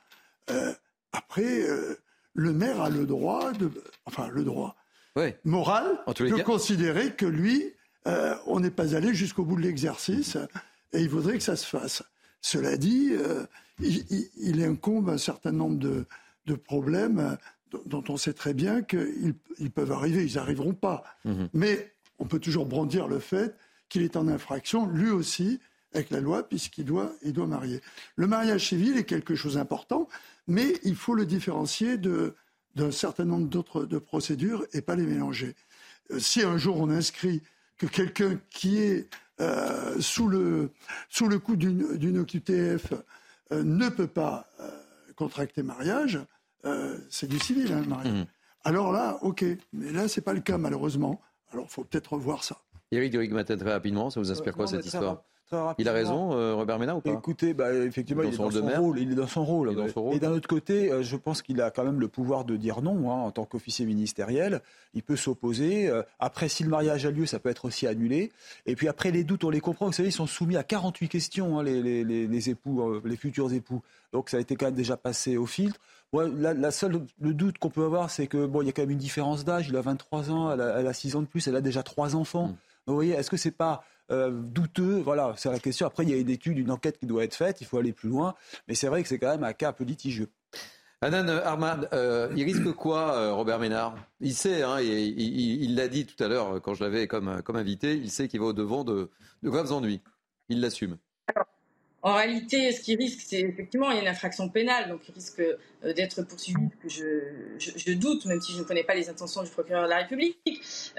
Mmh. 0.49 0.53
Euh, 0.53 0.75
après, 1.13 1.63
euh, 1.69 1.95
le 2.35 2.53
maire 2.53 2.81
a 2.81 2.91
le 2.91 3.07
droit 3.07 3.53
de, 3.53 3.71
enfin 4.05 4.29
le 4.29 4.45
droit 4.45 4.77
moral 5.45 5.99
de 6.07 6.43
considérer 6.43 7.13
que 7.13 7.27
lui, 7.27 7.75
on 8.47 8.61
n'est 8.61 8.71
pas 8.71 8.95
allé 8.95 9.13
jusqu'au 9.15 9.43
bout 9.45 9.57
de 9.57 9.63
l'exercice 9.63 10.39
et 10.93 11.01
il 11.01 11.09
voudrait 11.09 11.37
que 11.39 11.43
ça 11.43 11.57
se 11.57 11.67
fasse. 11.67 12.05
Cela 12.41 12.77
dit, 12.77 13.11
euh, 13.13 13.45
il, 13.81 14.63
incombe 14.63 15.09
un 15.09 15.19
certain 15.19 15.53
nombre 15.53 15.79
de, 15.79 16.07
problèmes 16.55 17.19
euh, 17.19 17.79
dont 17.85 18.05
on 18.09 18.17
sait 18.17 18.33
très 18.33 18.55
bien 18.55 18.83
qu'ils 18.83 19.71
peuvent 19.75 19.93
arriver, 19.93 20.25
ils 20.25 20.37
n'arriveront 20.37 20.75
pas. 20.75 21.05
Mhm. 21.25 21.49
Mais 21.53 21.93
on 22.19 22.25
peut 22.25 22.39
toujours 22.39 22.67
brandir 22.67 23.07
le 23.07 23.19
fait 23.19 23.55
qu'il 23.89 24.03
est 24.03 24.17
en 24.17 24.29
infraction, 24.29 24.87
lui 24.87 25.11
aussi, 25.11 25.61
avec 25.93 26.11
la 26.11 26.21
loi, 26.21 26.47
puisqu'il 26.47 26.85
doit, 26.85 27.13
il 27.23 27.33
doit 27.33 27.47
marier. 27.47 27.81
Le 28.17 28.27
mariage 28.27 28.69
civil 28.69 28.97
est 28.97 29.05
quelque 29.05 29.35
chose 29.35 29.55
d'important, 29.55 30.09
mais 30.47 30.75
il 30.85 30.97
faut 30.97 31.15
le 31.15 31.27
différencier 31.27 31.97
d'un 31.99 32.91
certain 32.91 33.25
nombre 33.25 33.49
d'autres 33.49 33.85
de 33.85 33.99
procédures 33.99 34.67
et 34.73 34.81
pas 34.81 34.97
les 34.97 35.07
mélanger. 35.07 35.55
Euh, 36.11 36.19
si 36.19 36.43
un 36.43 36.57
jour 36.57 36.79
on 36.79 36.91
inscrit 36.91 37.43
que 37.79 37.87
quelqu'un 37.87 38.39
qui 38.51 38.83
est 38.83 39.09
euh, 39.41 40.01
sous, 40.01 40.29
le, 40.29 40.73
sous 41.09 41.29
le 41.29 41.39
coup 41.39 41.57
d'une 41.57 42.19
OQTF 42.19 42.93
euh, 43.53 43.63
ne 43.63 43.89
peut 43.89 44.09
pas 44.09 44.47
euh, 44.61 44.69
contracter 45.15 45.63
mariage, 45.63 46.19
c'est 47.09 47.29
du 47.29 47.39
civil, 47.39 47.73
hein, 47.73 47.81
le 47.81 47.87
mariage. 47.87 48.13
Mmh. 48.13 48.27
Alors 48.65 48.93
là, 48.93 49.19
ok. 49.23 49.43
Mais 49.73 49.91
là, 49.91 50.07
c'est 50.07 50.21
pas 50.21 50.35
le 50.35 50.41
cas, 50.41 50.59
malheureusement. 50.59 51.23
Alors, 51.51 51.65
il 51.67 51.73
faut 51.73 51.85
peut-être 51.85 52.13
revoir 52.13 52.45
ça. 52.45 52.59
Eric 52.91 53.11
Duric 53.11 53.31
très 53.31 53.73
rapidement, 53.73 54.11
ça 54.11 54.21
vous 54.21 54.31
inspire 54.31 54.55
quoi 54.55 54.67
cette 54.67 54.85
histoire? 54.85 55.23
Il 55.79 55.89
a 55.89 55.93
raison, 55.93 56.33
euh, 56.33 56.55
Robert 56.55 56.79
Ménard, 56.79 56.99
ou 56.99 57.01
pas? 57.01 57.11
Écoutez, 57.11 57.55
bah, 57.55 57.73
effectivement, 57.73 58.23
il, 58.23 58.35
est 58.35 58.37
dans 58.37 58.51
son 58.51 58.61
rôle, 58.61 58.99
il 58.99 59.13
est 59.13 59.15
dans 59.15 59.27
son 59.27 59.45
rôle. 59.45 59.73
Et 60.15 60.19
d'un 60.19 60.33
autre 60.33 60.49
côté, 60.49 60.93
euh, 60.93 61.03
je 61.03 61.17
pense 61.17 61.43
qu'il 61.43 61.61
a 61.61 61.71
quand 61.71 61.85
même 61.85 62.01
le 62.01 62.09
pouvoir 62.09 62.45
de 62.45 62.57
dire 62.57 62.83
non 62.83 63.11
hein, 63.11 63.17
en 63.17 63.31
tant 63.31 63.45
qu'officier 63.45 63.87
ministériel. 63.87 64.61
Il 64.95 65.03
peut 65.03 65.17
s'opposer. 65.17 65.89
Euh, 65.89 66.03
après, 66.19 66.49
si 66.49 66.65
le 66.65 66.71
mariage 66.71 67.07
a 67.07 67.11
lieu, 67.11 67.27
ça 67.27 67.39
peut 67.39 67.49
être 67.49 67.65
aussi 67.65 67.87
annulé. 67.87 68.31
Et 68.67 68.77
puis 68.77 68.89
après, 68.89 69.11
les 69.11 69.25
doutes, 69.25 69.45
on 69.45 69.51
les 69.51 69.61
comprend. 69.61 69.87
Vous 69.87 69.93
savez, 69.93 70.11
ils 70.11 70.13
sont 70.13 70.27
soumis 70.27 70.57
à 70.57 70.65
48 70.65 71.09
questions, 71.09 71.59
hein, 71.59 71.63
les, 71.63 72.51
époux, 72.51 73.01
les 73.05 73.17
futurs 73.17 73.53
époux. 73.53 73.83
Donc 74.13 74.31
ça 74.31 74.37
a 74.37 74.41
été 74.41 74.57
quand 74.57 74.67
même 74.67 74.75
déjà 74.75 74.97
passé 74.97 75.37
au 75.37 75.47
filtre. 75.47 75.79
la, 76.13 76.71
seule, 76.71 77.01
le 77.21 77.35
doute 77.35 77.59
qu'on 77.59 77.71
peut 77.71 77.85
avoir, 77.85 78.11
c'est 78.11 78.27
que 78.27 78.47
bon, 78.47 78.63
il 78.63 78.67
y 78.67 78.69
a 78.69 78.73
quand 78.73 78.83
même 78.83 78.91
une 78.91 78.99
différence 78.99 79.45
d'âge. 79.45 79.69
Il 79.69 79.77
a 79.77 79.83
23 79.83 80.31
ans, 80.31 80.53
elle 80.53 80.87
a, 80.87 80.93
6 80.93 81.17
ans 81.17 81.23
de 81.23 81.27
plus, 81.27 81.47
elle 81.49 81.57
a 81.57 81.61
déjà 81.61 81.83
3 81.83 82.17
enfants. 82.17 82.49
Mm. 82.49 82.57
vous 82.87 82.95
voyez, 82.95 83.15
est-ce 83.15 83.31
que 83.31 83.37
c'est 83.37 83.51
pas 83.51 83.83
euh, 84.11 84.31
douteux 84.31 85.01
Voilà, 85.01 85.35
c'est 85.37 85.51
la 85.51 85.59
question. 85.59 85.87
Après, 85.87 86.05
il 86.05 86.11
y 86.11 86.15
a 86.15 86.17
une 86.17 86.31
étude, 86.31 86.59
une 86.59 86.71
enquête 86.71 86.99
qui 86.99 87.07
doit 87.07 87.25
être 87.25 87.35
faite, 87.35 87.61
il 87.61 87.67
faut 87.67 87.79
aller 87.79 87.93
plus 87.93 88.09
loin, 88.09 88.35
mais 88.67 88.75
c'est 88.75 88.89
vrai 88.89 89.03
que 89.03 89.09
c'est 89.09 89.19
quand 89.19 89.31
même 89.31 89.45
un 89.45 89.53
cas 89.53 89.69
un 89.69 89.73
peu 89.73 89.85
litigieux. 89.85 90.29
Anan 91.01 91.29
Armand, 91.29 91.83
euh, 91.93 92.29
il 92.35 92.43
risque 92.43 92.73
quoi, 92.73 93.15
euh, 93.15 93.33
Robert 93.33 93.61
Ménard? 93.61 93.95
Il 94.21 94.35
sait, 94.35 94.63
hein, 94.63 94.81
il 94.81 95.77
l'a 95.77 95.87
dit 95.87 96.07
tout 96.07 96.23
à 96.23 96.27
l'heure 96.27 96.61
quand 96.61 96.75
je 96.75 96.83
l'avais 96.83 97.07
comme, 97.07 97.41
comme 97.43 97.57
invité, 97.57 97.95
il 97.95 98.11
sait 98.11 98.27
qu'il 98.27 98.41
va 98.41 98.47
au-devant 98.47 98.83
de, 98.83 99.09
de 99.43 99.51
graves 99.51 99.73
ennuis. 99.73 100.01
Il 100.49 100.61
l'assume. 100.61 100.99
En 102.03 102.15
réalité, 102.15 102.71
ce 102.73 102.81
qui 102.81 102.95
risque, 102.95 103.21
c'est 103.27 103.41
effectivement, 103.41 103.91
il 103.91 103.97
y 103.97 103.99
a 103.99 104.03
une 104.03 104.09
infraction 104.09 104.49
pénale, 104.49 104.89
donc 104.89 105.01
il 105.09 105.15
risque 105.15 105.41
euh, 105.41 105.57
d'être 105.83 106.23
poursuivi, 106.23 106.69
que 106.83 106.89
je, 106.89 107.05
je, 107.59 107.93
doute, 107.93 108.25
même 108.27 108.41
si 108.41 108.53
je 108.53 108.59
ne 108.59 108.65
connais 108.65 108.85
pas 108.85 108.95
les 108.95 109.09
intentions 109.09 109.43
du 109.43 109.51
procureur 109.51 109.85
de 109.85 109.91
la 109.91 109.99
République, 109.99 110.37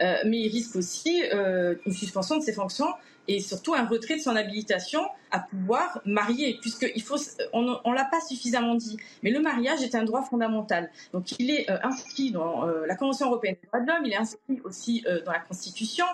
euh, 0.02 0.15
mais 0.26 0.39
il 0.39 0.50
risque 0.50 0.76
aussi 0.76 1.24
euh, 1.34 1.76
une 1.86 1.94
suspension 1.94 2.38
de 2.38 2.44
ses 2.44 2.54
fonctions 2.54 2.88
et 3.30 3.39
surtout 3.39 3.76
un 3.76 3.86
retrait 3.86 4.15
de 4.15 4.22
son 4.22 4.36
habilitation 4.36 5.02
à 5.30 5.39
pouvoir 5.39 6.02
marier, 6.04 6.58
puisqu'il 6.60 7.02
faut, 7.04 7.18
on 7.54 7.62
ne 7.62 7.96
l'a 7.96 8.06
pas 8.06 8.20
suffisamment 8.22 8.74
dit, 8.74 8.98
mais 9.22 9.30
le 9.30 9.39
mariage 9.39 9.84
est 9.84 9.94
un 9.94 10.04
droit 10.04 10.24
fondamental. 10.24 10.89
Donc 11.13 11.34
il 11.38 11.52
est 11.52 11.70
euh, 11.70 11.78
inscrit 11.84 12.32
dans 12.32 12.68
euh, 12.68 12.88
la 12.88 12.96
Convention 12.96 13.28
européenne 13.28 13.56
des 13.62 13.68
droits 13.68 13.82
de 13.82 13.88
l'homme, 13.88 14.06
il 14.06 14.13
est 14.13 14.18
inscrit 14.18 14.60
aussi 14.63 15.06
euh, 15.08 15.22
dans 15.24 15.32
la 15.32 15.39
Constitution. 15.39 16.06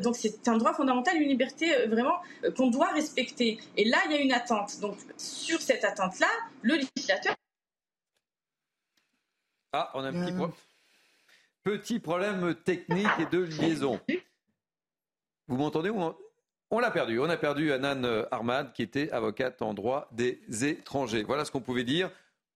donc 0.00 0.14
c'est 0.14 0.46
un 0.46 0.58
droit 0.58 0.72
fondamental, 0.72 1.20
une 1.20 1.28
liberté 1.28 1.86
vraiment 1.88 2.20
qu'on 2.56 2.70
doit 2.70 2.92
respecter. 2.92 3.58
Et 3.76 3.84
là, 3.84 3.98
il 4.06 4.12
y 4.12 4.14
a 4.14 4.20
une 4.20 4.32
attente. 4.32 4.78
Donc 4.80 4.96
sur 5.16 5.60
cette 5.60 5.84
attente-là, 5.84 6.28
le 6.62 6.76
législateur. 6.76 7.34
Ah, 9.72 9.90
on 9.94 10.04
a 10.04 10.08
un 10.08 10.12
petit, 10.12 10.34
petit 11.62 11.98
problème 12.00 12.54
technique 12.54 13.06
et 13.18 13.26
de 13.26 13.38
liaison. 13.38 14.00
Vous 15.46 15.56
m'entendez 15.56 15.90
ou 15.90 16.12
on 16.72 16.78
l'a 16.78 16.90
perdu. 16.92 17.18
On 17.18 17.28
a 17.28 17.36
perdu 17.36 17.72
Anan 17.72 18.26
Armad, 18.30 18.72
qui 18.72 18.82
était 18.82 19.10
avocate 19.10 19.60
en 19.60 19.74
droit 19.74 20.08
des 20.12 20.40
étrangers. 20.64 21.24
Voilà 21.24 21.44
ce 21.44 21.50
qu'on 21.50 21.60
pouvait 21.60 21.84
dire. 21.84 22.10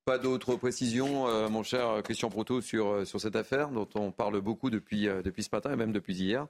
Pas 0.04 0.18
d'autres 0.18 0.56
précisions, 0.56 1.28
euh, 1.28 1.48
mon 1.48 1.62
cher 1.62 2.02
Christian 2.02 2.28
Proto, 2.28 2.60
sur, 2.60 2.88
euh, 2.88 3.04
sur 3.06 3.22
cette 3.22 3.36
affaire 3.36 3.70
dont 3.70 3.88
on 3.94 4.12
parle 4.12 4.38
beaucoup 4.42 4.68
depuis, 4.68 5.08
euh, 5.08 5.22
depuis 5.22 5.42
ce 5.42 5.48
matin 5.50 5.72
et 5.72 5.76
même 5.76 5.92
depuis 5.92 6.14
hier 6.14 6.46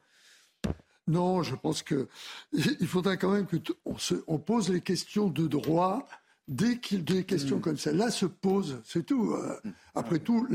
Non, 1.06 1.44
je 1.44 1.54
pense 1.54 1.84
qu'il 1.84 2.08
faudrait 2.88 3.16
quand 3.16 3.30
même 3.30 3.46
qu'on 3.46 3.96
on 4.26 4.38
pose 4.38 4.70
les 4.70 4.80
questions 4.80 5.28
de 5.28 5.46
droit 5.46 6.04
dès 6.48 6.78
qu'il 6.78 7.04
des 7.04 7.24
questions 7.24 7.58
mm. 7.58 7.60
comme 7.60 7.76
celle-là 7.76 8.10
se 8.10 8.26
posent. 8.26 8.80
C'est 8.84 9.04
tout. 9.06 9.34
Mm. 9.34 9.70
Après 9.94 10.18
tout, 10.18 10.46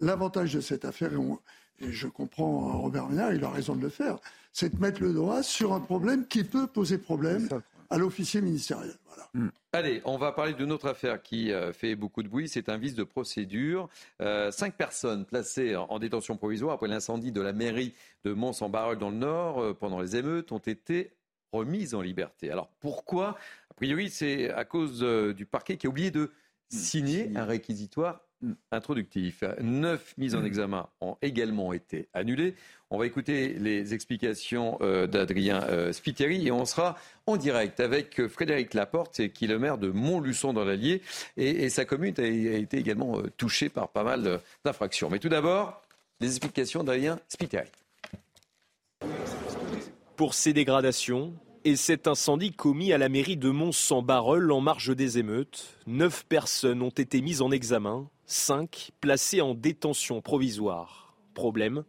l'avantage 0.00 0.54
de 0.54 0.60
cette 0.60 0.84
affaire, 0.84 1.12
et, 1.80 1.92
je 1.92 2.08
comprends 2.08 2.80
Robert 2.80 3.08
Ménard, 3.08 3.32
il 3.34 3.44
a 3.44 3.50
raison 3.50 3.76
de 3.76 3.82
le 3.82 3.88
faire, 3.88 4.18
c'est 4.52 4.74
de 4.74 4.80
mettre 4.80 5.02
le 5.02 5.12
doigt 5.12 5.42
sur 5.42 5.72
un 5.72 5.80
problème 5.80 6.26
qui 6.26 6.44
peut 6.44 6.66
poser 6.66 6.98
problème 6.98 7.48
à 7.90 7.98
l'officier 7.98 8.40
ministériel. 8.40 8.94
Hmm. 9.34 9.48
Allez, 9.72 10.00
on 10.04 10.16
va 10.16 10.32
parler 10.32 10.54
d'une 10.54 10.72
autre 10.72 10.88
affaire 10.88 11.22
qui 11.22 11.52
euh, 11.52 11.72
fait 11.72 11.96
beaucoup 11.96 12.22
de 12.22 12.28
bruit. 12.28 12.48
C'est 12.48 12.68
un 12.68 12.78
vice 12.78 12.94
de 12.94 13.04
procédure. 13.04 13.88
Euh, 14.22 14.50
cinq 14.50 14.74
personnes 14.74 15.24
placées 15.24 15.76
en, 15.76 15.98
détention 15.98 16.36
provisoire 16.36 16.74
après 16.74 16.88
l'incendie 16.88 17.32
de 17.32 17.40
la 17.40 17.52
mairie 17.52 17.94
de 18.24 18.32
Mons-en-Barœul 18.32 18.98
dans 18.98 19.10
le 19.10 19.16
Nord 19.16 19.60
euh, 19.60 19.74
pendant 19.74 20.00
les 20.00 20.16
émeutes 20.16 20.52
ont 20.52 20.58
été 20.58 21.12
remises 21.52 21.94
en 21.94 22.00
liberté. 22.00 22.50
Alors 22.50 22.70
pourquoi 22.80 23.36
priori, 23.76 24.10
c'est 24.10 24.50
à 24.50 24.64
cause 24.64 25.00
du 25.34 25.46
parquet 25.46 25.76
qui 25.76 25.86
a 25.86 25.90
oublié 25.90 26.10
de 26.10 26.24
hmm. 26.24 26.30
signer 26.76 27.30
un 27.36 27.44
réquisitoire 27.44 28.26
introductif. 28.70 29.42
Neuf 29.60 30.14
mises 30.18 30.34
en 30.34 30.44
examen 30.44 30.88
ont 31.00 31.16
également 31.22 31.72
été 31.72 32.08
annulées. 32.12 32.54
On 32.90 32.98
va 32.98 33.06
écouter 33.06 33.54
les 33.54 33.94
explications 33.94 34.78
euh, 34.80 35.06
d'Adrien 35.06 35.62
euh, 35.64 35.92
Spiteri 35.92 36.46
et 36.46 36.52
on 36.52 36.64
sera 36.64 36.96
en 37.26 37.36
direct 37.36 37.80
avec 37.80 38.26
Frédéric 38.28 38.74
Laporte, 38.74 39.28
qui 39.28 39.46
est 39.46 39.48
le 39.48 39.58
maire 39.58 39.78
de 39.78 39.90
Montluçon 39.90 40.52
dans 40.52 40.64
l'Allier. 40.64 41.02
Et, 41.36 41.68
sa 41.70 41.84
commune 41.84 42.14
a, 42.18 42.22
été 42.24 42.78
également 42.78 43.18
euh, 43.18 43.30
touchée 43.36 43.68
par 43.68 43.88
pas 43.88 44.04
mal 44.04 44.40
d'infractions. 44.64 45.10
Mais 45.10 45.18
tout 45.18 45.28
d'abord, 45.28 45.82
les 46.20 46.28
explications 46.28 46.84
d'Adrien 46.84 47.18
Spiteri. 47.28 47.68
Pour 50.16 50.34
ces 50.34 50.52
dégradations, 50.52 51.34
et 51.66 51.74
cet 51.74 52.06
incendie 52.06 52.52
commis 52.52 52.92
à 52.92 52.98
la 52.98 53.08
mairie 53.08 53.36
de 53.36 53.50
Mons-en-Barœul 53.50 54.52
en 54.52 54.60
marge 54.60 54.94
des 54.94 55.18
émeutes, 55.18 55.76
neuf 55.88 56.24
personnes 56.24 56.80
ont 56.80 56.90
été 56.90 57.20
mises 57.20 57.42
en 57.42 57.50
examen, 57.50 58.08
cinq 58.24 58.92
placées 59.00 59.40
en 59.40 59.52
détention 59.52 60.20
provisoire. 60.20 61.16
Problème? 61.34 61.82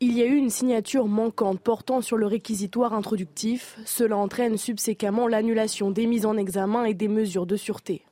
Il 0.00 0.16
y 0.16 0.22
a 0.22 0.24
eu 0.24 0.36
une 0.36 0.48
signature 0.48 1.06
manquante 1.06 1.60
portant 1.60 2.00
sur 2.00 2.16
le 2.16 2.26
réquisitoire 2.26 2.94
introductif. 2.94 3.78
Cela 3.84 4.16
entraîne 4.16 4.56
subséquemment 4.56 5.28
l'annulation 5.28 5.90
des 5.90 6.06
mises 6.06 6.24
en 6.24 6.38
examen 6.38 6.86
et 6.86 6.94
des 6.94 7.08
mesures 7.08 7.44
de 7.44 7.56
sûreté. 7.56 8.06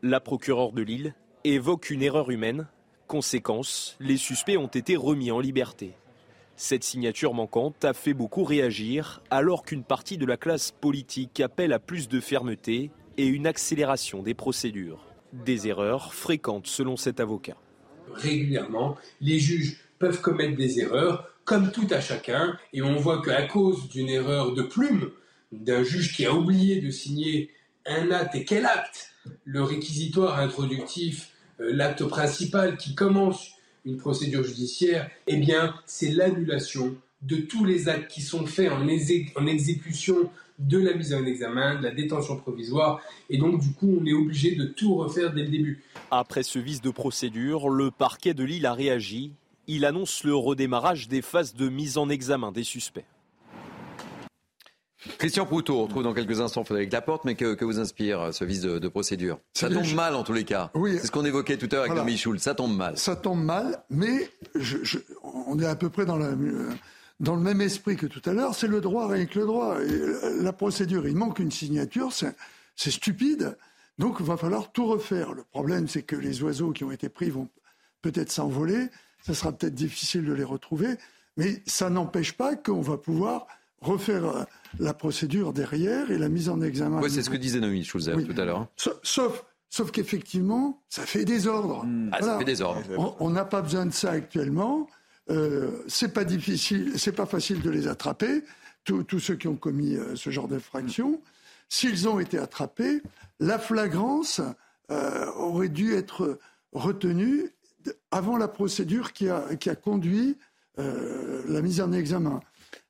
La 0.00 0.20
procureure 0.20 0.72
de 0.72 0.80
Lille 0.80 1.14
évoque 1.44 1.90
une 1.90 2.00
erreur 2.00 2.30
humaine. 2.30 2.66
Conséquence, 3.08 3.94
les 4.00 4.16
suspects 4.16 4.56
ont 4.56 4.68
été 4.68 4.96
remis 4.96 5.30
en 5.30 5.38
liberté. 5.38 5.92
Cette 6.58 6.84
signature 6.84 7.34
manquante 7.34 7.84
a 7.84 7.92
fait 7.92 8.14
beaucoup 8.14 8.42
réagir 8.42 9.22
alors 9.28 9.62
qu'une 9.62 9.84
partie 9.84 10.16
de 10.16 10.24
la 10.24 10.38
classe 10.38 10.70
politique 10.70 11.38
appelle 11.40 11.74
à 11.74 11.78
plus 11.78 12.08
de 12.08 12.18
fermeté 12.18 12.90
et 13.18 13.26
une 13.26 13.46
accélération 13.46 14.22
des 14.22 14.32
procédures. 14.32 15.04
Des 15.34 15.68
erreurs 15.68 16.14
fréquentes 16.14 16.66
selon 16.66 16.96
cet 16.96 17.20
avocat. 17.20 17.58
Régulièrement, 18.10 18.96
les 19.20 19.38
juges 19.38 19.78
peuvent 19.98 20.22
commettre 20.22 20.56
des 20.56 20.80
erreurs, 20.80 21.28
comme 21.44 21.72
tout 21.72 21.88
à 21.90 22.00
chacun, 22.00 22.56
et 22.72 22.80
on 22.80 22.96
voit 22.96 23.20
qu'à 23.20 23.42
cause 23.42 23.90
d'une 23.90 24.08
erreur 24.08 24.54
de 24.54 24.62
plume, 24.62 25.10
d'un 25.52 25.82
juge 25.82 26.16
qui 26.16 26.24
a 26.24 26.32
oublié 26.32 26.80
de 26.80 26.88
signer 26.88 27.50
un 27.84 28.10
acte, 28.10 28.34
et 28.34 28.44
quel 28.44 28.64
acte? 28.64 29.10
Le 29.44 29.62
réquisitoire 29.62 30.38
introductif, 30.38 31.32
euh, 31.60 31.70
l'acte 31.72 32.04
principal 32.04 32.78
qui 32.78 32.94
commence 32.94 33.55
une 33.86 33.96
procédure 33.96 34.44
judiciaire, 34.44 35.08
eh 35.26 35.36
bien, 35.36 35.74
c'est 35.86 36.10
l'annulation 36.10 36.96
de 37.22 37.36
tous 37.36 37.64
les 37.64 37.88
actes 37.88 38.10
qui 38.10 38.20
sont 38.20 38.46
faits 38.46 38.70
en, 38.70 38.82
en, 38.82 39.46
exécution 39.46 40.30
de 40.58 40.78
la 40.78 40.94
mise 40.94 41.14
en 41.14 41.24
examen, 41.24 41.76
de 41.76 41.84
la 41.84 41.90
détention 41.90 42.36
provisoire, 42.36 43.00
et 43.30 43.38
donc 43.38 43.60
du 43.60 43.72
coup 43.72 43.98
on 44.00 44.06
est 44.06 44.12
obligé 44.12 44.54
de 44.54 44.64
tout 44.64 44.94
refaire 44.96 45.32
dès 45.32 45.42
le 45.42 45.48
début. 45.48 45.82
Après 46.10 46.42
ce 46.42 46.58
vice 46.58 46.82
de 46.82 46.90
procédure, 46.90 47.68
le 47.68 47.90
parquet 47.90 48.34
de 48.34 48.44
Lille 48.44 48.66
a 48.66 48.74
réagi. 48.74 49.32
Il 49.66 49.84
annonce 49.84 50.24
le 50.24 50.34
redémarrage 50.34 51.08
des 51.08 51.22
phases 51.22 51.54
de 51.54 51.68
mise 51.68 51.98
en 51.98 52.08
examen 52.08 52.52
des 52.52 52.64
suspects. 52.64 53.04
Christian 55.18 55.46
Proutot, 55.46 55.78
on 55.78 55.82
retrouve 55.84 56.02
dans 56.02 56.14
quelques 56.14 56.40
instants 56.40 56.64
Frédéric 56.64 56.92
Laporte, 56.92 57.24
mais 57.24 57.34
que, 57.34 57.64
vous 57.64 57.78
inspire 57.78 58.20
euh, 58.20 58.32
ce 58.32 58.44
vice 58.44 58.60
de, 58.60 58.88
procédure? 58.88 59.38
Ça 59.54 59.68
tombe 59.68 59.92
mal 59.94 60.14
en 60.14 60.22
tous 60.22 60.32
les 60.32 60.44
cas. 60.44 60.70
Oui. 60.74 60.98
C'est 61.00 61.06
ce 61.06 61.12
qu'on 61.12 61.24
évoquait 61.24 61.56
tout 61.56 61.68
à 61.72 61.76
l'heure 61.76 61.84
avec 61.84 61.96
voilà. 61.96 62.16
Schulz. 62.16 62.42
Ça 62.42 62.54
tombe 62.54 62.76
mal. 62.76 62.96
Ça 62.96 63.16
tombe 63.16 63.42
mal, 63.42 63.82
mais 63.90 64.30
on 65.22 65.58
est 65.58 65.66
à 65.66 65.76
peu 65.76 65.90
près 65.90 66.06
dans, 66.06 66.18
dans 67.20 67.34
le 67.34 67.42
même 67.42 67.60
esprit 67.60 67.96
que 67.96 68.06
tout 68.06 68.22
à 68.24 68.32
l'heure. 68.32 68.54
C'est 68.54 68.68
le 68.68 68.80
droit 68.80 69.08
rien 69.08 69.26
que 69.26 69.38
le 69.38 69.46
droit. 69.46 69.78
Et 69.82 70.42
la 70.42 70.52
procédure, 70.52 71.06
il 71.06 71.16
manque 71.16 71.38
une 71.38 71.50
signature, 71.50 72.10
c'est 72.12 72.90
stupide. 72.90 73.56
Donc 73.98 74.16
il 74.20 74.26
va 74.26 74.36
falloir 74.36 74.72
tout 74.72 74.86
refaire. 74.86 75.32
Le 75.32 75.42
problème, 75.42 75.88
c'est 75.88 76.02
que 76.02 76.16
les 76.16 76.42
oiseaux 76.42 76.72
qui 76.72 76.84
ont 76.84 76.92
été 76.92 77.08
pris 77.08 77.30
vont 77.30 77.48
peut-être 78.02 78.30
s'envoler. 78.30 78.88
Ça 79.22 79.34
sera 79.34 79.52
peut-être 79.52 79.74
difficile 79.74 80.24
de 80.24 80.32
les 80.32 80.44
retrouver. 80.44 80.96
Mais 81.36 81.62
ça 81.66 81.90
n'empêche 81.90 82.32
pas 82.32 82.56
qu'on 82.56 82.80
va 82.80 82.96
pouvoir 82.96 83.46
refaire 83.80 84.24
euh, 84.24 84.44
la 84.78 84.94
procédure 84.94 85.52
derrière 85.52 86.10
et 86.10 86.18
la 86.18 86.28
mise 86.28 86.48
en 86.48 86.60
examen. 86.60 87.00
Oui, 87.00 87.10
c'est 87.10 87.22
ce 87.22 87.30
que 87.30 87.36
disait 87.36 87.60
Noémie 87.60 87.84
Schulzer 87.84 88.16
tout 88.24 88.40
à 88.40 88.44
l'heure. 88.44 88.60
Hein. 88.60 88.68
Sauf, 89.02 89.44
sauf 89.70 89.90
qu'effectivement, 89.90 90.82
ça 90.88 91.02
fait 91.02 91.24
désordre. 91.24 91.84
Mmh. 91.84 92.10
Ah, 92.12 92.22
ça 92.22 92.38
fait 92.38 92.44
désordre. 92.44 92.82
On 93.20 93.30
n'a 93.30 93.44
pas 93.44 93.62
besoin 93.62 93.86
de 93.86 93.92
ça 93.92 94.10
actuellement. 94.10 94.88
Euh, 95.30 95.82
c'est 95.88 96.12
pas 96.12 96.24
difficile, 96.24 96.92
c'est 96.98 97.12
pas 97.12 97.26
facile 97.26 97.60
de 97.60 97.70
les 97.70 97.88
attraper. 97.88 98.42
Tous 98.84 99.18
ceux 99.18 99.34
qui 99.34 99.48
ont 99.48 99.56
commis 99.56 99.96
euh, 99.96 100.14
ce 100.14 100.30
genre 100.30 100.46
d'infraction, 100.46 101.20
s'ils 101.68 102.08
ont 102.08 102.20
été 102.20 102.38
attrapés, 102.38 103.02
la 103.40 103.58
flagrance 103.58 104.40
euh, 104.92 105.26
aurait 105.32 105.68
dû 105.68 105.94
être 105.94 106.38
retenue 106.72 107.50
avant 108.12 108.36
la 108.36 108.46
procédure 108.46 109.12
qui 109.12 109.28
a, 109.28 109.56
qui 109.56 109.70
a 109.70 109.74
conduit 109.74 110.38
la 110.78 111.62
mise 111.62 111.80
en 111.80 111.90
examen. 111.92 112.40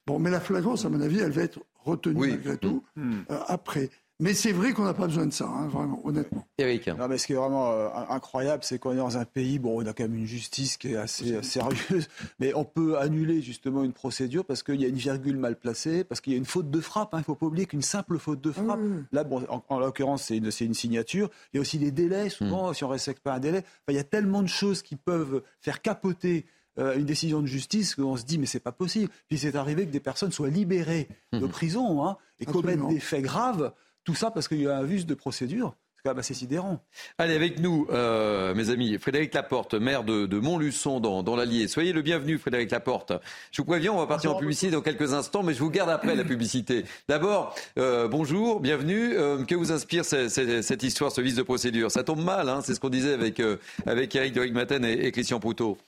Bon, 0.06 0.18
mais 0.18 0.30
la 0.30 0.40
flagrance, 0.40 0.84
à 0.84 0.88
mon 0.88 1.00
avis, 1.00 1.18
elle 1.18 1.32
va 1.32 1.42
être 1.42 1.58
retenue 1.84 2.28
malgré 2.28 2.56
tout 2.56 2.84
mm. 2.96 3.12
euh, 3.30 3.38
après. 3.48 3.90
Mais 4.18 4.32
c'est 4.32 4.52
vrai 4.52 4.72
qu'on 4.72 4.84
n'a 4.84 4.94
pas 4.94 5.06
besoin 5.06 5.26
de 5.26 5.32
ça, 5.32 5.44
hein, 5.44 5.68
vraiment, 5.68 6.00
honnêtement. 6.04 6.46
Eric. 6.56 6.86
Non, 6.88 7.06
mais 7.06 7.18
ce 7.18 7.26
qui 7.26 7.34
est 7.34 7.36
vraiment 7.36 7.70
euh, 7.72 7.88
incroyable, 8.08 8.64
c'est 8.64 8.78
qu'on 8.78 8.92
est 8.92 8.96
dans 8.96 9.18
un 9.18 9.26
pays, 9.26 9.58
bon, 9.58 9.82
on 9.82 9.86
a 9.86 9.92
quand 9.92 10.04
même 10.04 10.14
une 10.14 10.24
justice 10.24 10.78
qui 10.78 10.92
est 10.92 10.96
assez 10.96 11.34
euh, 11.34 11.42
sérieuse, 11.42 12.08
mais 12.40 12.54
on 12.54 12.64
peut 12.64 12.96
annuler 12.98 13.42
justement 13.42 13.84
une 13.84 13.92
procédure 13.92 14.46
parce 14.46 14.62
qu'il 14.62 14.80
y 14.80 14.86
a 14.86 14.88
une 14.88 14.96
virgule 14.96 15.36
mal 15.36 15.56
placée, 15.56 16.02
parce 16.02 16.22
qu'il 16.22 16.32
y 16.32 16.36
a 16.36 16.38
une 16.38 16.46
faute 16.46 16.70
de 16.70 16.80
frappe. 16.80 17.12
Hein. 17.12 17.18
Il 17.18 17.20
ne 17.20 17.24
faut 17.24 17.34
pas 17.34 17.44
oublier 17.44 17.66
qu'une 17.66 17.82
simple 17.82 18.18
faute 18.18 18.40
de 18.40 18.52
frappe, 18.52 18.80
là, 19.12 19.22
bon, 19.22 19.44
en, 19.68 19.78
l'occurrence, 19.78 20.22
c'est 20.22 20.38
une, 20.38 20.50
une, 20.60 20.74
signature. 20.74 21.28
Il 21.52 21.56
y 21.56 21.58
a 21.58 21.60
aussi 21.60 21.78
des 21.78 21.90
délais, 21.90 22.30
souvent, 22.30 22.70
mm. 22.70 22.74
si 22.74 22.84
on 22.84 22.88
ne 22.88 22.92
respecte 22.92 23.22
pas 23.22 23.34
un 23.34 23.40
délai. 23.40 23.64
il 23.90 23.96
y 23.96 23.98
a 23.98 24.04
tellement 24.04 24.42
de 24.42 24.48
choses 24.48 24.80
qui 24.80 24.96
peuvent 24.96 25.42
faire 25.60 25.82
capoter 25.82 26.46
euh, 26.78 26.96
une 26.96 27.04
décision 27.04 27.40
de 27.40 27.46
justice 27.46 27.94
qu'on 27.94 28.16
se 28.16 28.24
dit 28.24 28.38
mais 28.38 28.46
c'est 28.46 28.60
pas 28.60 28.72
possible. 28.72 29.10
Puis 29.28 29.38
c'est 29.38 29.56
arrivé 29.56 29.86
que 29.86 29.90
des 29.90 30.00
personnes 30.00 30.32
soient 30.32 30.50
libérées 30.50 31.08
de 31.32 31.38
mhm. 31.38 31.48
prison 31.48 32.04
hein, 32.04 32.16
et 32.38 32.46
commettent 32.46 32.86
des 32.88 33.00
faits 33.00 33.22
graves. 33.22 33.72
Tout 34.04 34.14
ça 34.14 34.30
parce 34.30 34.46
qu'il 34.46 34.60
y 34.60 34.68
a 34.68 34.76
un 34.76 34.84
vice 34.84 35.06
de 35.06 35.14
procédure. 35.14 35.74
C'est 35.96 36.02
quand 36.02 36.10
même 36.10 36.18
assez 36.18 36.34
sidérant. 36.34 36.78
Allez, 37.16 37.34
avec 37.34 37.58
nous, 37.58 37.88
euh, 37.90 38.54
mes 38.54 38.68
amis, 38.68 38.98
Frédéric 38.98 39.32
Laporte, 39.32 39.74
maire 39.74 40.04
de, 40.04 40.38
Montluçon 40.38 41.00
dans, 41.00 41.22
dans 41.22 41.34
l'Allier. 41.34 41.66
Soyez 41.66 41.92
le 41.94 42.02
bienvenu, 42.02 42.38
Frédéric 42.38 42.70
Laporte. 42.70 43.12
Je 43.50 43.62
vous 43.62 43.66
préviens, 43.66 43.92
on 43.92 43.98
va 43.98 44.06
partir 44.06 44.36
en 44.36 44.38
publicité 44.38 44.70
dans 44.70 44.82
quelques 44.82 45.14
instants, 45.14 45.42
mais 45.42 45.54
je 45.54 45.58
vous 45.60 45.70
garde 45.70 45.90
après 45.90 46.14
la 46.14 46.24
publicité. 46.24 46.84
D'abord, 47.08 47.54
euh, 47.78 48.06
bonjour, 48.06 48.60
bienvenue. 48.60 49.14
que 49.48 49.54
vous 49.54 49.72
inspire 49.72 50.04
cette, 50.04 50.82
histoire, 50.82 51.10
ce 51.10 51.22
vice 51.22 51.36
de 51.36 51.42
procédure? 51.42 51.90
Ça 51.90 52.04
tombe 52.04 52.22
mal, 52.22 52.50
hein, 52.50 52.60
c'est 52.62 52.74
ce 52.74 52.80
qu'on 52.80 52.90
disait 52.90 53.14
avec, 53.14 53.42
avec 53.86 54.14
Eric 54.14 54.34
de 54.34 54.40
Rigmaten 54.40 54.84
et, 54.84 55.06
et 55.06 55.12
Christian 55.12 55.40
Poutot. 55.40 55.78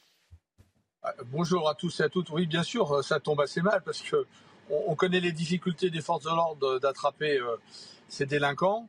Bonjour 1.27 1.69
à 1.69 1.75
tous 1.75 2.01
et 2.01 2.03
à 2.03 2.09
toutes. 2.09 2.31
Oui, 2.31 2.47
bien 2.47 2.63
sûr, 2.63 2.93
euh, 2.93 3.03
ça 3.03 3.21
tombe 3.21 3.41
assez 3.41 3.63
mal 3.63 3.83
parce 3.85 4.01
que 4.03 4.27
on, 4.71 4.95
connaît 4.95 5.21
les 5.21 5.33
difficultés 5.33 5.89
des 5.89 6.03
forces 6.03 6.25
de 6.25 6.31
l'ordre 6.31 6.79
d'attraper 6.79 7.39
euh, 7.39 7.57
ces 8.09 8.27
délinquants. 8.27 8.89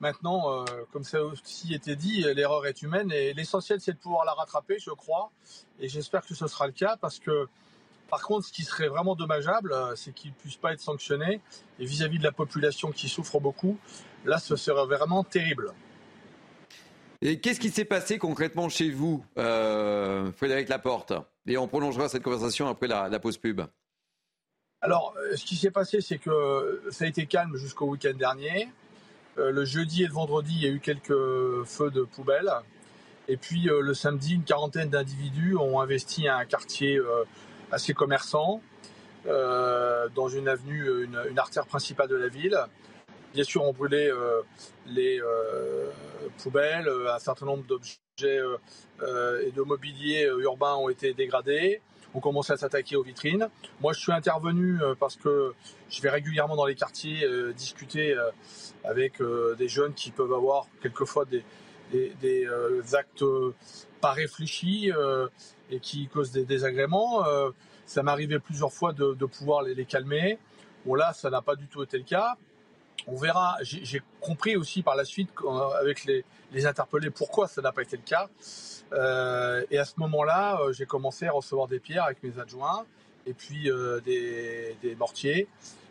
Maintenant, 0.00 0.50
euh, 0.50 0.64
comme 0.92 1.04
ça 1.04 1.18
a 1.18 1.22
aussi 1.22 1.74
été 1.74 1.94
dit, 1.94 2.22
l'erreur 2.34 2.66
est 2.66 2.82
humaine 2.82 3.12
et 3.12 3.32
l'essentiel 3.34 3.80
c'est 3.80 3.92
de 3.92 3.98
pouvoir 3.98 4.24
la 4.24 4.32
rattraper, 4.32 4.78
je 4.80 4.90
crois. 4.90 5.30
Et 5.78 5.88
j'espère 5.88 6.26
que 6.26 6.34
ce 6.34 6.46
sera 6.48 6.66
le 6.66 6.72
cas 6.72 6.96
parce 7.00 7.20
que, 7.20 7.46
par 8.10 8.22
contre, 8.22 8.46
ce 8.46 8.52
qui 8.52 8.62
serait 8.62 8.88
vraiment 8.88 9.14
dommageable, 9.14 9.74
c'est 9.94 10.12
qu'ils 10.12 10.30
ne 10.32 10.36
puissent 10.36 10.56
pas 10.56 10.72
être 10.72 10.80
sanctionnés. 10.80 11.40
Et 11.78 11.84
vis-à-vis 11.84 12.18
de 12.18 12.24
la 12.24 12.32
population 12.32 12.90
qui 12.90 13.08
souffre 13.08 13.38
beaucoup, 13.38 13.78
là, 14.24 14.38
ce 14.38 14.56
serait 14.56 14.86
vraiment 14.86 15.22
terrible. 15.22 15.72
Et 17.24 17.38
qu'est-ce 17.38 17.60
qui 17.60 17.70
s'est 17.70 17.84
passé 17.84 18.18
concrètement 18.18 18.68
chez 18.68 18.90
vous, 18.90 19.24
Frédéric 19.36 20.68
Laporte? 20.68 21.12
Et 21.46 21.56
on 21.56 21.68
prolongera 21.68 22.08
cette 22.08 22.22
conversation 22.22 22.68
après 22.68 22.88
la, 22.88 23.18
pause 23.20 23.38
pub. 23.38 23.62
Alors, 24.80 25.14
euh, 25.16 25.36
ce 25.36 25.44
qui 25.44 25.54
s'est 25.54 25.70
passé, 25.70 26.00
c'est 26.00 26.18
que 26.18 26.82
ça 26.90 27.04
a 27.04 27.08
été 27.08 27.26
calme 27.26 27.56
jusqu'au 27.56 27.86
week-end 27.86 28.14
dernier. 28.14 28.68
Euh, 29.38 29.52
le 29.52 29.64
jeudi 29.64 30.02
et 30.02 30.06
le 30.06 30.12
vendredi, 30.12 30.52
il 30.56 30.62
y 30.62 30.66
a 30.66 30.70
eu 30.70 30.80
quelques 30.80 31.64
feux 31.64 31.92
de 31.92 32.02
poubelle. 32.02 32.50
Et 33.28 33.36
puis 33.36 33.68
le 33.70 33.94
samedi, 33.94 34.34
une 34.34 34.42
quarantaine 34.42 34.90
d'individus 34.90 35.56
ont 35.56 35.80
investi 35.80 36.26
un 36.26 36.44
quartier 36.44 37.00
assez 37.70 37.94
commerçant, 37.94 38.60
dans 39.24 40.28
une 40.28 40.48
avenue, 40.48 41.04
une, 41.04 41.38
artère 41.38 41.66
principale 41.66 42.08
de 42.08 42.16
la 42.16 42.26
ville. 42.26 42.58
Bien 43.32 43.44
sûr, 43.44 43.62
on 43.62 43.72
brûlait 43.72 44.10
les 44.86 45.20
poubelles, 46.38 46.88
un 47.08 47.18
certain 47.18 47.46
nombre 47.46 47.64
d'objets 47.64 47.98
et 48.22 49.50
de 49.50 49.62
mobilier 49.62 50.30
urbain 50.40 50.74
ont 50.74 50.88
été 50.88 51.14
dégradés 51.14 51.80
ont 52.14 52.20
commencé 52.20 52.52
à 52.52 52.56
s'attaquer 52.56 52.96
aux 52.96 53.02
vitrines. 53.02 53.48
Moi, 53.80 53.92
je 53.92 54.00
suis 54.00 54.12
intervenu 54.12 54.80
euh, 54.80 54.94
parce 54.98 55.16
que 55.16 55.54
je 55.88 56.02
vais 56.02 56.10
régulièrement 56.10 56.56
dans 56.56 56.66
les 56.66 56.74
quartiers 56.74 57.24
euh, 57.24 57.52
discuter 57.52 58.12
euh, 58.12 58.30
avec 58.84 59.22
des 59.58 59.68
jeunes 59.68 59.94
qui 59.94 60.10
peuvent 60.10 60.32
avoir 60.32 60.66
quelquefois 60.82 61.24
des, 61.24 61.44
actes 62.94 63.24
pas 64.00 64.12
réfléchis 64.12 64.90
et 65.70 65.78
qui 65.78 66.08
causent 66.08 66.32
des 66.32 66.44
désagréments. 66.44 67.22
ça 67.86 68.02
arrivé 68.04 68.40
plusieurs 68.40 68.72
fois 68.72 68.92
de, 68.92 69.24
pouvoir 69.26 69.62
les, 69.62 69.74
les, 69.74 69.84
calmer. 69.84 70.38
Bon 70.84 70.96
là, 70.96 71.12
ça 71.12 71.30
n'a 71.30 71.42
pas 71.42 71.54
du 71.54 71.68
tout 71.68 71.82
été 71.84 71.96
le 71.96 72.02
cas. 72.02 72.36
On 73.06 73.16
verra. 73.16 73.56
J'ai 73.62 74.00
compris 74.20 74.56
aussi 74.56 74.82
par 74.82 74.94
la 74.94 75.04
suite 75.04 75.30
avec 75.80 76.04
les, 76.04 76.66
interpellés 76.66 77.10
pourquoi 77.10 77.48
ça 77.48 77.62
n'a 77.62 77.72
pas 77.72 77.82
été 77.82 77.96
le 77.96 78.02
cas. 78.02 78.28
Euh, 78.92 79.64
et 79.70 79.78
à 79.78 79.84
ce 79.84 79.94
moment-là, 79.98 80.60
euh, 80.60 80.72
j'ai 80.72 80.86
commencé 80.86 81.26
à 81.26 81.32
recevoir 81.32 81.66
des 81.66 81.80
pierres 81.80 82.04
avec 82.04 82.22
mes 82.22 82.38
adjoints 82.38 82.84
et 83.26 83.32
puis 83.32 83.70
euh, 83.70 84.00
des, 84.00 84.96
mortiers. 84.96 85.48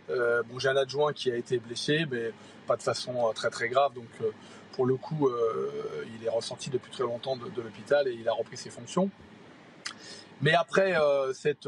bon, 0.08 0.60
j'ai 0.60 0.70
un 0.70 0.78
adjoint 0.78 1.14
qui 1.14 1.32
a 1.32 1.36
été 1.36 1.58
blessé, 1.58 2.06
mais 2.10 2.32
pas 2.68 2.76
de 2.76 2.84
façon 2.84 3.32
très 3.34 3.50
très 3.50 3.70
grave. 3.70 3.94
Donc, 3.94 4.10
pour 4.74 4.86
le 4.86 4.96
coup, 4.96 5.30
il 6.16 6.26
est 6.26 6.30
ressenti 6.30 6.70
depuis 6.70 6.92
très 6.92 7.04
longtemps 7.04 7.36
de, 7.36 7.62
l'hôpital 7.62 8.08
et 8.08 8.14
il 8.14 8.28
a 8.30 8.34
repris 8.34 8.58
ses 8.58 8.70
fonctions. 8.70 9.10
Mais 10.42 10.54
après 10.54 10.96
cette, 11.34 11.68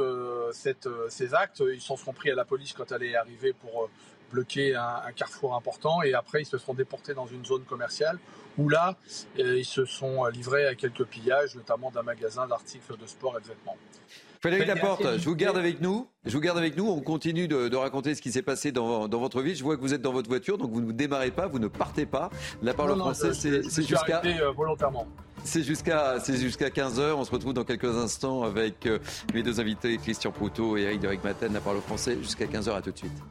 ces 1.10 1.34
actes, 1.34 1.64
ils 1.74 1.82
s'en 1.82 1.96
sont 1.96 2.14
pris 2.14 2.32
à 2.32 2.36
la 2.36 2.46
police 2.46 2.74
quand 2.74 2.92
elle 2.92 3.04
est 3.04 3.16
arrivée 3.16 3.54
pour 3.54 3.90
bloquer 4.34 4.76
un, 4.76 5.12
carrefour 5.16 5.56
important 5.56 6.02
et 6.02 6.14
après 6.14 6.42
ils 6.42 6.46
se 6.46 6.58
sont 6.58 6.74
déportés 6.74 7.14
dans 7.14 7.28
une 7.28 7.46
zone 7.46 7.64
commerciale 7.64 8.18
où 8.58 8.68
là 8.68 8.98
euh, 9.40 9.60
ils 9.60 9.66
se 9.66 9.86
sont 9.86 10.26
livrés 10.26 10.68
à 10.68 10.76
quelques 10.76 11.06
pillages, 11.06 11.56
notamment 11.56 11.92
d'un 11.92 12.04
magasin 12.04 12.48
d'articles 12.48 12.98
de 12.98 13.08
sport 13.08 13.38
et 13.38 13.42
de 13.42 13.48
vêtements. 13.48 13.78
Frédéric 14.44 14.68
Laporte, 14.68 15.20
je 15.20 15.24
vous 15.24 15.38
garde 15.38 15.58
avec 15.58 15.80
nous. 15.80 16.06
Je 16.26 16.34
vous 16.34 16.42
garde 16.42 16.58
avec 16.58 16.76
nous. 16.76 16.86
On 16.86 17.00
continue 17.00 17.48
de, 17.48 17.74
raconter 17.78 18.14
ce 18.14 18.22
qui 18.22 18.30
s'est 18.30 18.42
passé 18.42 18.74
dans, 18.74 19.08
votre 19.08 19.42
vie. 19.42 19.56
Je 19.56 19.64
vois 19.64 19.78
que 19.78 19.82
vous 19.82 19.94
êtes 19.94 20.02
dans 20.02 20.12
votre 20.12 20.28
voiture, 20.28 20.58
donc 20.58 20.72
vous 20.72 20.82
ne 20.82 20.92
démarrez 20.92 21.32
pas, 21.32 21.48
vous 21.48 21.60
ne 21.60 21.70
partez 21.70 22.06
pas. 22.06 22.30
La 22.62 22.74
parole 22.74 22.98
française, 22.98 23.40
c'est 23.40 23.88
jusqu'à. 23.88 24.22
Euh, 24.26 24.52
volontairement. 24.52 25.08
C'est 25.46 25.64
jusqu'à 25.64 26.20
jusqu'à 26.28 26.68
15h. 26.68 27.14
On 27.14 27.24
se 27.24 27.32
retrouve 27.32 27.54
dans 27.54 27.64
quelques 27.64 27.96
instants 27.96 28.44
avec 28.44 28.86
euh, 28.86 29.00
mes 29.34 29.44
deux 29.44 29.62
invités, 29.62 29.98
Christian 29.98 30.32
Proutot 30.32 30.76
et 30.76 30.82
Eric 30.82 31.00
Deric 31.00 31.24
Maten. 31.24 31.54
La 31.54 31.62
parole 31.62 31.80
français 31.80 32.18
jusqu'à 32.22 32.46
15h. 32.46 32.76
À 32.76 32.82
tout 32.82 32.92
de 32.92 32.98
suite. 32.98 33.24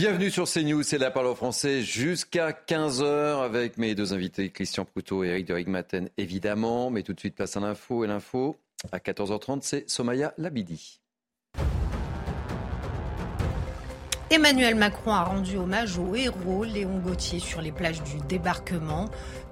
Bienvenue 0.00 0.30
sur 0.30 0.48
CNews, 0.50 0.82
c'est 0.82 0.96
la 0.96 1.10
parole 1.10 1.32
au 1.32 1.34
français 1.34 1.82
jusqu'à 1.82 2.52
15h 2.52 3.44
avec 3.44 3.76
mes 3.76 3.94
deux 3.94 4.14
invités, 4.14 4.48
Christian 4.48 4.86
Proutot 4.86 5.24
et 5.24 5.28
Eric 5.28 5.46
de 5.46 5.52
Rigmaten, 5.52 6.08
évidemment. 6.16 6.88
Mais 6.88 7.02
tout 7.02 7.12
de 7.12 7.20
suite, 7.20 7.34
place 7.34 7.58
à 7.58 7.60
l'info. 7.60 8.02
Et 8.02 8.06
l'info, 8.06 8.56
à 8.92 8.96
14h30, 8.96 9.58
c'est 9.60 9.90
Somaya 9.90 10.32
Labidi. 10.38 11.02
Emmanuel 14.32 14.76
Macron 14.76 15.12
a 15.12 15.24
rendu 15.24 15.56
hommage 15.56 15.98
au 15.98 16.14
héros 16.14 16.62
Léon 16.62 17.00
Gauthier 17.00 17.40
sur 17.40 17.60
les 17.60 17.72
plages 17.72 18.00
du 18.04 18.18
débarquement. 18.28 19.06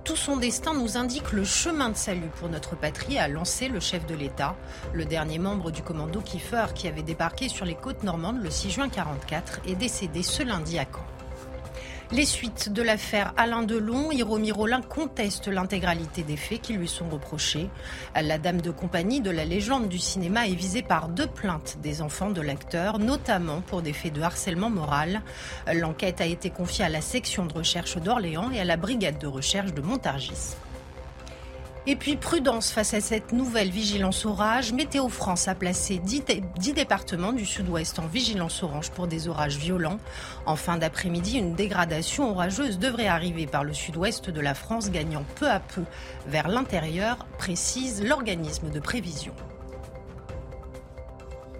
Tout 0.05 0.14
son 0.14 0.37
destin 0.37 0.73
nous 0.73 0.97
indique 0.97 1.33
le 1.33 1.43
chemin 1.43 1.88
de 1.88 1.97
salut 1.97 2.31
pour 2.38 2.49
notre 2.49 2.77
patrie, 2.77 3.19
a 3.19 3.27
lancé 3.27 3.67
le 3.67 3.81
chef 3.81 4.07
de 4.07 4.14
l'État, 4.14 4.55
le 4.93 5.05
dernier 5.05 5.41
membre 5.41 5.73
du 5.73 5.83
commando 5.83 6.21
Kiefer 6.21 6.67
qui 6.77 6.87
avait 6.87 7.03
débarqué 7.03 7.49
sur 7.49 7.64
les 7.64 7.75
côtes 7.75 8.05
normandes 8.05 8.41
le 8.41 8.51
6 8.51 8.71
juin 8.71 8.85
1944 8.85 9.62
est 9.67 9.75
décédé 9.75 10.23
ce 10.23 10.45
lundi 10.45 10.79
à 10.79 10.85
Caen. 10.85 11.18
Les 12.11 12.25
suites 12.25 12.73
de 12.73 12.81
l'affaire 12.81 13.35
Alain 13.37 13.62
Delon, 13.62 14.11
Hiromi 14.11 14.51
Rollin 14.51 14.81
conteste 14.81 15.47
l'intégralité 15.47 16.23
des 16.23 16.38
faits 16.38 16.62
qui 16.62 16.73
lui 16.73 16.88
sont 16.88 17.07
reprochés. 17.11 17.68
La 18.14 18.38
dame 18.38 18.62
de 18.62 18.71
compagnie 18.71 19.21
de 19.21 19.31
la 19.31 19.44
légende 19.44 19.88
du 19.90 19.99
cinéma 19.99 20.47
est 20.47 20.55
visée 20.55 20.81
par 20.81 21.11
deux 21.11 21.27
plaintes 21.27 21.77
des 21.83 22.01
enfants 22.01 22.31
de 22.31 22.40
l'acteur, 22.40 22.99
notamment 22.99 23.61
pour 23.61 23.83
des 23.83 23.92
faits 23.92 24.14
de 24.14 24.23
harcèlement 24.23 24.71
moral. 24.71 25.21
L'enquête 25.71 26.23
a 26.23 26.27
été 26.27 26.49
confiée 26.49 26.87
à 26.87 26.88
la 26.88 27.03
section 27.03 27.44
de 27.44 27.53
recherche 27.53 27.99
d'Orléans 27.99 28.51
et 28.53 28.61
à 28.61 28.64
la 28.64 28.79
brigade 28.79 29.18
de 29.18 29.27
recherche 29.27 29.75
de 29.75 29.83
Montargis. 29.83 30.57
Et 31.90 31.96
puis 31.96 32.16
prudence 32.16 32.70
face 32.70 32.92
à 32.92 33.01
cette 33.01 33.33
nouvelle 33.33 33.70
vigilance 33.70 34.27
orage. 34.27 34.74
Météo 34.74 35.09
France 35.09 35.48
a 35.48 35.55
placé 35.55 35.96
10, 35.96 36.74
départements 36.74 37.33
du 37.33 37.46
sud-ouest 37.46 37.98
en 37.98 38.07
vigilance 38.07 38.62
orange 38.62 38.90
pour 38.90 39.07
des 39.07 39.27
orages 39.27 39.57
violents. 39.57 39.98
En 40.44 40.55
fin 40.55 40.77
d'après-midi, 40.77 41.38
une 41.38 41.55
dégradation 41.55 42.31
orageuse 42.31 42.79
devrait 42.79 43.07
arriver 43.07 43.46
par 43.46 43.64
le 43.64 43.72
sud-ouest 43.72 44.29
de 44.29 44.40
la 44.42 44.53
France, 44.53 44.90
gagnant 44.90 45.24
peu 45.37 45.48
à 45.48 45.61
peu 45.61 45.85
vers 46.27 46.48
l'intérieur, 46.48 47.24
précise 47.38 48.05
l'organisme 48.05 48.68
de 48.68 48.81
prévision. 48.81 49.33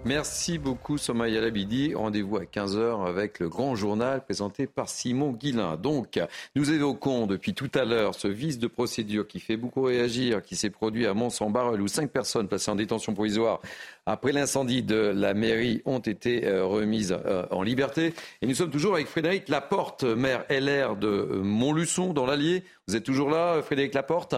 Merci 0.05 0.57
beaucoup 0.57 0.97
Somaya 0.97 1.41
Labidi. 1.41 1.93
Rendez-vous 1.93 2.37
à 2.37 2.43
15h 2.43 3.05
avec 3.05 3.39
le 3.39 3.49
grand 3.49 3.75
journal 3.75 4.23
présenté 4.23 4.65
par 4.65 4.87
Simon 4.87 5.33
Guillain. 5.33 5.75
Donc, 5.75 6.19
nous 6.55 6.71
évoquons 6.71 7.27
depuis 7.27 7.53
tout 7.53 7.69
à 7.75 7.83
l'heure 7.83 8.15
ce 8.15 8.29
vice 8.29 8.59
de 8.59 8.67
procédure 8.67 9.27
qui 9.27 9.41
fait 9.41 9.57
beaucoup 9.57 9.81
réagir, 9.83 10.41
qui 10.41 10.55
s'est 10.55 10.69
produit 10.69 11.05
à 11.05 11.13
Mont-Saint-Barreul 11.13 11.81
où 11.81 11.87
cinq 11.89 12.11
personnes 12.11 12.47
placées 12.47 12.71
en 12.71 12.75
détention 12.75 13.13
provisoire 13.13 13.59
après 14.05 14.31
l'incendie 14.31 14.83
de 14.83 14.95
la 14.95 15.33
mairie 15.33 15.81
ont 15.85 15.99
été 15.99 16.47
euh, 16.47 16.65
remises 16.65 17.15
euh, 17.25 17.45
en 17.51 17.61
liberté. 17.61 18.13
Et 18.41 18.47
nous 18.47 18.55
sommes 18.55 18.71
toujours 18.71 18.95
avec 18.95 19.07
Frédéric 19.07 19.49
Laporte, 19.49 20.03
maire 20.03 20.45
LR 20.49 20.95
de 20.95 21.07
euh, 21.07 21.43
Montluçon 21.43 22.13
dans 22.13 22.25
l'Allier. 22.25 22.63
Vous 22.87 22.95
êtes 22.95 23.03
toujours 23.03 23.29
là, 23.29 23.61
Frédéric 23.61 23.93
Laporte? 23.93 24.33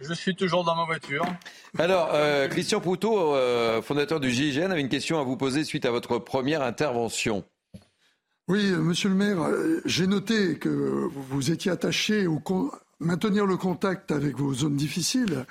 Je 0.00 0.12
suis 0.14 0.34
toujours 0.34 0.64
dans 0.64 0.74
ma 0.74 0.84
voiture. 0.84 1.24
Alors, 1.78 2.10
euh, 2.12 2.48
Christian 2.48 2.80
Proutot, 2.80 3.34
euh, 3.34 3.82
fondateur 3.82 4.20
du 4.20 4.30
GIGN, 4.30 4.70
avait 4.70 4.80
une 4.80 4.88
question 4.88 5.18
à 5.18 5.22
vous 5.22 5.36
poser 5.36 5.64
suite 5.64 5.84
à 5.84 5.90
votre 5.90 6.18
première 6.18 6.62
intervention. 6.62 7.44
Oui, 8.48 8.70
euh, 8.70 8.78
monsieur 8.78 9.08
le 9.08 9.14
maire, 9.14 9.38
j'ai 9.84 10.06
noté 10.06 10.58
que 10.58 10.68
vous 10.68 11.50
étiez 11.50 11.70
attaché 11.70 12.26
au 12.26 12.40
maintenir 13.00 13.46
le 13.46 13.56
contact 13.56 14.10
avec 14.10 14.36
vos 14.36 14.54
zones 14.54 14.76
difficiles 14.76 15.44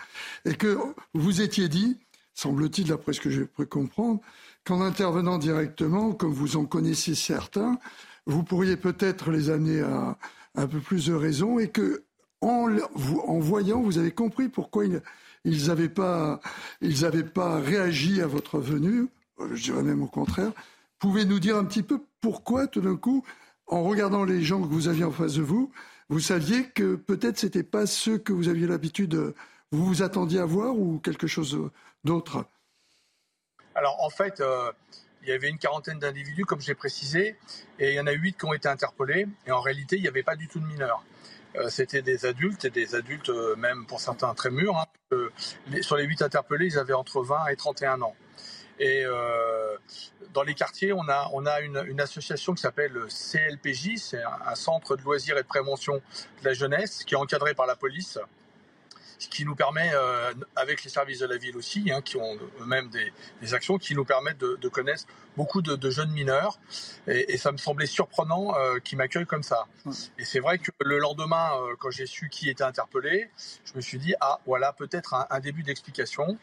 et 0.45 0.55
que 0.55 0.77
vous 1.13 1.41
étiez 1.41 1.67
dit, 1.67 1.99
semble-t-il, 2.34 2.88
d'après 2.88 3.13
ce 3.13 3.21
que 3.21 3.29
j'ai 3.29 3.45
pu 3.45 3.65
comprendre, 3.65 4.21
qu'en 4.63 4.81
intervenant 4.81 5.38
directement, 5.38 6.13
comme 6.13 6.34
vous 6.34 6.58
en 6.58 6.65
connaissez 6.65 7.13
certains, 7.13 7.77
vous 8.25 8.43
pourriez 8.43 8.77
peut-être 8.77 9.29
les 9.29 9.49
amener 9.49 9.81
à 9.81 10.17
un 10.55 10.67
peu 10.67 10.79
plus 10.79 11.08
de 11.08 11.13
raison 11.13 11.60
et 11.60 11.69
que 11.69 12.03
en, 12.41 13.39
voyant, 13.39 13.82
vous 13.82 13.98
avez 13.98 14.12
compris 14.12 14.50
pourquoi 14.50 14.86
ils 14.86 15.67
n'avaient 15.67 15.89
pas, 15.89 16.39
pas 17.34 17.60
réagi 17.60 18.21
à 18.21 18.28
votre 18.28 18.60
venue, 18.60 19.08
je 19.54 19.63
dirais 19.63 19.84
même 19.84 20.04
au 20.04 20.08
contraire. 20.08 20.52
Pouvez 21.00 21.26
nous 21.26 21.39
dire 21.39 21.58
un 21.58 21.65
petit 21.65 21.84
peu 21.84 22.02
pourquoi 22.21 22.67
tout 22.67 22.82
d'un 22.82 22.95
coup, 22.95 23.24
en 23.67 23.84
regardant 23.84 24.24
les 24.24 24.41
gens 24.41 24.62
que 24.62 24.67
vous 24.67 24.88
aviez 24.88 25.04
en 25.04 25.12
face 25.12 25.36
de 25.36 25.41
vous, 25.41 25.71
vous 26.10 26.19
saviez 26.19 26.69
que 26.69 26.95
peut-être 26.95 27.39
ce 27.39 27.48
n'était 27.48 27.63
pas 27.63 27.86
ceux 27.86 28.17
que 28.17 28.32
vous 28.32 28.48
aviez 28.48 28.67
l'habitude, 28.67 29.34
vous 29.71 29.86
vous 29.86 30.04
attendiez 30.04 30.39
à 30.39 30.45
voir 30.45 30.78
ou 30.78 31.00
quelque 31.00 31.28
chose 31.28 31.69
d'autre? 32.04 32.45
Alors 33.74 34.02
en 34.02 34.10
fait, 34.10 34.39
euh, 34.39 34.71
il 35.24 35.30
y 35.30 35.32
avait 35.32 35.50
une 35.50 35.58
quarantaine 35.58 36.00
d'individus, 36.00 36.45
comme 36.45 36.62
j'ai 36.62 36.76
précisé, 36.76 37.36
et 37.80 37.91
il 37.91 37.95
y 37.95 38.00
en 38.00 38.08
a 38.08 38.12
huit 38.12 38.38
qui 38.38 38.45
ont 38.45 38.54
été 38.54 38.67
interpellés. 38.67 39.28
Et 39.48 39.52
en 39.52 39.60
réalité, 39.60 39.95
il 39.98 40.04
n'y 40.04 40.08
avait 40.08 40.24
pas 40.24 40.36
du 40.36 40.48
tout 40.48 40.60
de 40.60 40.65
mineurs. 40.65 41.04
Euh, 41.58 41.70
c'était 41.70 42.02
des 42.02 42.26
adultes 42.26 42.65
et 42.65 42.70
des 42.70 42.96
adultes 42.96 43.30
euh, 43.30 43.56
même 43.56 43.86
pour 43.86 44.00
certains 44.00 44.34
très 44.34 44.50
mûrs. 44.50 44.78
Hein, 44.78 44.86
sur 45.82 45.96
les 45.96 46.04
8 46.04 46.22
interpellés, 46.22 46.68
ils 46.68 46.78
avaient 46.78 46.94
entre 46.94 47.22
20 47.22 47.48
et 47.48 47.56
31 47.56 48.02
ans. 48.02 48.15
Et 48.80 49.06
euh, 49.06 49.78
dans 50.34 50.44
les 50.44 50.54
quartiers, 50.54 50.91
on 50.91 51.08
a, 51.08 51.30
on 51.34 51.46
a 51.46 51.62
une, 51.62 51.82
une 51.88 52.02
association 52.02 52.54
qui 52.54 52.62
s'appelle 52.62 52.94
CLPJ, 53.08 53.98
c'est 53.98 54.22
un, 54.22 54.56
centre 54.56 54.98
de 54.98 55.04
loisirs 55.04 55.38
et 55.38 55.44
de 55.44 55.48
prévention 55.48 55.96
de 55.96 56.46
la 56.46 56.54
jeunesse 56.54 57.06
qui 57.06 57.13
est 57.13 57.18
encadré 57.18 57.54
par 57.54 57.68
la 57.68 57.78
police 57.78 58.20
ce 59.19 59.28
qui 59.28 59.45
nous 59.45 59.56
permet, 59.56 59.91
euh, 59.93 60.34
avec 60.56 60.84
les 60.84 60.89
services 60.89 61.19
de 61.19 61.25
la 61.25 61.38
ville 61.38 61.58
aussi, 61.58 61.91
hein, 61.91 62.01
qui 62.01 62.17
ont 62.17 62.36
eux-mêmes 62.62 62.89
des, 62.89 63.54
actions, 63.54 63.78
qui 63.78 63.95
nous 63.95 64.06
permettent 64.06 64.39
de, 64.39 64.67
connaître 64.67 65.06
beaucoup 65.38 65.62
de, 65.62 65.89
jeunes 65.89 66.12
mineurs. 66.12 66.60
Et, 67.08 67.38
ça 67.38 67.51
me 67.51 67.58
semblait 67.58 67.86
surprenant 67.86 68.56
euh, 68.56 68.80
qu'ils 68.80 68.97
m'accueillent 68.97 69.25
comme 69.25 69.43
ça. 69.43 69.67
Et 70.17 70.25
c'est 70.25 70.39
vrai 70.39 70.58
que 70.58 70.71
le 70.82 70.97
lendemain, 70.97 71.51
euh, 71.56 71.75
quand 71.80 71.91
j'ai 71.91 72.06
su 72.06 72.30
qui 72.30 72.49
était 72.49 72.63
interpellé, 72.63 73.30
je 73.65 73.73
me 73.75 73.82
suis 73.82 73.97
dit, 73.97 74.13
ah, 74.21 74.39
voilà 74.45 74.73
peut-être 74.73 75.13
un, 75.30 75.39
début 75.39 75.63
d'explication. 75.63 76.38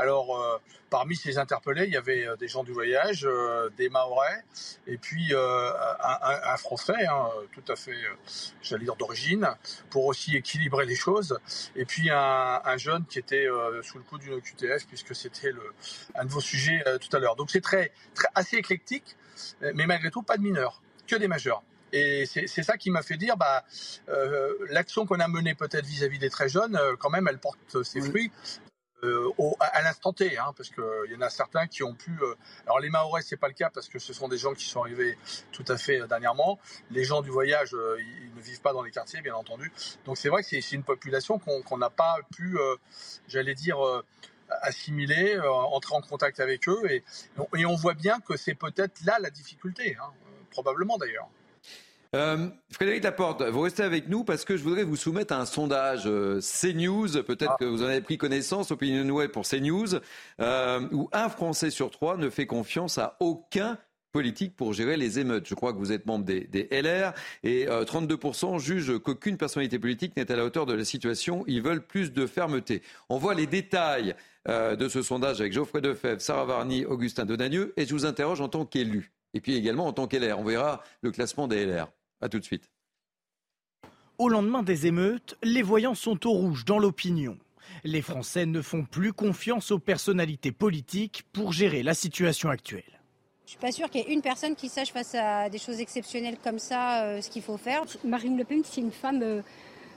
Alors, 0.00 0.60
parmi 0.88 1.14
ces 1.14 1.36
interpellés, 1.36 1.84
il 1.84 1.92
y 1.92 1.96
avait 1.96 2.26
des 2.38 2.48
gens 2.48 2.64
du 2.64 2.72
voyage, 2.72 3.28
des 3.76 3.90
Maorais, 3.90 4.44
et 4.86 4.96
puis 4.96 5.34
un, 5.34 6.56
Français, 6.56 7.06
hein, 7.06 7.28
tout 7.52 7.70
à 7.70 7.76
fait, 7.76 7.98
j'allais 8.62 8.84
dire 8.84 8.96
d'origine, 8.96 9.46
pour 9.90 10.06
aussi 10.06 10.36
équilibrer 10.36 10.86
les 10.86 10.96
choses, 10.96 11.38
et 11.76 11.84
puis 11.84 12.08
un, 12.10 12.76
jeune 12.78 13.04
qui 13.04 13.18
était 13.18 13.46
sous 13.82 13.98
le 13.98 14.04
coup 14.04 14.16
d'une 14.16 14.32
OQTF, 14.32 14.86
puisque 14.86 15.14
c'était 15.14 15.52
un 16.14 16.24
de 16.24 16.30
vos 16.30 16.40
sujets 16.40 16.82
tout 16.98 17.14
à 17.14 17.20
l'heure. 17.20 17.36
Donc 17.36 17.50
c'est 17.50 17.60
très, 17.60 17.92
très, 18.14 18.28
assez 18.34 18.56
éclectique, 18.56 19.16
mais 19.60 19.84
malgré 19.84 20.10
tout, 20.10 20.22
pas 20.22 20.38
de 20.38 20.42
mineurs, 20.42 20.80
que 21.06 21.16
des 21.16 21.28
majeurs. 21.28 21.62
Et 21.92 22.24
c'est 22.26 22.62
ça 22.62 22.76
qui 22.76 22.90
m'a 22.90 23.02
fait 23.02 23.16
dire, 23.16 23.36
bah, 23.36 23.64
euh, 24.08 24.54
l'action 24.70 25.06
qu'on 25.06 25.20
a 25.20 25.28
menée 25.28 25.54
peut-être 25.54 25.86
vis-à-vis 25.86 26.18
des 26.18 26.30
très 26.30 26.48
jeunes, 26.48 26.76
euh, 26.76 26.94
quand 26.98 27.10
même, 27.10 27.26
elle 27.28 27.38
porte 27.38 27.82
ses 27.82 28.00
fruits. 28.00 28.30
Euh, 29.02 29.30
à 29.60 29.82
l'instant 29.82 30.12
T, 30.12 30.36
hein, 30.36 30.52
parce 30.56 30.68
qu'il 30.70 31.10
y 31.10 31.16
en 31.16 31.20
a 31.22 31.30
certains 31.30 31.66
qui 31.66 31.82
ont 31.82 31.94
pu. 31.94 32.12
alors 32.66 32.80
les 32.80 32.90
Maorais, 32.90 33.22
c'est 33.22 33.36
pas 33.36 33.48
le 33.48 33.54
cas 33.54 33.70
parce 33.70 33.88
que 33.88 33.98
ce 33.98 34.12
sont 34.12 34.28
des 34.28 34.36
gens 34.36 34.52
qui 34.52 34.64
sont 34.64 34.82
arrivés 34.82 35.16
tout 35.52 35.64
à 35.68 35.76
fait 35.76 36.06
dernièrement. 36.06 36.58
Les 36.90 37.04
gens 37.04 37.22
du 37.22 37.30
voyage, 37.30 37.70
ils 37.72 38.34
ne 38.34 38.40
vivent 38.40 38.60
pas 38.60 38.72
dans 38.72 38.82
les 38.82 38.90
quartiers, 38.90 39.20
bien 39.22 39.34
entendu. 39.34 39.72
Donc 40.04 40.18
c'est 40.18 40.28
vrai 40.28 40.42
que 40.42 40.48
c'est 40.48 40.72
une 40.72 40.84
population 40.84 41.38
qu'on 41.38 41.78
n'a 41.78 41.90
pas 41.90 42.18
pu, 42.34 42.58
j'allais 43.26 43.54
dire 43.54 43.78
assimiler, 44.62 45.38
entrer 45.40 45.94
en 45.94 46.02
contact 46.02 46.40
avec 46.40 46.68
eux. 46.68 46.82
Et, 46.90 47.02
et 47.56 47.66
on 47.66 47.76
voit 47.76 47.94
bien 47.94 48.20
que 48.20 48.36
c'est 48.36 48.54
peut-être 48.54 49.02
là 49.04 49.18
la 49.18 49.30
difficulté, 49.30 49.96
hein, 50.00 50.10
probablement 50.50 50.98
d'ailleurs. 50.98 51.28
Euh, 52.16 52.48
Frédéric 52.72 53.04
Laporte, 53.04 53.40
vous 53.42 53.60
restez 53.60 53.84
avec 53.84 54.08
nous 54.08 54.24
parce 54.24 54.44
que 54.44 54.56
je 54.56 54.64
voudrais 54.64 54.82
vous 54.82 54.96
soumettre 54.96 55.32
un 55.32 55.46
sondage 55.46 56.02
euh, 56.06 56.40
CNews, 56.40 57.22
peut-être 57.22 57.56
que 57.56 57.64
vous 57.64 57.84
en 57.84 57.86
avez 57.86 58.00
pris 58.00 58.18
connaissance, 58.18 58.72
Opinion 58.72 59.08
Web 59.14 59.30
pour 59.30 59.46
CNews, 59.46 60.00
euh, 60.40 60.88
où 60.90 61.08
un 61.12 61.28
Français 61.28 61.70
sur 61.70 61.92
trois 61.92 62.16
ne 62.16 62.28
fait 62.28 62.46
confiance 62.46 62.98
à 62.98 63.16
aucun 63.20 63.78
politique 64.10 64.56
pour 64.56 64.72
gérer 64.72 64.96
les 64.96 65.20
émeutes. 65.20 65.46
Je 65.46 65.54
crois 65.54 65.72
que 65.72 65.78
vous 65.78 65.92
êtes 65.92 66.04
membre 66.06 66.24
des, 66.24 66.68
LR 66.72 67.12
et 67.44 67.66
32% 67.66 68.58
jugent 68.58 68.98
qu'aucune 68.98 69.36
personnalité 69.36 69.78
politique 69.78 70.16
n'est 70.16 70.32
à 70.32 70.34
la 70.34 70.44
hauteur 70.44 70.66
de 70.66 70.72
la 70.72 70.84
situation. 70.84 71.44
Ils 71.46 71.62
veulent 71.62 71.86
plus 71.86 72.12
de 72.12 72.26
fermeté. 72.26 72.82
On 73.08 73.18
voit 73.18 73.34
les 73.34 73.46
détails 73.46 74.16
de 74.48 74.88
ce 74.88 75.02
sondage 75.02 75.40
avec 75.40 75.52
Geoffrey 75.52 75.80
Defebvre, 75.80 76.20
Sarah 76.20 76.44
Varny, 76.44 76.84
Augustin 76.86 77.24
Donadieu 77.24 77.72
et 77.76 77.86
je 77.86 77.94
vous 77.94 78.04
interroge 78.04 78.40
en 78.40 78.48
tant 78.48 78.64
qu'élu 78.64 79.12
et 79.32 79.40
puis 79.40 79.54
également 79.54 79.86
en 79.86 79.92
tant 79.92 80.08
qu'LR. 80.08 80.40
On 80.40 80.44
verra 80.44 80.82
le 81.02 81.12
classement 81.12 81.46
des 81.46 81.64
LR. 81.64 81.86
A 82.20 82.28
tout 82.28 82.38
de 82.38 82.44
suite. 82.44 82.70
Au 84.18 84.28
lendemain 84.28 84.62
des 84.62 84.86
émeutes, 84.86 85.38
les 85.42 85.62
voyants 85.62 85.94
sont 85.94 86.26
au 86.26 86.32
rouge 86.32 86.66
dans 86.66 86.78
l'opinion. 86.78 87.38
Les 87.84 88.02
Français 88.02 88.44
ne 88.44 88.60
font 88.60 88.84
plus 88.84 89.14
confiance 89.14 89.70
aux 89.70 89.78
personnalités 89.78 90.52
politiques 90.52 91.24
pour 91.32 91.52
gérer 91.52 91.82
la 91.82 91.94
situation 91.94 92.50
actuelle. 92.50 93.00
Je 93.46 93.52
suis 93.52 93.58
pas 93.58 93.72
sûre 93.72 93.88
qu'il 93.88 94.02
y 94.02 94.04
ait 94.04 94.12
une 94.12 94.20
personne 94.20 94.54
qui 94.54 94.68
sache 94.68 94.92
face 94.92 95.14
à 95.14 95.48
des 95.48 95.58
choses 95.58 95.80
exceptionnelles 95.80 96.36
comme 96.44 96.58
ça 96.58 97.04
euh, 97.04 97.20
ce 97.20 97.30
qu'il 97.30 97.42
faut 97.42 97.56
faire. 97.56 97.82
Marine 98.04 98.36
Le 98.36 98.44
Pen, 98.44 98.60
c'est 98.62 98.80
une 98.80 98.92
femme 98.92 99.22
euh, 99.22 99.42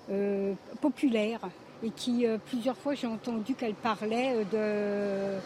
euh, 0.09 0.53
populaire 0.81 1.41
et 1.83 1.91
qui 1.91 2.25
plusieurs 2.45 2.77
fois 2.77 2.95
j'ai 2.95 3.07
entendu 3.07 3.55
qu'elle 3.55 3.73
parlait 3.73 4.45
de, 4.45 5.37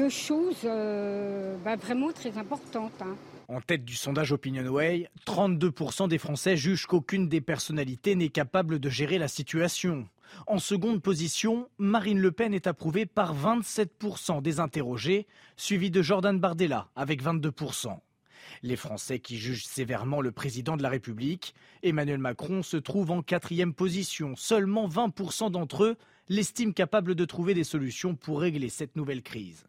de 0.00 0.08
choses 0.08 0.62
bah, 0.62 1.74
vraiment 1.74 2.12
très 2.12 2.38
importantes. 2.38 3.02
Hein. 3.02 3.16
En 3.50 3.60
tête 3.60 3.84
du 3.84 3.96
sondage 3.96 4.30
OpinionWay, 4.30 5.08
32% 5.26 6.06
des 6.06 6.18
Français 6.18 6.56
jugent 6.56 6.86
qu'aucune 6.86 7.28
des 7.28 7.40
personnalités 7.40 8.14
n'est 8.14 8.28
capable 8.28 8.78
de 8.78 8.88
gérer 8.88 9.18
la 9.18 9.26
situation. 9.26 10.08
En 10.46 10.60
seconde 10.60 11.02
position, 11.02 11.68
Marine 11.76 12.20
Le 12.20 12.30
Pen 12.30 12.54
est 12.54 12.68
approuvée 12.68 13.06
par 13.06 13.34
27% 13.34 14.40
des 14.40 14.60
interrogés, 14.60 15.26
suivi 15.56 15.90
de 15.90 16.00
Jordan 16.00 16.38
Bardella 16.38 16.90
avec 16.94 17.24
22%. 17.24 17.98
Les 18.62 18.76
Français 18.76 19.18
qui 19.18 19.36
jugent 19.36 19.66
sévèrement 19.66 20.20
le 20.20 20.30
président 20.30 20.76
de 20.76 20.84
la 20.84 20.88
République, 20.88 21.52
Emmanuel 21.82 22.18
Macron, 22.18 22.62
se 22.62 22.76
trouve 22.76 23.10
en 23.10 23.20
quatrième 23.20 23.74
position. 23.74 24.36
Seulement 24.36 24.88
20% 24.88 25.50
d'entre 25.50 25.82
eux 25.82 25.96
l'estiment 26.28 26.72
capable 26.72 27.16
de 27.16 27.24
trouver 27.24 27.54
des 27.54 27.64
solutions 27.64 28.14
pour 28.14 28.42
régler 28.42 28.68
cette 28.68 28.94
nouvelle 28.94 29.22
crise. 29.22 29.64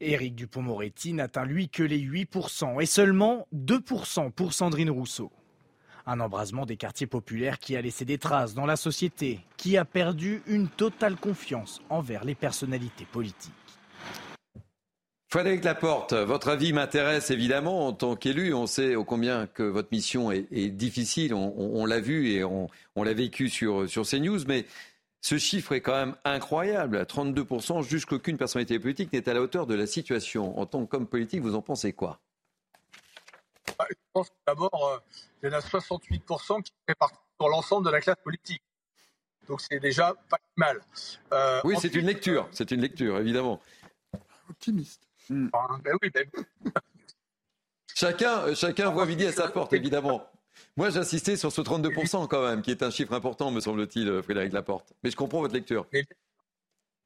Éric 0.00 0.34
Dupont-Moretti 0.34 1.12
n'atteint 1.12 1.44
lui 1.44 1.68
que 1.68 1.82
les 1.82 2.00
8% 2.00 2.80
et 2.80 2.86
seulement 2.86 3.46
2% 3.54 4.30
pour 4.30 4.52
Sandrine 4.52 4.90
Rousseau. 4.90 5.30
Un 6.06 6.20
embrasement 6.20 6.66
des 6.66 6.76
quartiers 6.76 7.06
populaires 7.06 7.58
qui 7.58 7.76
a 7.76 7.82
laissé 7.82 8.04
des 8.04 8.18
traces 8.18 8.54
dans 8.54 8.66
la 8.66 8.76
société, 8.76 9.40
qui 9.56 9.78
a 9.78 9.84
perdu 9.84 10.42
une 10.46 10.68
totale 10.68 11.16
confiance 11.16 11.80
envers 11.88 12.24
les 12.24 12.34
personnalités 12.34 13.06
politiques. 13.10 13.52
Frédéric 15.34 15.64
Laporte, 15.64 16.12
votre 16.12 16.48
avis 16.48 16.72
m'intéresse 16.72 17.32
évidemment 17.32 17.88
en 17.88 17.92
tant 17.92 18.14
qu'élu. 18.14 18.54
On 18.54 18.68
sait 18.68 18.94
ô 18.94 19.02
combien 19.02 19.48
que 19.48 19.64
votre 19.64 19.88
mission 19.90 20.30
est, 20.30 20.68
difficile. 20.68 21.34
On, 21.34 21.84
l'a 21.86 21.98
vu 21.98 22.30
et 22.30 22.44
on, 22.44 22.68
l'a 22.94 23.14
vécu 23.14 23.48
sur, 23.48 23.88
sur 23.88 24.06
CNews. 24.06 24.44
Mais 24.46 24.64
ce 25.24 25.38
chiffre 25.38 25.72
est 25.72 25.80
quand 25.80 25.94
même 25.94 26.16
incroyable. 26.24 27.00
32% 27.00 27.82
jusqu'aucune 27.82 28.18
qu'aucune 28.18 28.36
personnalité 28.36 28.78
politique 28.78 29.10
n'est 29.10 29.26
à 29.26 29.32
la 29.32 29.40
hauteur 29.40 29.66
de 29.66 29.74
la 29.74 29.86
situation. 29.86 30.58
En 30.58 30.66
tant 30.66 30.84
qu'homme 30.84 31.06
politique, 31.06 31.40
vous 31.40 31.54
en 31.54 31.62
pensez 31.62 31.94
quoi? 31.94 32.20
Bah, 33.78 33.86
Je 33.88 33.96
pense 34.12 34.28
d'abord, 34.46 34.92
euh, 34.92 34.98
il 35.42 35.46
y 35.46 35.54
en 35.54 35.56
a 35.56 35.60
68% 35.60 36.62
qui 36.62 36.74
répartissent 36.86 37.18
sur 37.40 37.48
l'ensemble 37.48 37.86
de 37.86 37.90
la 37.90 38.02
classe 38.02 38.18
politique. 38.22 38.60
Donc 39.48 39.62
c'est 39.62 39.80
déjà 39.80 40.12
pas 40.28 40.36
mal. 40.56 40.82
Euh, 41.32 41.58
oui, 41.64 41.76
c'est 41.80 41.94
une 41.94 42.04
lecture. 42.04 42.46
C'est 42.52 42.70
une 42.70 42.82
lecture, 42.82 43.16
évidemment. 43.16 43.62
Optimiste. 44.50 45.08
Ben 45.30 45.96
oui, 46.02 46.10
ben... 46.10 46.28
chacun, 47.94 48.54
chacun 48.54 48.90
voit 48.90 49.06
midi 49.06 49.24
à 49.24 49.32
sa 49.32 49.48
porte, 49.48 49.72
évidemment. 49.72 50.30
Moi, 50.76 50.90
j'insistais 50.90 51.36
sur 51.36 51.52
ce 51.52 51.60
32% 51.60 52.28
quand 52.28 52.46
même, 52.46 52.62
qui 52.62 52.70
est 52.70 52.82
un 52.82 52.90
chiffre 52.90 53.12
important, 53.12 53.50
me 53.50 53.60
semble-t-il, 53.60 54.08
euh, 54.08 54.22
Frédéric 54.22 54.52
Laporte. 54.52 54.92
Mais 55.02 55.10
je 55.10 55.16
comprends 55.16 55.40
votre 55.40 55.54
lecture. 55.54 55.86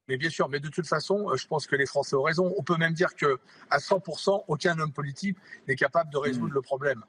Mais, 0.09 0.17
bien 0.17 0.31
sûr, 0.31 0.49
mais 0.49 0.59
de 0.59 0.69
toute 0.69 0.87
façon, 0.87 1.29
euh, 1.29 1.37
je 1.37 1.47
pense 1.47 1.67
que 1.67 1.77
les 1.77 1.85
Français 1.85 2.17
ont 2.17 2.23
raison. 2.23 2.55
On 2.57 2.63
peut 2.63 2.79
même 2.79 2.95
dire 2.95 3.15
que 3.15 3.39
à 3.71 3.79
100%, 3.79 4.45
aucun 4.49 4.79
homme 4.79 4.93
politique 4.93 5.37
n'est 5.67 5.77
capable 5.77 6.11
de 6.11 6.17
résoudre 6.17 6.51
mm. 6.51 6.55
le 6.55 6.63
problème. 6.63 7.05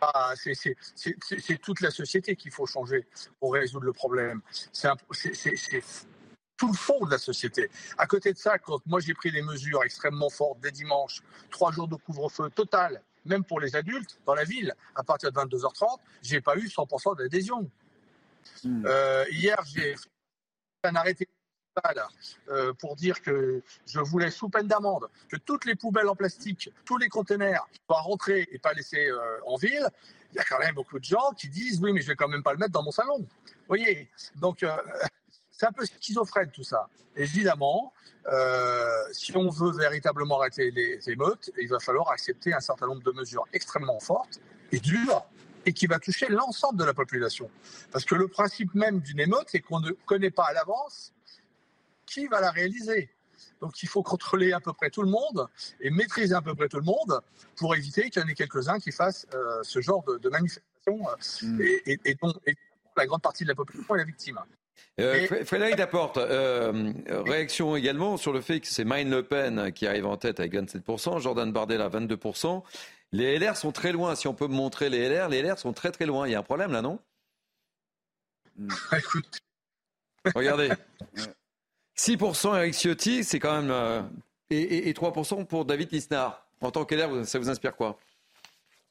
Ah, 0.00 0.34
c'est 0.36 1.58
toute 1.62 1.80
la 1.80 1.90
société 1.90 2.36
qu'il 2.36 2.50
faut 2.50 2.66
changer 2.66 3.06
pour 3.40 3.54
résoudre 3.54 3.86
le 3.86 3.92
problème. 3.92 4.42
C'est 4.72 4.88
tout 6.56 6.68
le 6.68 6.76
fond 6.76 7.04
de 7.04 7.10
la 7.10 7.18
société. 7.18 7.70
À 7.98 8.06
côté 8.06 8.32
de 8.32 8.38
ça, 8.38 8.58
quand 8.58 8.84
moi 8.86 9.00
j'ai 9.00 9.14
pris 9.14 9.32
des 9.32 9.42
mesures 9.42 9.82
extrêmement 9.82 10.30
fortes 10.30 10.60
dès 10.60 10.70
dimanche, 10.70 11.20
trois 11.50 11.72
jours 11.72 11.88
de 11.88 11.96
couvre-feu 11.96 12.50
total, 12.50 13.02
même 13.24 13.44
pour 13.44 13.60
les 13.60 13.76
adultes, 13.76 14.18
dans 14.26 14.34
la 14.34 14.44
ville, 14.44 14.74
à 14.94 15.02
partir 15.02 15.32
de 15.32 15.38
22h30, 15.38 15.98
j'ai 16.22 16.40
pas 16.40 16.56
eu 16.56 16.66
100% 16.66 17.18
d'adhésion. 17.18 17.70
Hmm. 18.62 18.84
Euh, 18.86 19.24
hier, 19.30 19.58
j'ai 19.66 19.94
fait 19.94 20.88
un 20.88 20.96
arrêté 20.96 21.28
euh, 22.48 22.72
pour 22.74 22.94
dire 22.94 23.20
que 23.20 23.62
je 23.86 23.98
voulais, 23.98 24.30
sous 24.30 24.48
peine 24.48 24.68
d'amende, 24.68 25.08
que 25.28 25.36
toutes 25.36 25.64
les 25.64 25.74
poubelles 25.74 26.08
en 26.08 26.14
plastique, 26.14 26.70
tous 26.84 26.98
les 26.98 27.08
conteneurs 27.08 27.68
soient 27.86 28.00
rentrés 28.00 28.48
et 28.52 28.58
pas 28.58 28.72
laissés 28.74 29.08
euh, 29.08 29.40
en 29.46 29.56
ville. 29.56 29.88
Il 30.32 30.36
y 30.36 30.38
a 30.38 30.44
quand 30.44 30.58
même 30.60 30.74
beaucoup 30.74 30.98
de 30.98 31.04
gens 31.04 31.32
qui 31.36 31.48
disent 31.48 31.80
oui, 31.80 31.92
mais 31.92 32.00
je 32.00 32.08
vais 32.08 32.16
quand 32.16 32.28
même 32.28 32.42
pas 32.42 32.52
le 32.52 32.58
mettre 32.58 32.72
dans 32.72 32.82
mon 32.82 32.92
salon. 32.92 33.18
Vous 33.18 33.26
voyez? 33.66 34.08
Donc, 34.36 34.64
c'est 35.64 35.68
un 35.68 35.72
peu 35.72 35.86
schizophrène 35.86 36.50
tout 36.50 36.62
ça. 36.62 36.88
Évidemment, 37.16 37.92
euh, 38.30 39.02
si 39.12 39.34
on 39.36 39.48
veut 39.48 39.72
véritablement 39.72 40.40
arrêter 40.40 40.70
les 40.70 41.08
émeutes, 41.08 41.50
il 41.60 41.68
va 41.68 41.78
falloir 41.78 42.10
accepter 42.10 42.52
un 42.52 42.60
certain 42.60 42.86
nombre 42.86 43.02
de 43.02 43.12
mesures 43.12 43.44
extrêmement 43.52 43.98
fortes 44.00 44.40
et 44.72 44.78
dures 44.78 45.24
et 45.64 45.72
qui 45.72 45.86
va 45.86 45.98
toucher 45.98 46.26
l'ensemble 46.28 46.78
de 46.78 46.84
la 46.84 46.92
population. 46.92 47.50
Parce 47.92 48.04
que 48.04 48.14
le 48.14 48.28
principe 48.28 48.74
même 48.74 49.00
d'une 49.00 49.20
émeute, 49.20 49.46
c'est 49.46 49.60
qu'on 49.60 49.80
ne 49.80 49.92
connaît 49.92 50.30
pas 50.30 50.44
à 50.44 50.52
l'avance 50.52 51.14
qui 52.04 52.26
va 52.26 52.40
la 52.40 52.50
réaliser. 52.50 53.08
Donc 53.62 53.82
il 53.82 53.88
faut 53.88 54.02
contrôler 54.02 54.52
à 54.52 54.60
peu 54.60 54.74
près 54.74 54.90
tout 54.90 55.02
le 55.02 55.08
monde 55.08 55.48
et 55.80 55.88
maîtriser 55.88 56.34
à 56.34 56.42
peu 56.42 56.54
près 56.54 56.68
tout 56.68 56.76
le 56.76 56.82
monde 56.82 57.22
pour 57.56 57.74
éviter 57.74 58.10
qu'il 58.10 58.20
y 58.20 58.24
en 58.24 58.28
ait 58.28 58.34
quelques-uns 58.34 58.78
qui 58.78 58.92
fassent 58.92 59.26
euh, 59.32 59.62
ce 59.62 59.80
genre 59.80 60.04
de, 60.04 60.28
manifestation 60.28 61.08
euh, 61.08 61.46
mmh. 61.46 61.60
et, 62.04 62.14
dont 62.20 62.34
la 62.96 63.06
grande 63.06 63.22
partie 63.22 63.44
de 63.44 63.48
la 63.48 63.54
population 63.54 63.94
est 63.94 63.98
la 63.98 64.04
victime. 64.04 64.38
Euh, 65.00 65.44
Frédéric 65.44 65.76
Laporte, 65.78 66.18
euh, 66.18 66.92
réaction 67.08 67.74
également 67.74 68.16
sur 68.16 68.32
le 68.32 68.40
fait 68.40 68.60
que 68.60 68.68
c'est 68.68 68.84
Marine 68.84 69.10
Le 69.10 69.24
Pen 69.24 69.72
qui 69.72 69.86
arrive 69.86 70.06
en 70.06 70.16
tête 70.16 70.38
avec 70.38 70.54
27%, 70.54 71.20
Jordan 71.20 71.50
Bardella 71.52 71.88
22%. 71.88 72.62
Les 73.10 73.38
LR 73.38 73.56
sont 73.56 73.72
très 73.72 73.92
loin. 73.92 74.14
Si 74.14 74.28
on 74.28 74.34
peut 74.34 74.46
me 74.46 74.54
montrer 74.54 74.90
les 74.90 75.08
LR, 75.08 75.28
les 75.28 75.42
LR 75.42 75.58
sont 75.58 75.72
très 75.72 75.90
très 75.90 76.06
loin. 76.06 76.28
Il 76.28 76.32
y 76.32 76.34
a 76.34 76.38
un 76.38 76.44
problème 76.44 76.70
là, 76.70 76.80
non? 76.80 77.00
Écoute. 78.96 79.40
Regardez. 80.34 80.70
6% 81.96 82.56
Eric 82.56 82.74
Ciotti, 82.74 83.24
c'est 83.24 83.38
quand 83.38 83.62
même. 83.62 83.70
Euh, 83.70 84.02
et, 84.50 84.92
3% 84.92 85.44
pour 85.46 85.64
David 85.64 85.90
Lisnard. 85.92 86.46
En 86.60 86.70
tant 86.70 86.84
qu'LR, 86.84 87.26
ça 87.26 87.38
vous 87.38 87.50
inspire 87.50 87.76
quoi? 87.76 87.98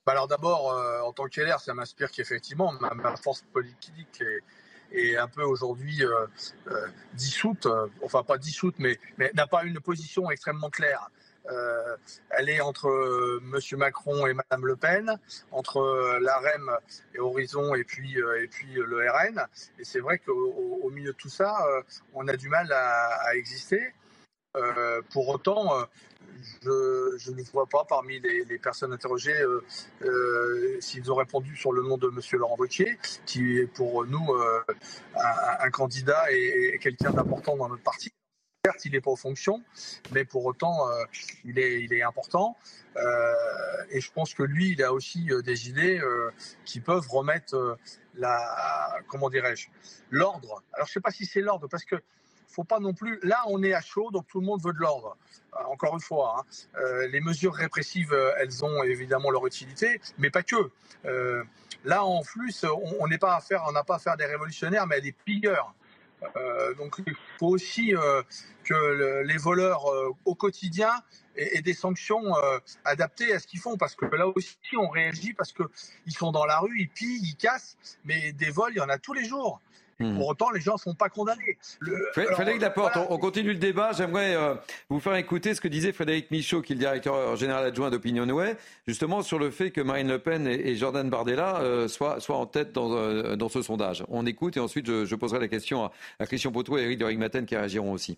Bah 0.06 0.12
Alors 0.12 0.28
d'abord, 0.28 0.68
en 1.06 1.14
tant 1.14 1.28
qu'LR, 1.28 1.60
ça 1.62 1.74
m'inspire 1.74 2.12
qu'effectivement, 2.12 2.74
ma, 2.74 2.94
ma, 2.94 3.16
force 3.16 3.42
politique 3.54 4.22
est 4.22 4.42
est 4.94 5.18
un 5.18 5.28
peu 5.28 5.44
aujourd'hui 5.44 6.04
dissoute, 7.14 7.68
enfin 8.04 8.24
pas 8.24 8.38
dissoute, 8.38 8.76
mais, 8.80 9.00
n'a 9.34 9.48
pas 9.48 9.64
une 9.64 9.80
position 9.80 10.30
extrêmement 10.32 10.70
claire. 10.70 11.10
Euh, 11.52 11.98
elle 12.30 12.50
est 12.50 12.62
entre 12.62 12.88
euh, 12.88 13.42
M. 13.54 13.78
Macron 13.78 14.26
et 14.28 14.34
Mme 14.34 14.66
Le 14.66 14.76
Pen, 14.76 15.20
entre 15.52 15.78
euh, 15.78 16.20
l'AREM 16.22 16.72
et 17.14 17.20
Horizon 17.20 17.76
et 17.76 17.84
puis, 17.84 18.18
et 18.42 18.48
puis 18.48 18.74
le 18.74 19.10
RN. 19.10 19.46
Et 19.80 19.84
c'est 19.84 20.00
vrai 20.00 20.20
qu'au 20.20 20.90
milieu 20.90 21.12
de 21.12 21.18
tout 21.18 21.30
ça, 21.30 21.66
on 22.14 22.28
a 22.28 22.38
du 22.38 22.50
mal 22.50 22.72
à, 22.72 23.36
exister. 23.36 23.94
Pour 25.12 25.30
autant, 25.30 25.72
je, 26.62 27.32
ne 27.32 27.44
vois 27.52 27.66
pas 27.66 27.86
parmi 27.86 28.20
les, 28.20 28.60
personnes 28.60 28.94
interrogées 28.94 29.44
s'ils 30.80 31.12
ont 31.12 31.16
répondu 31.16 31.56
sur 31.56 31.74
le 31.74 31.82
nom 31.82 31.98
de 31.98 32.08
M. 32.08 32.20
Laurent 32.40 32.56
Wauquiez, 32.58 32.98
qui 33.26 33.58
est 33.58 33.68
pour 33.68 34.06
nous 34.06 34.36
un, 35.16 35.70
candidat 35.72 36.32
et 36.32 36.78
quelqu'un 36.82 37.12
d'important 37.12 37.58
dans 37.58 37.70
notre 37.70 37.84
parti. 37.84 38.12
Certes, 38.66 38.86
il 38.86 38.94
n'est 38.94 39.02
pas 39.02 39.12
en 39.12 39.18
fonction, 39.18 39.62
mais 40.14 40.24
pour 40.24 40.46
autant, 40.46 40.90
euh, 40.90 41.04
il, 41.44 41.60
est, 41.60 41.84
il 41.84 41.92
est 41.92 42.02
important. 42.02 42.56
Euh, 42.96 43.34
et 43.90 44.00
je 44.00 44.10
pense 44.10 44.34
que 44.34 44.42
lui, 44.42 44.72
il 44.72 44.82
a 44.82 44.94
aussi 44.94 45.30
euh, 45.32 45.42
des 45.42 45.68
idées 45.68 46.00
qui 46.64 46.80
peuvent 46.80 47.06
remettre 47.10 47.78
la, 48.16 49.02
comment 49.10 49.30
dirais-je, 49.30 49.68
l'ordre. 50.12 50.64
Alors, 50.72 50.88
je 50.88 50.92
ne 50.92 50.94
sais 50.94 51.02
pas 51.02 51.12
si 51.12 51.26
c'est 51.26 51.42
l'ordre, 51.42 51.68
parce 51.68 51.84
que 51.84 52.02
faut 52.54 52.64
pas 52.64 52.80
non 52.80 52.94
plus. 52.94 53.20
Là, 53.24 53.44
on 53.48 53.64
est 53.64 53.74
à 53.74 53.82
chaud, 53.82 54.12
donc 54.12 54.28
tout 54.28 54.40
le 54.40 54.46
monde 54.46 54.62
veut 54.64 54.74
de 54.74 54.80
l'ordre. 54.80 55.18
Encore 55.70 55.94
une 55.96 56.02
fois, 56.02 56.46
hein. 56.76 56.82
les 57.12 57.22
mesures 57.22 57.54
répressives, 57.54 58.16
elles 58.38 58.64
ont 58.64 58.84
évidemment 58.84 59.30
leur 59.30 59.46
utilité, 59.46 60.00
mais 60.18 60.30
pas 60.30 60.44
que. 60.44 60.72
là, 61.84 62.04
en 62.04 62.22
plus, 62.22 62.66
on 63.00 63.08
n'est 63.08 63.18
pas 63.18 63.36
à 63.36 63.42
faire, 63.42 63.64
on 63.68 63.72
n'a 63.72 63.84
pas 63.84 63.96
à 63.96 64.00
faire 64.00 64.18
des 64.18 64.26
révolutionnaires, 64.26 64.88
mais 64.88 65.02
des 65.02 65.12
pilleurs. 65.12 65.74
Euh, 66.36 66.74
donc 66.76 67.02
il 67.06 67.14
faut 67.40 67.48
aussi 67.48 67.96
euh, 67.96 68.22
que 68.64 69.24
les 69.24 69.38
voleurs 69.38 69.92
euh, 69.92 70.10
au 70.26 70.36
quotidien 70.36 70.92
aient, 71.36 71.62
des 71.62 71.74
sanctions 71.74 72.34
adaptées 72.86 73.34
à 73.34 73.40
ce 73.40 73.48
qu'ils 73.48 73.60
font, 73.60 73.78
parce 73.78 73.96
que 73.96 74.06
là 74.06 74.28
aussi 74.28 74.58
on 74.78 74.88
réagit 74.88 75.34
parce 75.34 75.52
qu'ils 75.52 76.14
sont 76.14 76.32
dans 76.32 76.46
la 76.46 76.60
rue, 76.60 76.80
ils 76.80 76.90
pillent, 76.90 77.22
ils 77.24 77.36
cassent, 77.36 77.78
mais 78.06 78.32
des 78.34 78.50
vols, 78.50 78.74
il 78.74 78.78
y 78.78 78.82
en 78.82 78.90
a 78.90 78.98
tous 78.98 79.14
les 79.14 79.26
jours. 79.26 79.62
Hmm. 80.00 80.18
Pour 80.18 80.28
autant, 80.28 80.50
les 80.52 80.60
gens 80.60 80.74
ne 80.74 80.80
sont 80.80 80.96
pas 80.96 81.10
condamnés. 81.10 81.58
Frédéric 82.14 82.62
Laporte, 82.62 82.98
on, 83.10 83.18
continue 83.18 83.54
le 83.54 83.60
débat. 83.60 83.92
J'aimerais 83.94 84.36
euh, 84.36 84.56
vous 84.90 85.00
faire 85.00 85.16
écouter 85.16 85.54
ce 85.54 85.62
que 85.62 85.68
disait 85.68 85.92
Frédéric 85.92 86.32
Michaud, 86.32 86.62
qui 86.62 86.74
est 86.74 86.76
le 86.76 86.80
directeur 86.80 87.36
général 87.36 87.66
adjoint 87.66 87.92
d'Opinionway, 87.92 88.58
justement 88.88 89.22
sur 89.22 89.40
le 89.40 89.52
fait 89.52 89.72
que 89.72 89.82
Marine 89.82 90.08
Le 90.08 90.20
Pen 90.20 90.48
et, 90.48 90.76
Jordan 90.76 91.10
Bardella 91.10 91.60
euh, 91.62 91.88
soient, 91.88 92.18
en 92.30 92.46
tête 92.46 92.76
euh, 92.78 93.36
dans, 93.36 93.50
ce 93.50 93.62
sondage. 93.62 94.04
On 94.10 94.26
écoute 94.26 94.58
et 94.58 94.60
ensuite 94.60 94.88
je, 94.88 95.16
poserai 95.16 95.40
la 95.40 95.48
question 95.48 95.92
à, 96.20 96.26
Christian 96.26 96.52
Potou 96.52 96.78
et 96.78 96.84
Eric 96.84 97.00
de 97.00 97.06
Rigmaten 97.06 97.46
qui 97.46 97.56
réagiront 97.56 97.92
aussi. 97.92 98.18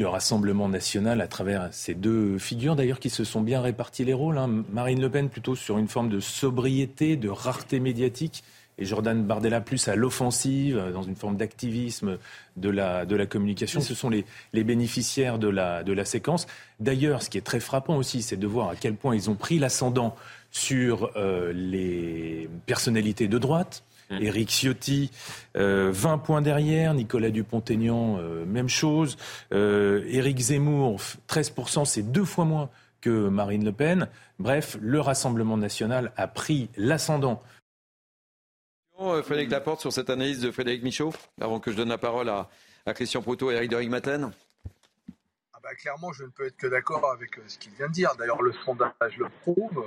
Le 0.00 0.08
Rassemblement 0.08 0.68
national 0.68 1.20
à 1.20 1.28
travers 1.28 1.72
ces 1.72 1.94
deux 1.94 2.36
figures 2.38 2.74
d'ailleurs 2.74 2.98
qui 2.98 3.10
se 3.10 3.22
sont 3.22 3.42
bien 3.42 3.60
répartis 3.60 4.04
les 4.04 4.12
rôles. 4.12 4.38
Hein. 4.38 4.64
Marine 4.72 5.00
Le 5.00 5.08
Pen 5.08 5.28
plutôt 5.28 5.54
sur 5.54 5.78
une 5.78 5.86
forme 5.86 6.08
de 6.08 6.18
sobriété, 6.18 7.16
de 7.16 7.28
rareté 7.28 7.78
médiatique 7.78 8.42
et 8.78 8.84
Jordan 8.84 9.22
Bardella 9.22 9.60
plus 9.60 9.88
à 9.88 9.96
l'offensive, 9.96 10.82
dans 10.92 11.02
une 11.02 11.16
forme 11.16 11.36
d'activisme 11.36 12.18
de 12.56 12.68
la, 12.68 13.04
de 13.06 13.16
la 13.16 13.26
communication. 13.26 13.80
Ce 13.80 13.94
sont 13.94 14.10
les, 14.10 14.24
les 14.52 14.64
bénéficiaires 14.64 15.38
de 15.38 15.48
la, 15.48 15.82
de 15.82 15.92
la 15.92 16.04
séquence. 16.04 16.46
D'ailleurs, 16.80 17.22
ce 17.22 17.30
qui 17.30 17.38
est 17.38 17.42
très 17.42 17.60
frappant 17.60 17.96
aussi, 17.96 18.22
c'est 18.22 18.36
de 18.36 18.46
voir 18.46 18.70
à 18.70 18.76
quel 18.76 18.94
point 18.94 19.14
ils 19.14 19.30
ont 19.30 19.34
pris 19.34 19.58
l'ascendant 19.58 20.16
sur 20.50 21.10
euh, 21.16 21.52
les 21.52 22.48
personnalités 22.66 23.28
de 23.28 23.38
droite. 23.38 23.84
Mmh. 24.10 24.22
Éric 24.22 24.50
Ciotti, 24.50 25.10
20 25.54 25.60
euh, 25.60 26.16
points 26.18 26.42
derrière. 26.42 26.94
Nicolas 26.94 27.30
Dupont-Aignan, 27.30 28.18
euh, 28.18 28.44
même 28.44 28.68
chose. 28.68 29.16
Éric 29.50 30.38
Zemmour, 30.38 31.00
13%, 31.28 31.84
c'est 31.84 32.02
deux 32.02 32.24
fois 32.24 32.44
moins 32.44 32.70
que 33.00 33.28
Marine 33.28 33.64
Le 33.64 33.72
Pen. 33.72 34.08
Bref, 34.38 34.78
le 34.80 35.00
Rassemblement 35.00 35.56
national 35.56 36.12
a 36.16 36.26
pris 36.26 36.68
l'ascendant 36.76 37.42
euh, 37.42 37.53
Frédéric 38.96 39.50
Laporte 39.50 39.80
sur 39.80 39.92
cette 39.92 40.10
analyse 40.10 40.40
de 40.40 40.50
Frédéric 40.50 40.82
Michaud, 40.82 41.12
avant 41.40 41.58
que 41.60 41.70
je 41.72 41.76
donne 41.76 41.88
la 41.88 41.98
parole 41.98 42.28
à, 42.28 42.48
Christian 42.94 43.22
Proto 43.22 43.50
et 43.50 43.54
Eric 43.54 43.70
de 43.70 43.76
Rigmaten 43.76 44.30
ah 45.52 45.58
bah, 45.62 45.74
Clairement, 45.74 46.12
je 46.12 46.24
ne 46.24 46.28
peux 46.28 46.46
être 46.46 46.56
que 46.56 46.66
d'accord 46.66 47.10
avec 47.10 47.38
euh, 47.38 47.42
ce 47.48 47.58
qu'il 47.58 47.72
vient 47.72 47.88
de 47.88 47.92
dire. 47.92 48.14
D'ailleurs, 48.18 48.42
le 48.42 48.52
sondage 48.64 49.16
le 49.16 49.28
prouve. 49.40 49.84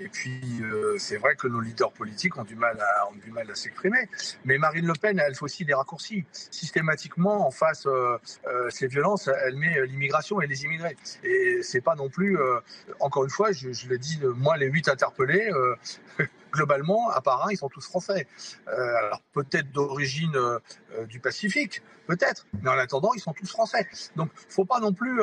Et 0.00 0.08
puis, 0.08 0.40
euh, 0.62 0.96
c'est 0.98 1.16
vrai 1.16 1.34
que 1.34 1.48
nos 1.48 1.60
leaders 1.60 1.90
politiques 1.92 2.36
ont 2.36 2.44
du 2.44 2.54
mal 2.54 2.80
à, 2.80 3.08
ont 3.08 3.16
du 3.16 3.32
mal 3.32 3.50
à 3.50 3.54
s'exprimer. 3.54 4.08
Mais 4.44 4.56
Marine 4.56 4.86
Le 4.86 4.92
Pen, 4.92 5.18
elle 5.18 5.34
fait 5.34 5.42
aussi 5.42 5.64
des 5.64 5.74
raccourcis. 5.74 6.24
Systématiquement, 6.32 7.46
en 7.46 7.50
face 7.50 7.86
euh, 7.86 8.16
euh 8.46 8.70
ces 8.70 8.86
violences, 8.86 9.28
elle 9.44 9.56
met 9.56 9.86
l'immigration 9.86 10.40
et 10.40 10.46
les 10.46 10.64
immigrés. 10.64 10.96
Et 11.24 11.62
c'est 11.62 11.80
pas 11.80 11.96
non 11.96 12.08
plus, 12.08 12.38
encore 13.00 13.24
une 13.24 13.30
fois, 13.30 13.50
je, 13.50 13.72
je 13.72 13.88
l'ai 13.88 13.98
dit, 13.98 14.20
moi, 14.36 14.56
les 14.56 14.66
huit 14.66 14.88
interpellés, 14.88 15.50
globalement, 16.52 17.10
à 17.10 17.20
part 17.20 17.46
un, 17.46 17.50
ils 17.50 17.56
sont 17.56 17.68
tous 17.68 17.84
français. 17.84 18.26
alors 18.66 19.22
peut-être 19.32 19.72
d'origine 19.72 20.38
du 21.08 21.18
Pacifique, 21.18 21.82
peut-être, 22.06 22.46
mais 22.62 22.70
en 22.70 22.78
attendant, 22.78 23.12
ils 23.14 23.20
sont 23.20 23.32
tous 23.32 23.50
français. 23.50 23.88
Donc, 24.16 24.30
faut 24.48 24.64
pas 24.64 24.80
non 24.80 24.92
plus 24.92 25.20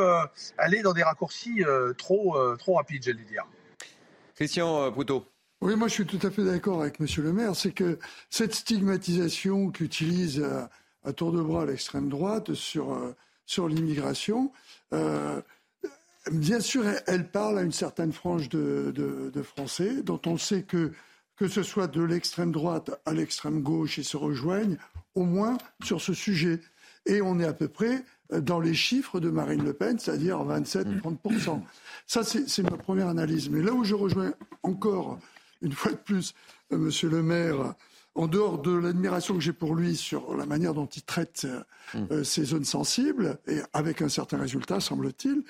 aller 0.58 0.82
dans 0.82 0.94
des 0.94 1.04
raccourcis 1.04 1.64
trop, 1.98 2.38
trop 2.58 2.76
rapides, 2.76 3.04
j'allais 3.04 3.24
dire. 3.24 3.46
Christian. 4.36 4.84
Euh, 4.84 5.20
oui, 5.62 5.76
moi 5.76 5.88
je 5.88 5.94
suis 5.94 6.06
tout 6.06 6.20
à 6.22 6.30
fait 6.30 6.44
d'accord 6.44 6.82
avec 6.82 7.00
Monsieur 7.00 7.24
le 7.24 7.34
maire. 7.34 7.56
C'est 7.56 7.72
que 7.72 7.98
cette 8.30 8.54
stigmatisation 8.54 9.72
qu'utilise 9.72 10.40
euh, 10.40 10.62
à, 11.04 11.14
tour 11.14 11.32
de 11.32 11.42
bras 11.42 11.66
l'extrême 11.66 12.10
droite 12.10 12.54
sur, 12.54 12.94
euh, 12.94 13.68
l'immigration, 13.68 14.52
bien 16.32 16.60
sûr, 16.60 16.84
elle, 17.08 17.30
parle 17.30 17.60
à 17.60 17.62
une 17.62 17.72
certaine 17.72 18.12
frange 18.12 18.50
de, 18.50 18.92
de, 18.96 19.42
Français 19.44 20.02
dont 20.02 20.20
on 20.26 20.38
sait 20.38 20.64
que 20.64 20.92
que 21.36 21.48
ce 21.48 21.64
soit 21.64 21.88
de 21.88 22.02
l'extrême 22.02 22.52
droite 22.52 22.92
à 23.06 23.14
l'extrême 23.14 23.62
gauche, 23.62 23.98
ils 23.98 24.06
se 24.06 24.18
rejoignent 24.18 24.78
au 25.16 25.24
moins 25.24 25.58
sur 25.84 26.02
ce 26.02 26.14
sujet. 26.14 26.62
Et 27.06 27.22
on 27.22 27.40
est 27.40 27.46
à 27.46 27.54
peu 27.54 27.68
près 27.68 28.04
dans 28.32 28.60
les 28.60 28.74
chiffres 28.74 29.20
de 29.20 29.30
Marine 29.30 29.64
Le 29.64 29.74
Pen, 29.74 30.00
c'est-à-dire 30.00 30.40
27-30%. 30.40 31.62
Ça, 32.08 32.24
c'est 32.24 32.64
ma 32.64 32.78
première 32.78 33.08
analyse. 33.08 33.50
Mais 33.50 33.62
là 33.62 33.72
où 33.74 33.84
je 33.84 33.96
rejoins 33.96 34.34
encore, 34.64 35.20
une 35.62 35.74
fois 35.74 35.92
de 35.92 35.98
plus, 35.98 36.34
euh, 36.72 36.78
Monsieur 36.78 37.10
le 37.10 37.22
maire, 37.22 37.74
en 38.16 38.28
dehors 38.28 38.62
de 38.62 38.72
l'admiration 38.72 39.34
que 39.34 39.42
j'ai 39.42 39.54
pour 39.54 39.76
lui 39.76 39.96
sur 39.96 40.36
la 40.36 40.46
manière 40.46 40.74
dont 40.74 40.86
il 40.86 41.04
traite 41.04 41.46
euh, 41.46 41.64
euh, 42.12 42.24
ces 42.24 42.46
zones 42.46 42.66
sensibles, 42.66 43.38
et 43.48 43.60
avec 43.74 44.02
un 44.02 44.10
certain 44.10 44.38
résultat, 44.38 44.80
semble-t-il, 44.80 45.44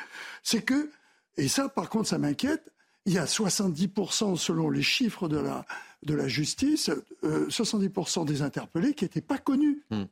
c'est 0.44 0.62
que, 0.62 0.90
et 1.38 1.48
ça 1.48 1.70
par 1.70 1.90
contre 1.90 2.10
ça 2.10 2.18
m'inquiète, 2.18 2.72
il 3.06 3.14
y 3.14 3.20
a 3.20 3.26
70% 3.26 4.36
selon 4.36 4.70
les 4.72 4.82
chiffres 4.82 5.28
de 5.28 5.38
la, 5.38 5.66
de 6.04 6.16
la 6.16 6.28
justice, 6.28 6.90
70% 7.24 8.26
des 8.26 8.42
interpellés 8.42 8.96
qui 8.96 9.06
n'étaient 9.06 9.22
pas 9.22 9.38
connus, 9.38 9.84
mm. 9.92 10.04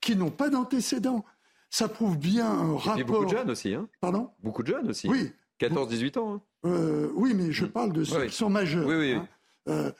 Qui 0.00 0.16
n'ont 0.16 0.30
pas 0.30 0.50
d'antécédents. 0.50 1.24
Ça 1.70 1.88
prouve 1.88 2.18
bien 2.18 2.46
un 2.46 2.76
rapport. 2.76 2.98
Et 2.98 3.04
beaucoup 3.04 3.24
de 3.24 3.30
jeunes 3.30 3.50
aussi. 3.50 3.74
Hein 3.74 3.88
Pardon 4.00 4.30
Beaucoup 4.42 4.62
de 4.62 4.68
jeunes 4.68 4.90
aussi. 4.90 5.08
Oui. 5.08 5.32
14-18 5.60 6.18
ans. 6.18 6.34
Hein. 6.34 6.42
Euh, 6.66 7.10
oui, 7.14 7.34
mais 7.34 7.52
je 7.52 7.66
parle 7.66 7.92
de 7.92 8.04
ceux 8.04 8.26
qui 8.26 8.34
sont 8.34 8.50
majeurs. 8.50 8.86
Oui, 8.86 8.94
oui. 8.94 9.12
Hein. 9.14 9.28
Euh, 9.68 9.92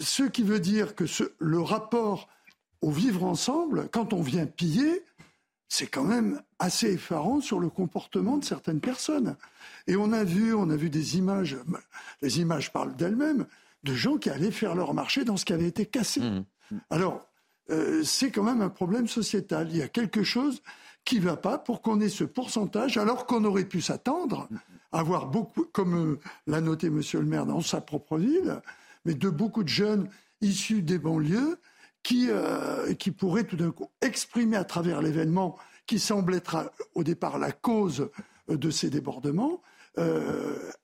ce 0.00 0.22
qui 0.24 0.42
veut 0.42 0.60
dire 0.60 0.94
que 0.94 1.06
ce, 1.06 1.24
le 1.38 1.60
rapport 1.60 2.28
au 2.80 2.90
vivre 2.90 3.24
ensemble, 3.24 3.88
quand 3.92 4.12
on 4.12 4.22
vient 4.22 4.46
piller, 4.46 5.04
c'est 5.68 5.86
quand 5.86 6.04
même 6.04 6.42
assez 6.58 6.92
effarant 6.92 7.40
sur 7.40 7.58
le 7.58 7.70
comportement 7.70 8.36
de 8.36 8.44
certaines 8.44 8.80
personnes. 8.80 9.36
Et 9.86 9.96
on 9.96 10.12
a 10.12 10.24
vu, 10.24 10.54
on 10.54 10.68
a 10.68 10.76
vu 10.76 10.90
des 10.90 11.16
images, 11.16 11.56
les 12.20 12.40
images 12.40 12.72
parlent 12.72 12.94
d'elles-mêmes, 12.94 13.46
de 13.84 13.94
gens 13.94 14.18
qui 14.18 14.28
allaient 14.28 14.50
faire 14.50 14.74
leur 14.74 14.94
marché 14.94 15.24
dans 15.24 15.36
ce 15.36 15.44
qui 15.44 15.52
avait 15.52 15.68
été 15.68 15.86
cassé. 15.86 16.20
Mm. 16.20 16.44
Alors, 16.90 17.26
euh, 17.70 18.02
c'est 18.02 18.30
quand 18.30 18.42
même 18.42 18.60
un 18.60 18.68
problème 18.68 19.08
sociétal. 19.08 19.68
Il 19.70 19.76
y 19.76 19.82
a 19.82 19.88
quelque 19.88 20.22
chose 20.22 20.62
qui 21.04 21.16
ne 21.16 21.24
va 21.24 21.36
pas 21.36 21.58
pour 21.58 21.82
qu'on 21.82 22.00
ait 22.00 22.08
ce 22.08 22.24
pourcentage, 22.24 22.96
alors 22.96 23.26
qu'on 23.26 23.44
aurait 23.44 23.64
pu 23.64 23.80
s'attendre 23.80 24.48
avoir 24.92 25.26
beaucoup, 25.26 25.64
comme 25.72 25.94
euh, 25.94 26.20
l'a 26.46 26.60
noté 26.60 26.90
Monsieur 26.90 27.20
le 27.20 27.26
maire 27.26 27.46
dans 27.46 27.60
sa 27.60 27.80
propre 27.80 28.18
ville, 28.18 28.60
mais 29.04 29.14
de 29.14 29.30
beaucoup 29.30 29.62
de 29.62 29.68
jeunes 29.68 30.08
issus 30.40 30.82
des 30.82 30.98
banlieues 30.98 31.58
qui, 32.02 32.26
euh, 32.28 32.92
qui 32.94 33.10
pourraient 33.10 33.44
tout 33.44 33.56
d'un 33.56 33.70
coup 33.70 33.88
exprimer 34.00 34.56
à 34.56 34.64
travers 34.64 35.00
l'événement 35.00 35.56
qui 35.86 35.98
semble 35.98 36.34
être 36.34 36.72
au 36.94 37.04
départ 37.04 37.38
la 37.38 37.52
cause 37.52 38.10
de 38.48 38.70
ces 38.70 38.88
débordements, 38.88 39.62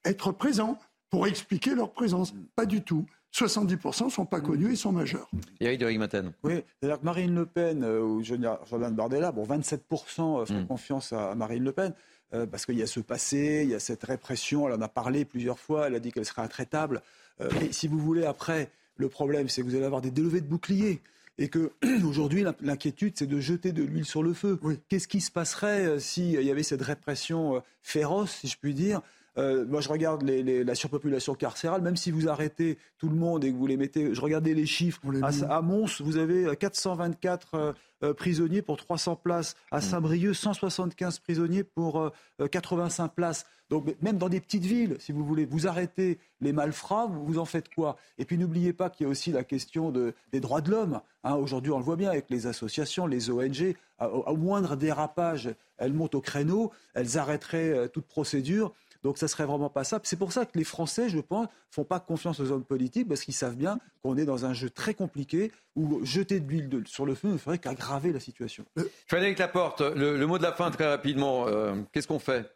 être 0.04 0.32
présents 0.32 0.78
pour 1.10 1.26
expliquer 1.26 1.74
leur 1.74 1.92
présence. 1.92 2.34
Pas 2.56 2.66
du 2.66 2.82
tout. 2.82 3.06
70% 3.34 4.06
ne 4.06 4.10
sont 4.10 4.24
pas 4.24 4.40
connus 4.40 4.72
et 4.72 4.76
sont 4.76 4.92
majeurs. 4.92 5.30
Eric 5.60 5.80
de 5.80 5.86
Rigmaten. 5.86 6.32
Oui, 6.42 6.62
c'est-à-dire 6.80 7.00
que 7.00 7.04
Marine 7.04 7.34
Le 7.34 7.46
Pen 7.46 7.84
ou 7.84 8.22
Jordan 8.22 8.94
Bardella, 8.94 9.32
bon, 9.32 9.44
27% 9.44 9.78
font 10.16 10.44
mm. 10.48 10.66
confiance 10.66 11.12
à 11.12 11.34
Marine 11.34 11.64
Le 11.64 11.72
Pen. 11.72 11.94
Euh, 12.34 12.46
parce 12.46 12.66
qu'il 12.66 12.76
y 12.76 12.82
a 12.82 12.86
ce 12.86 13.00
passé, 13.00 13.62
il 13.64 13.70
y 13.70 13.74
a 13.74 13.80
cette 13.80 14.04
répression, 14.04 14.68
elle 14.68 14.74
en 14.74 14.82
a 14.82 14.88
parlé 14.88 15.24
plusieurs 15.24 15.58
fois, 15.58 15.86
elle 15.86 15.94
a 15.94 16.00
dit 16.00 16.12
qu'elle 16.12 16.26
serait 16.26 16.42
intraitable. 16.42 17.00
Euh, 17.40 17.48
mais 17.58 17.72
si 17.72 17.88
vous 17.88 17.98
voulez, 17.98 18.26
après, 18.26 18.70
le 18.96 19.08
problème, 19.08 19.48
c'est 19.48 19.62
que 19.62 19.66
vous 19.66 19.74
allez 19.74 19.86
avoir 19.86 20.02
des 20.02 20.10
délevés 20.10 20.42
de 20.42 20.46
boucliers. 20.46 21.00
et 21.38 21.48
que 21.48 21.72
aujourd'hui 22.04 22.44
l'inquiétude 22.60 23.14
c'est 23.16 23.26
de 23.26 23.40
jeter 23.40 23.72
de 23.72 23.82
l'huile 23.82 24.04
sur 24.04 24.22
le 24.22 24.34
feu. 24.34 24.60
Qu'est-ce 24.88 25.08
qui 25.08 25.22
se 25.22 25.30
passerait 25.30 26.00
s'il 26.00 26.42
y 26.42 26.50
avait 26.50 26.62
cette 26.62 26.82
répression 26.82 27.62
féroce, 27.80 28.32
si 28.40 28.48
je 28.48 28.58
puis 28.58 28.74
dire 28.74 29.00
euh, 29.38 29.64
moi, 29.66 29.80
je 29.80 29.88
regarde 29.88 30.22
la 30.22 30.74
surpopulation 30.74 31.34
carcérale. 31.34 31.80
Même 31.82 31.96
si 31.96 32.10
vous 32.10 32.28
arrêtez 32.28 32.78
tout 32.98 33.08
le 33.08 33.14
monde 33.14 33.44
et 33.44 33.52
que 33.52 33.56
vous 33.56 33.66
les 33.66 33.76
mettez, 33.76 34.14
je 34.14 34.20
regardais 34.20 34.54
les 34.54 34.66
chiffres. 34.66 35.00
à, 35.48 35.62
Mons, 35.62 36.00
vous 36.00 36.16
avez 36.16 36.56
424 36.56 37.54
euh, 37.54 37.72
euh, 38.02 38.14
prisonniers 38.14 38.62
pour 38.62 38.76
300 38.76 39.16
places. 39.16 39.54
À. 39.70 39.80
Saint-Brieuc, 39.80 40.34
175 40.34 41.20
prisonniers 41.20 41.62
pour 41.62 42.10
85 42.50 43.14
places. 43.14 43.46
Donc 43.70 43.94
même 44.00 44.16
dans 44.18 44.28
des 44.28 44.40
petites 44.40 44.64
villes, 44.64 44.96
si 44.98 45.12
vous 45.12 45.24
voulez, 45.24 45.44
vous 45.44 45.66
arrêtez 45.66 46.18
les 46.40 46.52
malfrats, 46.52 47.06
vous, 47.06 47.24
vous 47.24 47.38
en 47.38 47.44
faites 47.44 47.72
quoi? 47.72 47.96
Et 48.16 48.24
puis 48.24 48.38
n'oubliez 48.38 48.72
pas 48.72 48.88
qu'il 48.88 49.04
y 49.04 49.06
a 49.06 49.10
aussi 49.10 49.30
la 49.30 49.44
question 49.44 49.92
des 49.92 50.40
droits 50.40 50.62
de 50.62 50.70
l'homme. 50.70 51.00
Hein. 51.22 51.34
Aujourd'hui, 51.34 51.70
on 51.70 51.78
le 51.78 51.84
voit 51.84 51.96
bien 51.96 52.10
avec 52.10 52.30
les 52.30 52.46
associations, 52.46 53.06
les 53.06 53.30
ONG. 53.30 53.74
au 54.00 54.36
moindre 54.36 54.74
dérapage, 54.74 55.50
elles 55.76 55.92
montent 55.92 56.14
au 56.14 56.20
créneau, 56.20 56.72
elles 56.94 57.18
arrêteraient 57.18 57.88
toute 57.90 58.06
procédure. 58.06 58.72
Donc 59.02 59.18
ça 59.18 59.28
serait 59.28 59.46
vraiment 59.46 59.70
pas 59.70 59.84
ça. 59.84 60.00
C'est 60.02 60.18
pour 60.18 60.32
ça 60.32 60.44
que 60.44 60.58
les 60.58 60.64
Français, 60.64 61.08
je 61.08 61.20
pense, 61.20 61.46
font 61.70 61.84
pas 61.84 62.00
confiance 62.00 62.40
aux 62.40 62.50
hommes 62.50 62.64
politiques 62.64 63.08
parce 63.08 63.22
qu'ils 63.22 63.34
savent 63.34 63.56
bien 63.56 63.78
qu'on 64.02 64.16
est 64.16 64.24
dans 64.24 64.44
un 64.44 64.54
jeu 64.54 64.70
très 64.70 64.94
compliqué 64.94 65.52
où 65.76 66.04
jeter 66.04 66.40
de 66.40 66.48
l'huile 66.48 66.82
sur 66.86 67.06
le 67.06 67.14
feu 67.14 67.28
ne 67.28 67.38
ferait 67.38 67.58
qu'aggraver 67.58 68.12
la 68.12 68.20
situation. 68.20 68.64
Frédéric 69.06 69.38
Laporte, 69.38 69.80
le, 69.80 70.16
le 70.16 70.26
mot 70.26 70.38
de 70.38 70.42
la 70.42 70.52
fin 70.52 70.70
très 70.70 70.88
rapidement. 70.88 71.46
Euh, 71.46 71.76
qu'est-ce 71.92 72.08
qu'on 72.08 72.18
fait? 72.18 72.52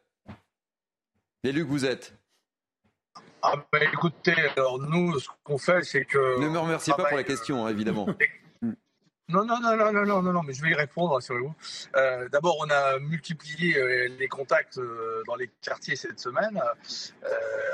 L'élu 1.45 1.65
que 1.65 1.71
vous 1.71 1.85
êtes 1.85 2.15
ah 3.45 3.57
ben, 3.73 3.83
écoutez, 3.93 4.37
alors 4.57 4.79
nous, 4.79 5.19
ce 5.19 5.29
qu'on 5.43 5.59
fait, 5.59 5.83
c'est 5.83 6.05
que. 6.05 6.41
Ne 6.41 6.49
me 6.49 6.59
remerciez 6.59 6.95
pas 6.97 7.05
pour 7.07 7.17
la 7.17 7.25
question, 7.25 7.67
hein, 7.67 7.71
évidemment. 7.71 8.07
Non, 9.29 9.45
non, 9.45 9.61
non, 9.61 9.77
non, 9.77 9.93
non, 9.93 10.21
non, 10.21 10.33
non, 10.33 10.43
mais 10.43 10.53
je 10.53 10.63
vais 10.63 10.71
y 10.71 10.75
répondre, 10.75 11.15
rassurez-vous. 11.15 11.55
Euh, 11.95 12.29
D'abord, 12.31 12.57
on 12.59 12.69
a 12.71 12.99
multiplié 12.99 13.79
euh, 13.79 14.09
les 14.19 14.27
contacts 14.27 14.79
euh, 14.79 15.23
dans 15.29 15.37
les 15.37 15.49
quartiers 15.63 15.95
cette 15.95 16.19
semaine 16.19 16.61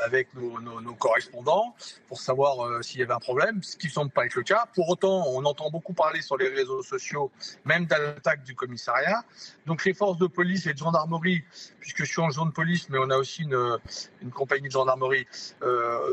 avec 0.05 0.29
nos, 0.35 0.95
correspondants 0.95 1.75
pour 2.07 2.21
savoir 2.21 2.83
s'il 2.83 3.01
y 3.01 3.03
avait 3.03 3.13
un 3.13 3.19
problème, 3.19 3.63
ce 3.63 3.77
qui 3.77 3.89
ne 3.89 3.93
semble 3.93 4.11
pas 4.11 4.27
être 4.27 4.37
le 4.37 4.43
cas. 4.43 4.67
Pour 4.75 4.89
autant, 4.89 5.25
on 5.29 5.45
entend 5.45 5.71
beaucoup 5.71 5.95
parler 5.95 6.23
sur 6.23 6.37
les 6.37 6.49
réseaux 6.49 6.83
sociaux, 6.83 7.31
même 7.65 7.87
d'attaque 7.87 8.43
du 8.45 8.55
commissariat. 8.55 9.23
Donc, 9.67 9.85
les 9.85 9.95
forces 9.95 10.19
de 10.19 10.27
police 10.27 10.67
et 10.67 10.73
de 10.73 10.79
gendarmerie, 10.79 11.45
puisque 11.81 12.05
je 12.05 12.11
suis 12.13 12.21
en 12.21 12.31
zone 12.31 12.53
police, 12.53 12.89
mais 12.89 12.99
on 12.99 13.11
a 13.11 13.17
aussi 13.17 13.43
une, 13.43 13.79
une 14.23 14.31
compagnie 14.31 14.69
de 14.69 14.73
gendarmerie, 14.73 15.27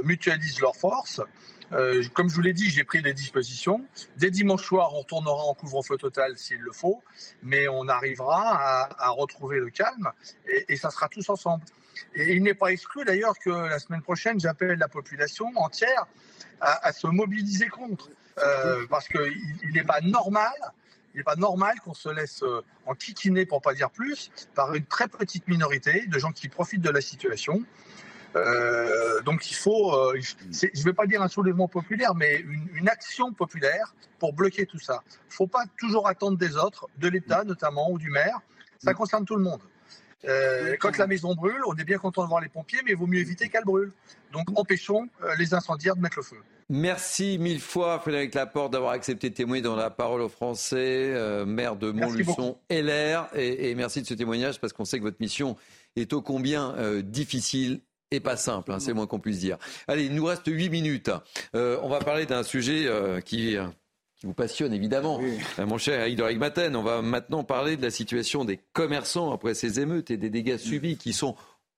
mutualisent 0.03 0.59
leurs 0.59 0.75
forces. 0.75 1.21
Euh, 1.73 2.03
comme 2.13 2.29
je 2.29 2.35
vous 2.35 2.41
l'ai 2.41 2.53
dit, 2.53 2.69
j'ai 2.69 2.83
pris 2.83 3.01
des 3.01 3.13
dispositions. 3.13 3.85
Dès 4.17 4.29
dimanche 4.29 4.63
soir, 4.63 4.93
on 4.93 5.03
tournera 5.03 5.43
en 5.43 5.53
couvre-feu 5.53 5.97
total 5.97 6.37
s'il 6.37 6.59
le 6.59 6.71
faut, 6.71 7.03
mais 7.43 7.67
on 7.67 7.87
arrivera 7.87 8.89
à, 8.97 9.09
retrouver 9.09 9.59
le 9.59 9.69
calme 9.69 10.11
et, 10.67 10.75
ça 10.75 10.91
sera 10.91 11.07
tous 11.07 11.29
ensemble. 11.29 11.63
Et 12.13 12.33
il 12.35 12.43
n'est 12.43 12.53
pas 12.53 12.71
exclu 12.71 13.05
d'ailleurs 13.05 13.37
que 13.39 13.49
la 13.49 13.79
semaine 13.79 14.01
prochaine, 14.01 14.39
j'appelle 14.39 14.77
la 14.77 14.89
population 14.89 15.51
entière 15.55 16.05
à, 16.59 16.91
se 16.91 17.07
mobiliser 17.07 17.67
contre, 17.67 18.09
euh, 18.39 18.85
parce 18.89 19.07
qu'il 19.07 19.71
n'est 19.73 19.83
pas 19.83 20.01
normal. 20.01 20.53
Il 21.13 21.19
n'est 21.19 21.23
pas 21.23 21.37
normal 21.37 21.79
qu'on 21.79 21.93
se 21.93 22.09
laisse 22.09 22.43
euh, 22.43 22.61
enquiquiner, 22.85 23.45
pour 23.45 23.61
pas 23.61 23.73
dire 23.73 23.89
plus, 23.89 24.31
par 24.53 24.75
une 24.75 24.85
très 24.85 25.07
petite 25.07 25.47
minorité 25.47 26.05
de 26.07 26.19
gens 26.19 26.33
qui 26.33 26.49
profitent 26.49 26.81
de 26.81 26.89
la 26.89 26.99
situation. 26.99 27.63
Euh, 28.35 29.21
donc 29.21 29.49
il 29.49 29.55
faut, 29.55 29.93
euh, 29.93 30.19
je 30.19 30.67
ne 30.67 30.83
vais 30.83 30.93
pas 30.93 31.05
dire 31.05 31.21
un 31.21 31.27
soulèvement 31.27 31.67
populaire, 31.67 32.15
mais 32.15 32.43
une, 32.73 32.89
action 32.89 33.31
populaire 33.33 33.95
pour 34.19 34.33
bloquer 34.33 34.65
tout 34.65 34.79
ça. 34.79 35.03
Il 35.07 35.29
ne 35.29 35.33
faut 35.33 35.47
pas 35.47 35.63
toujours 35.77 36.07
attendre 36.07 36.37
des 36.37 36.55
autres, 36.57 36.87
de 36.97 37.07
l'État 37.07 37.43
notamment 37.43 37.89
ou 37.91 37.97
du 37.97 38.09
maire. 38.09 38.39
Ça 38.77 38.91
mm. 38.91 38.95
concerne 38.95 39.25
tout 39.25 39.35
le 39.35 39.43
monde. 39.43 39.61
Euh, 40.25 40.75
quand 40.79 40.97
la 40.97 41.07
maison 41.07 41.33
brûle, 41.33 41.61
on 41.67 41.75
est 41.75 41.83
bien 41.83 41.97
content 41.97 42.23
de 42.23 42.29
voir 42.29 42.41
les 42.41 42.49
pompiers, 42.49 42.79
mais 42.83 42.91
il 42.91 42.97
vaut 42.97 43.07
mieux 43.07 43.19
éviter 43.19 43.47
qu'elle 43.47 43.63
brûle. 43.63 43.91
Donc 44.31 44.47
empêchons 44.57 45.07
les 45.37 45.53
incendiaires 45.53 45.95
de 45.95 46.01
mettre 46.01 46.17
le 46.17 46.23
feu. 46.23 46.37
Merci 46.67 47.37
mille 47.39 47.59
fois, 47.59 47.99
Frédéric 47.99 48.33
Laporte, 48.33 48.73
d'avoir 48.73 48.93
accepté 48.93 49.29
de 49.29 49.35
témoigner 49.35 49.61
dans 49.61 49.75
la 49.75 49.91
parole 49.91 50.21
aux 50.21 50.29
Français, 50.29 51.13
maire 51.45 51.75
de 51.75 51.91
Montluçon, 51.91 52.57
LR. 52.69 53.27
Et, 53.35 53.69
et, 53.69 53.75
merci 53.75 54.01
de 54.01 54.07
ce 54.07 54.15
témoignage 54.15 54.59
parce 54.59 54.73
qu'on 54.73 54.85
sait 54.85 54.97
que 54.97 55.03
votre 55.03 55.19
mission 55.19 55.55
est 55.95 56.11
ô 56.11 56.21
combien 56.21 56.75
difficile 57.03 57.81
et 58.15 58.19
pas 58.19 58.37
simple, 58.37 58.71
hein, 58.71 58.79
c'est 58.79 58.93
moins 58.93 59.07
qu'on 59.07 59.19
puisse 59.19 59.39
dire. 59.39 59.57
Allez, 59.87 60.05
il 60.05 60.15
nous 60.15 60.25
reste 60.25 60.47
8 60.47 60.69
minutes. 60.69 61.11
Euh, 61.55 61.77
on 61.83 61.89
va 61.89 61.99
parler 61.99 62.25
d'un 62.25 62.43
sujet 62.43 62.85
euh, 62.85 63.21
qui, 63.21 63.57
qui, 64.15 64.25
vous 64.25 64.33
passionne 64.33 64.73
évidemment, 64.73 65.19
euh, 65.59 65.65
mon 65.65 65.77
cher 65.77 66.07
Hidroïc 66.07 66.39
Maten. 66.39 66.75
On 66.75 66.83
va 66.83 67.01
maintenant 67.01 67.43
parler 67.43 67.77
de 67.77 67.81
la 67.81 67.91
situation 67.91 68.45
des 68.45 68.59
commerçants 68.73 69.31
après 69.31 69.53
ces 69.53 69.79
émeutes 69.79 70.11
et 70.11 70.17
des 70.17 70.29
dégâts 70.29 70.57
subis 70.57 70.97
qui 70.97 71.13
sont 71.13 71.35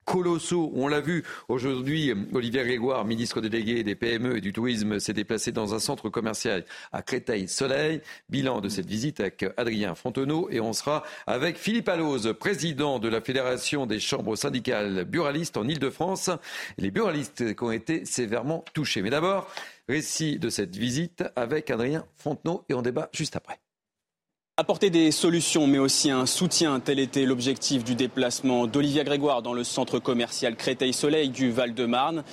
colossaux. 0.07 0.71
On 0.73 0.87
l'a 0.87 1.01
vu 1.01 1.23
aujourd'hui, 1.49 2.13
Olivier 2.33 2.63
Grégoire, 2.63 3.05
ministre 3.05 3.41
délégué 3.41 3.83
des 3.83 3.93
PME 3.93 4.37
et 4.37 4.41
du 4.41 4.53
tourisme, 4.53 4.99
s'est 4.99 5.13
déplacé 5.13 5.51
dans 5.51 5.75
un 5.75 5.79
centre 5.79 6.09
commercial 6.09 6.63
à 6.93 7.01
Créteil-Soleil. 7.01 8.01
Bilan 8.29 8.61
de 8.61 8.69
cette 8.69 8.87
visite 8.87 9.19
avec 9.19 9.45
Adrien 9.57 9.93
Fontenot 9.95 10.47
et 10.49 10.61
on 10.61 10.71
sera 10.71 11.03
avec 11.27 11.57
Philippe 11.57 11.89
Allose, 11.89 12.33
président 12.39 12.99
de 12.99 13.09
la 13.09 13.19
Fédération 13.19 13.85
des 13.85 13.99
chambres 13.99 14.37
syndicales 14.37 15.03
buralistes 15.03 15.57
en 15.57 15.67
Ile-de-France. 15.67 16.29
Les 16.77 16.89
buralistes 16.89 17.53
qui 17.55 17.63
ont 17.63 17.71
été 17.71 18.05
sévèrement 18.05 18.63
touchés. 18.73 19.01
Mais 19.01 19.09
d'abord, 19.09 19.51
récit 19.89 20.39
de 20.39 20.49
cette 20.49 20.75
visite 20.75 21.25
avec 21.35 21.69
Adrien 21.69 22.05
Fontenot 22.15 22.63
et 22.69 22.73
on 22.73 22.81
débat 22.81 23.09
juste 23.11 23.35
après. 23.35 23.59
Apporter 24.59 24.89
des 24.89 25.11
solutions, 25.11 25.67
mais 25.67 25.77
aussi 25.77 26.09
un 26.09 26.25
soutien, 26.25 26.79
tel 26.79 26.97
était 26.97 27.27
l'objectif 27.27 27.83
du 27.83 27.93
déplacement 27.93 28.65
d'Olivia 28.65 29.03
Grégoire 29.03 29.43
dans 29.43 29.53
le 29.53 29.63
centre 29.63 29.99
commercial 29.99 30.55
Créteil-Soleil 30.55 31.29
du 31.29 31.51
Val-de-Marne. 31.51 32.23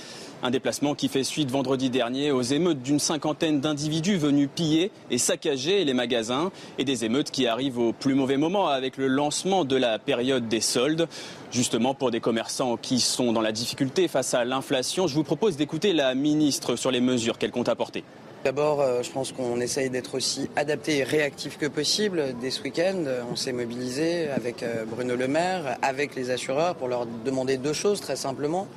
Un 0.43 0.51
déplacement 0.51 0.95
qui 0.95 1.09
fait 1.09 1.22
suite 1.22 1.51
vendredi 1.51 1.91
dernier 1.91 2.31
aux 2.31 2.41
émeutes 2.41 2.81
d'une 2.81 2.99
cinquantaine 2.99 3.61
d'individus 3.61 4.16
venus 4.16 4.49
piller 4.55 4.91
et 5.11 5.18
saccager 5.18 5.85
les 5.85 5.93
magasins 5.93 6.51
et 6.79 6.85
des 6.85 7.05
émeutes 7.05 7.31
qui 7.31 7.47
arrivent 7.47 7.79
au 7.79 7.93
plus 7.93 8.14
mauvais 8.14 8.39
moment 8.39 8.68
avec 8.68 8.97
le 8.97 9.07
lancement 9.07 9.66
de 9.66 9.77
la 9.77 9.99
période 9.99 10.49
des 10.49 10.62
soldes. 10.62 11.07
Justement, 11.53 11.93
pour 11.93 12.11
des 12.11 12.20
commerçants 12.20 12.79
qui 12.79 13.01
sont 13.01 13.35
dans 13.35 13.43
la 13.43 13.53
difficulté 13.53 14.09
face 14.09 14.33
à 14.33 14.47
l'inflation, 14.47 15.07
je 15.09 15.14
vous 15.14 15.25
propose 15.25 15.59
d'écouter 15.59 15.93
la 15.93 16.14
ministre 16.14 16.77
sur 16.77 16.91
les 16.91 17.03
mesures 17.03 17.37
qu'elle 17.37 17.51
compte 17.51 17.68
apporter. 17.68 18.03
D'abord, 18.45 18.82
euh, 18.82 19.03
je 19.03 19.11
pense 19.11 19.32
qu'on 19.32 19.59
essaye 19.59 19.88
d'être 19.88 20.16
aussi 20.16 20.51
adapté 20.55 20.99
et 20.99 21.03
réactif 21.03 21.57
que 21.57 21.64
possible. 21.64 22.34
Dès 22.42 22.51
ce 22.51 22.62
week-end, 22.62 23.05
euh, 23.07 23.22
on 23.32 23.36
s'est 23.36 23.55
mobilisé 23.55 24.28
avec 24.28 24.62
euh, 24.62 24.84
Bruno 24.84 25.16
Le 25.16 25.26
Maire, 25.26 25.78
avec 25.80 26.14
les 26.14 26.30
assureurs, 26.30 26.74
pour 26.74 26.88
leur 26.88 27.07
demander 27.07 27.57
deux 27.57 27.72
choses 27.72 28.03
très 28.03 28.16
simplement. 28.16 28.68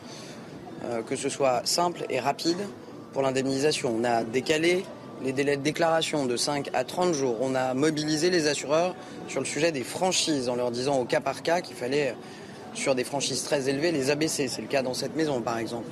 Que 1.10 1.18
ce 1.18 1.28
soit 1.28 1.64
simple 1.66 2.06
et 2.10 2.20
rapide 2.20 2.60
pour 3.12 3.24
l'indemnisation. 3.24 3.94
On 4.00 4.06
a 4.06 4.24
décalé 4.24 4.86
les 5.22 5.34
délais 5.34 5.58
de 5.58 5.62
déclaration 5.64 6.26
de 6.26 6.38
5 6.38 6.70
à 6.74 6.86
30 6.86 7.14
jours. 7.14 7.36
On 7.42 7.56
a 7.56 7.74
mobilisé 7.74 8.30
les 8.30 8.48
assureurs 8.48 8.96
sur 9.28 9.42
le 9.42 9.46
sujet 9.46 9.74
des 9.74 9.84
franchises 9.84 10.48
en 10.48 10.56
leur 10.56 10.72
disant 10.72 11.00
au 11.00 11.04
cas 11.04 11.20
par 11.20 11.42
cas 11.42 11.60
qu'il 11.60 11.76
fallait, 11.76 12.16
sur 12.74 12.96
des 12.96 13.04
franchises 13.04 13.44
très 13.44 13.68
élevées, 13.68 13.92
les 13.92 14.12
abaisser. 14.12 14.48
C'est 14.48 14.62
le 14.62 14.68
cas 14.68 14.84
dans 14.84 14.94
cette 14.94 15.16
maison, 15.16 15.42
par 15.42 15.58
exemple. 15.58 15.88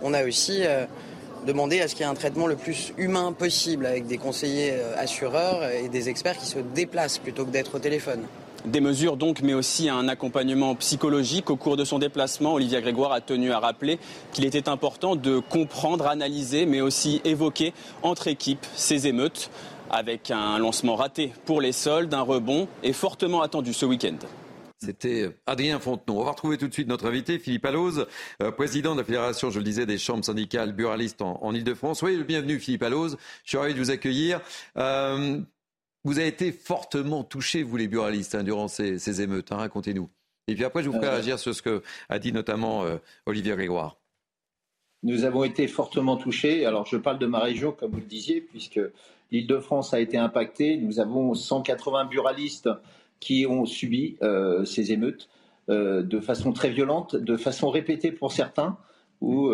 On 0.00 0.14
a 0.14 0.22
aussi 0.24 0.62
demander 1.46 1.80
à 1.80 1.88
ce 1.88 1.94
qu'il 1.94 2.04
y 2.04 2.08
ait 2.08 2.10
un 2.10 2.14
traitement 2.14 2.46
le 2.46 2.56
plus 2.56 2.92
humain 2.98 3.32
possible 3.32 3.86
avec 3.86 4.06
des 4.06 4.18
conseillers 4.18 4.72
euh, 4.72 4.94
assureurs 4.98 5.62
et 5.70 5.88
des 5.88 6.08
experts 6.08 6.36
qui 6.36 6.46
se 6.46 6.58
déplacent 6.58 7.18
plutôt 7.18 7.44
que 7.44 7.50
d'être 7.50 7.76
au 7.76 7.78
téléphone. 7.78 8.26
Des 8.66 8.80
mesures 8.80 9.16
donc, 9.16 9.42
mais 9.42 9.54
aussi 9.54 9.88
un 9.88 10.08
accompagnement 10.08 10.74
psychologique. 10.74 11.50
Au 11.50 11.56
cours 11.56 11.76
de 11.76 11.84
son 11.84 12.00
déplacement, 12.00 12.54
Olivia 12.54 12.80
Grégoire 12.80 13.12
a 13.12 13.20
tenu 13.20 13.52
à 13.52 13.60
rappeler 13.60 14.00
qu'il 14.32 14.44
était 14.44 14.68
important 14.68 15.14
de 15.14 15.38
comprendre, 15.38 16.08
analyser, 16.08 16.66
mais 16.66 16.80
aussi 16.80 17.20
évoquer 17.24 17.72
entre 18.02 18.26
équipes 18.26 18.66
ces 18.74 19.06
émeutes. 19.06 19.50
Avec 19.88 20.32
un 20.32 20.58
lancement 20.58 20.96
raté 20.96 21.32
pour 21.44 21.60
les 21.60 21.70
soldes, 21.70 22.12
un 22.12 22.22
rebond 22.22 22.66
est 22.82 22.92
fortement 22.92 23.40
attendu 23.40 23.72
ce 23.72 23.86
week-end. 23.86 24.16
C'était 24.78 25.30
Adrien 25.46 25.80
Fontenot. 25.80 26.20
On 26.20 26.24
va 26.24 26.32
retrouver 26.32 26.58
tout 26.58 26.68
de 26.68 26.72
suite 26.72 26.88
notre 26.88 27.06
invité, 27.06 27.38
Philippe 27.38 27.64
Allose, 27.64 28.06
euh, 28.42 28.50
président 28.50 28.92
de 28.94 29.00
la 29.00 29.04
Fédération, 29.04 29.50
je 29.50 29.58
le 29.58 29.64
disais, 29.64 29.86
des 29.86 29.96
chambres 29.96 30.24
syndicales 30.24 30.72
buralistes 30.72 31.22
en, 31.22 31.54
Ile-de-France. 31.54 32.02
Oui, 32.02 32.22
bienvenue, 32.24 32.58
Philippe 32.58 32.82
Allose. 32.82 33.16
Je 33.44 33.50
suis 33.50 33.58
ravi 33.58 33.72
de 33.72 33.78
vous 33.78 33.90
accueillir. 33.90 34.40
Euh, 34.76 35.40
vous 36.04 36.18
avez 36.18 36.28
été 36.28 36.52
fortement 36.52 37.24
touché, 37.24 37.62
vous 37.62 37.76
les 37.78 37.88
buralistes, 37.88 38.34
hein, 38.34 38.44
durant 38.44 38.68
ces, 38.68 39.22
émeutes. 39.22 39.50
Hein, 39.50 39.56
racontez-nous. 39.56 40.10
Et 40.46 40.54
puis 40.54 40.64
après, 40.64 40.82
je 40.82 40.90
vous 40.90 40.96
ferai 40.96 41.06
euh, 41.06 41.12
réagir 41.12 41.38
sur 41.38 41.54
ce 41.54 41.62
que 41.62 41.82
a 42.10 42.18
dit 42.18 42.32
notamment 42.32 42.84
Olivier 43.24 43.54
Grégoire. 43.56 43.96
Nous 45.02 45.24
avons 45.24 45.44
été 45.44 45.68
fortement 45.68 46.16
touchés. 46.16 46.66
Alors, 46.66 46.84
je 46.84 46.98
parle 46.98 47.18
de 47.18 47.26
ma 47.26 47.38
région, 47.38 47.72
comme 47.72 47.92
vous 47.92 48.00
le 48.00 48.04
disiez, 48.04 48.42
puisque 48.42 48.80
l'Île-de-France 49.32 49.94
a 49.94 50.00
été 50.00 50.18
impactée. 50.18 50.76
Nous 50.76 51.00
avons 51.00 51.32
180 51.34 52.04
buralistes 52.04 52.68
qui 53.20 53.46
ont 53.46 53.66
subi 53.66 54.16
euh, 54.22 54.64
ces 54.64 54.92
émeutes 54.92 55.28
euh, 55.68 56.02
de 56.02 56.20
façon 56.20 56.52
très 56.52 56.70
violente, 56.70 57.16
de 57.16 57.36
façon 57.36 57.70
répétée 57.70 58.12
pour 58.12 58.32
certains, 58.32 58.76
où 59.22 59.50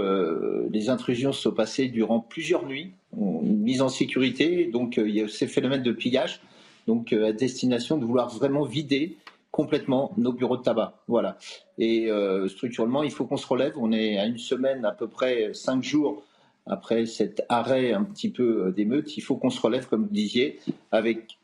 les 0.73 0.91
intrusions 0.91 1.33
se 1.33 1.43
sont 1.43 1.53
passées 1.53 1.87
durant 1.87 2.19
plusieurs 2.19 2.67
nuits, 2.67 2.95
une 3.17 3.59
mise 3.59 3.81
en 3.81 3.89
sécurité, 3.89 4.67
donc 4.67 4.97
il 4.97 5.15
y 5.15 5.21
a 5.21 5.29
ces 5.29 5.47
phénomènes 5.47 5.85
de 5.85 5.93
pillage, 5.93 6.41
donc 6.89 7.13
à 7.13 7.33
destination 7.33 7.97
de 7.97 8.05
vouloir 8.05 8.29
vraiment 8.29 8.65
vider 8.65 9.17
complètement 9.53 10.13
nos 10.17 10.33
bureaux 10.33 10.57
de 10.57 10.63
tabac. 10.63 10.95
Voilà. 11.07 11.39
Et 11.79 12.11
structurellement, 12.49 13.05
il 13.05 13.13
faut 13.13 13.25
qu'on 13.25 13.37
se 13.37 13.47
relève. 13.47 13.75
On 13.77 13.93
est 13.93 14.19
à 14.19 14.27
une 14.27 14.37
semaine, 14.37 14.85
à 14.85 14.91
peu 14.91 15.07
près 15.07 15.55
cinq 15.55 15.85
jours 15.85 16.25
après 16.67 17.07
cet 17.07 17.45
arrêt 17.49 17.93
un 17.93 18.03
petit 18.03 18.31
peu 18.31 18.73
d'émeute. 18.77 19.17
Il 19.17 19.21
faut 19.21 19.37
qu'on 19.37 19.51
se 19.51 19.61
relève, 19.61 19.87
comme 19.87 20.03
vous 20.03 20.15
disiez, 20.15 20.59
avec 20.91 21.39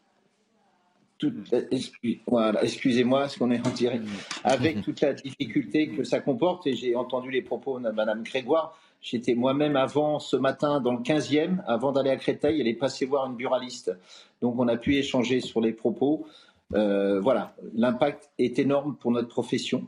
voilà, 2.26 2.62
excusez-moi, 2.62 3.28
ce 3.28 3.38
qu'on 3.38 3.50
est 3.50 3.66
en 3.66 3.70
direct, 3.70 4.04
avec 4.44 4.82
toute 4.82 5.00
la 5.00 5.12
difficulté 5.14 5.88
que 5.88 6.04
ça 6.04 6.20
comporte, 6.20 6.66
et 6.66 6.74
j'ai 6.74 6.94
entendu 6.94 7.30
les 7.30 7.42
propos 7.42 7.80
de 7.80 7.90
Madame 7.90 8.22
Grégoire, 8.22 8.78
j'étais 9.00 9.34
moi-même 9.34 9.76
avant 9.76 10.18
ce 10.18 10.36
matin 10.36 10.80
dans 10.80 10.92
le 10.92 11.00
15e, 11.00 11.62
avant 11.66 11.92
d'aller 11.92 12.10
à 12.10 12.16
Créteil, 12.16 12.60
elle 12.60 12.68
est 12.68 12.74
passée 12.74 13.06
voir 13.06 13.26
une 13.26 13.36
buraliste. 13.36 13.96
Donc 14.40 14.58
on 14.58 14.68
a 14.68 14.76
pu 14.76 14.96
échanger 14.96 15.40
sur 15.40 15.60
les 15.60 15.72
propos. 15.72 16.26
Euh, 16.74 17.20
voilà, 17.20 17.54
l'impact 17.74 18.30
est 18.38 18.58
énorme 18.58 18.96
pour 18.96 19.10
notre 19.10 19.28
profession. 19.28 19.86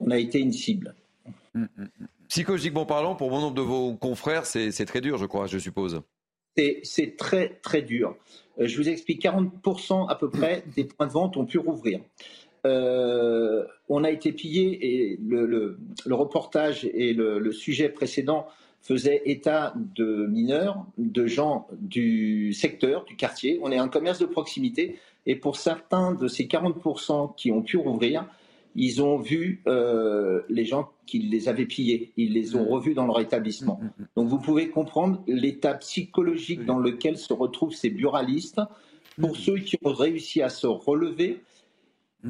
On 0.00 0.10
a 0.10 0.18
été 0.18 0.38
une 0.38 0.52
cible. 0.52 0.94
Psychologiquement 2.28 2.86
parlant, 2.86 3.14
pour 3.14 3.28
bon 3.28 3.40
nombre 3.40 3.54
de 3.54 3.62
vos 3.62 3.94
confrères, 3.94 4.46
c'est 4.46 4.86
très 4.86 5.00
dur, 5.00 5.18
je 5.18 5.26
crois, 5.26 5.46
je 5.46 5.58
suppose. 5.58 6.00
C'est 6.56 7.16
très, 7.16 7.58
très 7.62 7.82
dur. 7.82 8.16
Euh, 8.60 8.66
je 8.66 8.76
vous 8.76 8.88
explique, 8.88 9.22
40% 9.22 10.08
à 10.08 10.14
peu 10.14 10.30
près 10.30 10.64
des 10.76 10.84
points 10.84 11.06
de 11.06 11.12
vente 11.12 11.36
ont 11.36 11.44
pu 11.44 11.58
rouvrir. 11.58 12.00
Euh, 12.64 13.64
on 13.88 14.04
a 14.04 14.10
été 14.10 14.32
pillé 14.32 14.78
et 14.86 15.18
le, 15.20 15.78
reportage 16.10 16.84
et 16.84 17.12
le, 17.12 17.50
sujet 17.52 17.88
précédent 17.88 18.46
faisaient 18.80 19.22
état 19.24 19.74
de 19.76 20.26
mineurs, 20.26 20.84
de 20.98 21.26
gens 21.26 21.68
du 21.80 22.52
secteur, 22.52 23.04
du 23.04 23.16
quartier. 23.16 23.58
On 23.62 23.72
est 23.72 23.78
un 23.78 23.88
commerce 23.88 24.18
de 24.18 24.26
proximité 24.26 24.98
et 25.26 25.36
pour 25.36 25.56
certains 25.56 26.14
de 26.14 26.28
ces 26.28 26.44
40% 26.44 27.34
qui 27.36 27.52
ont 27.52 27.62
pu 27.62 27.76
rouvrir, 27.76 28.26
ils 28.74 29.02
ont 29.02 29.18
vu 29.18 29.62
euh, 29.66 30.42
les 30.48 30.64
gens 30.64 30.90
qui 31.06 31.18
les 31.18 31.48
avaient 31.48 31.66
pillés, 31.66 32.12
ils 32.16 32.32
les 32.32 32.56
ont 32.56 32.64
mmh. 32.64 32.68
revus 32.68 32.94
dans 32.94 33.06
leur 33.06 33.20
établissement. 33.20 33.78
Mmh, 33.82 33.86
mmh, 33.86 34.06
Donc 34.16 34.28
vous 34.28 34.38
pouvez 34.38 34.68
comprendre 34.70 35.22
l'état 35.26 35.74
psychologique 35.74 36.64
dans 36.64 36.78
lequel 36.78 37.18
se 37.18 37.32
retrouvent 37.32 37.74
ces 37.74 37.90
buralistes. 37.90 38.60
Pour 39.20 39.36
ceux 39.36 39.58
qui 39.58 39.76
ont 39.84 39.92
réussi 39.92 40.40
à 40.40 40.48
se 40.48 40.66
relever, 40.66 41.42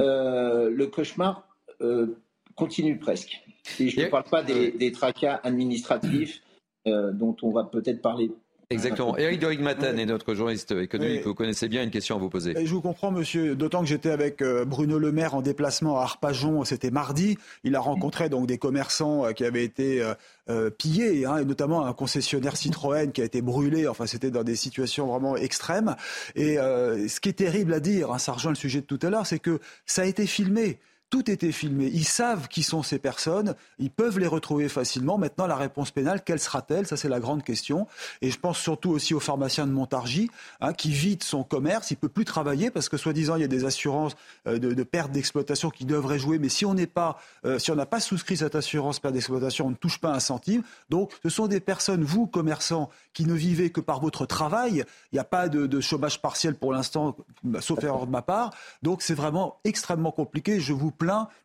euh, 0.01 0.69
le 0.69 0.87
cauchemar 0.89 1.47
euh, 1.81 2.19
continue 2.57 2.99
presque. 2.99 3.41
Et 3.79 3.89
je 3.89 4.01
ne 4.01 4.07
parle 4.07 4.25
pas 4.25 4.43
des, 4.43 4.73
des 4.73 4.91
tracas 4.91 5.41
administratifs 5.45 6.43
dont 6.85 7.37
on 7.43 7.53
va 7.53 7.63
peut-être 7.63 8.03
parler 8.03 8.33
Exactement. 8.73 9.17
Eric 9.17 9.41
de 9.41 9.47
Rigmatan 9.47 9.97
est 9.97 10.07
notre 10.07 10.35
journaliste 10.35 10.73
économique. 10.73 11.25
Vous 11.25 11.35
connaissez 11.35 11.69
bien 11.69 11.83
une 11.83 11.91
question 11.91 12.17
à 12.17 12.19
vous 12.19 12.29
poser. 12.29 12.55
je 12.65 12.73
vous 12.73 12.81
comprends, 12.81 13.11
monsieur. 13.11 13.55
D'autant 13.55 13.81
que 13.81 13.87
j'étais 13.87 14.11
avec 14.11 14.43
euh, 14.43 14.65
Bruno 14.65 14.99
Le 14.99 15.13
Maire 15.13 15.35
en 15.35 15.43
déplacement 15.43 15.99
à 15.99 16.03
Arpajon, 16.03 16.65
c'était 16.65 16.91
mardi. 16.91 17.39
Il 17.65 17.77
a 17.77 17.81
rencontré 17.81 18.29
donc 18.29 18.47
des 18.47 18.59
commerçants 18.59 19.27
euh, 19.27 19.33
qui 19.33 19.45
avaient 19.45 19.65
été 19.65 20.03
euh, 20.49 20.71
pillés, 20.71 21.25
hein, 21.25 21.39
et 21.39 21.45
notamment 21.45 21.87
un 21.87 21.93
concessionnaire 21.93 22.57
Citroën 22.57 23.13
qui 23.13 23.21
a 23.21 23.25
été 23.25 23.43
brûlé. 23.43 23.87
Enfin, 23.87 24.07
c'était 24.07 24.31
dans 24.31 24.45
des 24.45 24.57
situations 24.57 25.07
vraiment 25.07 25.37
extrêmes. 25.37 25.97
Et 26.35 26.57
ce 26.57 27.21
qui 27.21 27.29
est 27.29 27.35
terrible 27.35 27.73
à 27.75 27.81
dire, 27.81 28.11
hein, 28.13 28.19
ça 28.19 28.33
rejoint 28.33 28.53
le 28.53 28.57
sujet 28.57 28.81
de 28.81 28.87
tout 28.87 28.99
à 29.03 29.11
l'heure, 29.11 29.27
c'est 29.27 29.39
que 29.39 29.61
ça 29.87 30.03
a 30.03 30.05
été 30.05 30.27
filmé. 30.27 30.79
Tout 31.13 31.31
était 31.31 31.53
filmé. 31.53 31.91
Ils 31.93 32.07
savent 32.07 32.49
qui 32.49 32.63
sont 32.63 32.83
ces 32.83 32.99
personnes. 32.99 33.55
Ils 33.79 33.91
peuvent 33.91 34.19
les 34.19 34.27
retrouver 34.27 34.71
facilement. 34.71 35.19
Maintenant, 35.19 35.47
la 35.47 35.57
réponse 35.57 35.91
pénale, 35.91 36.23
quelle 36.25 36.39
sera-t-elle? 36.39 36.87
Ça, 36.87 36.97
c'est 36.97 37.11
la 37.11 37.21
grande 37.21 37.43
question. 37.43 37.87
Et 38.23 38.31
je 38.31 38.39
pense 38.39 38.59
surtout 38.59 38.89
aussi 38.89 39.13
au 39.13 39.21
pharmacien 39.21 39.67
de 39.67 39.73
Montargis, 39.73 40.31
hein, 40.63 40.73
qui 40.73 40.91
vide 40.91 41.23
son 41.23 41.45
commerce. 41.45 41.91
Il 41.91 41.99
peut 41.99 42.09
plus 42.09 42.25
travailler 42.25 42.71
parce 42.71 42.89
que, 42.89 42.97
soi-disant, 42.97 43.37
il 43.37 43.43
y 43.43 43.45
a 43.45 43.49
des 43.49 43.67
assurances 43.67 44.15
euh, 44.47 44.59
de, 44.59 44.83
perte 44.85 45.13
d'exploitation 45.13 45.69
qui 45.69 45.85
devraient 45.85 46.19
jouer. 46.19 46.39
Mais 46.39 46.49
si 46.49 46.65
on 46.65 46.73
n'est 46.73 46.87
pas, 46.87 47.21
euh, 47.45 47.59
si 47.59 47.71
on 47.71 47.77
n'a 47.77 47.85
pas 47.85 48.01
souscrit 48.01 48.39
cette 48.39 48.55
assurance 48.55 48.99
perte 48.99 49.13
d'exploitation, 49.13 49.67
on 49.67 49.71
ne 49.71 49.77
touche 49.77 49.99
pas 49.99 50.15
un 50.15 50.21
centime. 50.21 50.63
Donc, 50.89 51.13
ce 51.23 51.29
sont 51.29 51.47
des 51.47 51.61
personnes, 51.61 52.05
vous, 52.05 52.27
commerçants, 52.27 52.89
qui 53.13 53.27
ne 53.27 53.35
vivez 53.35 53.69
que 53.69 53.83
par 53.83 54.01
votre 54.01 54.25
travail. 54.25 54.83
Il 55.13 55.17
n'y 55.17 55.21
a 55.21 55.25
pas 55.25 55.51
de, 55.51 55.67
de 55.67 55.81
chômage 55.83 56.23
partiel 56.23 56.55
pour 56.55 56.73
l'instant, 56.73 57.19
sauf 57.61 57.85
erreur 57.85 58.07
de 58.07 58.13
ma 58.13 58.23
part. 58.23 58.55
Donc, 58.81 59.03
c'est 59.03 59.13
vraiment 59.13 59.61
extrêmement 59.65 60.11
compliqué. 60.11 60.59
Je 60.59 60.73
vous 60.73 60.91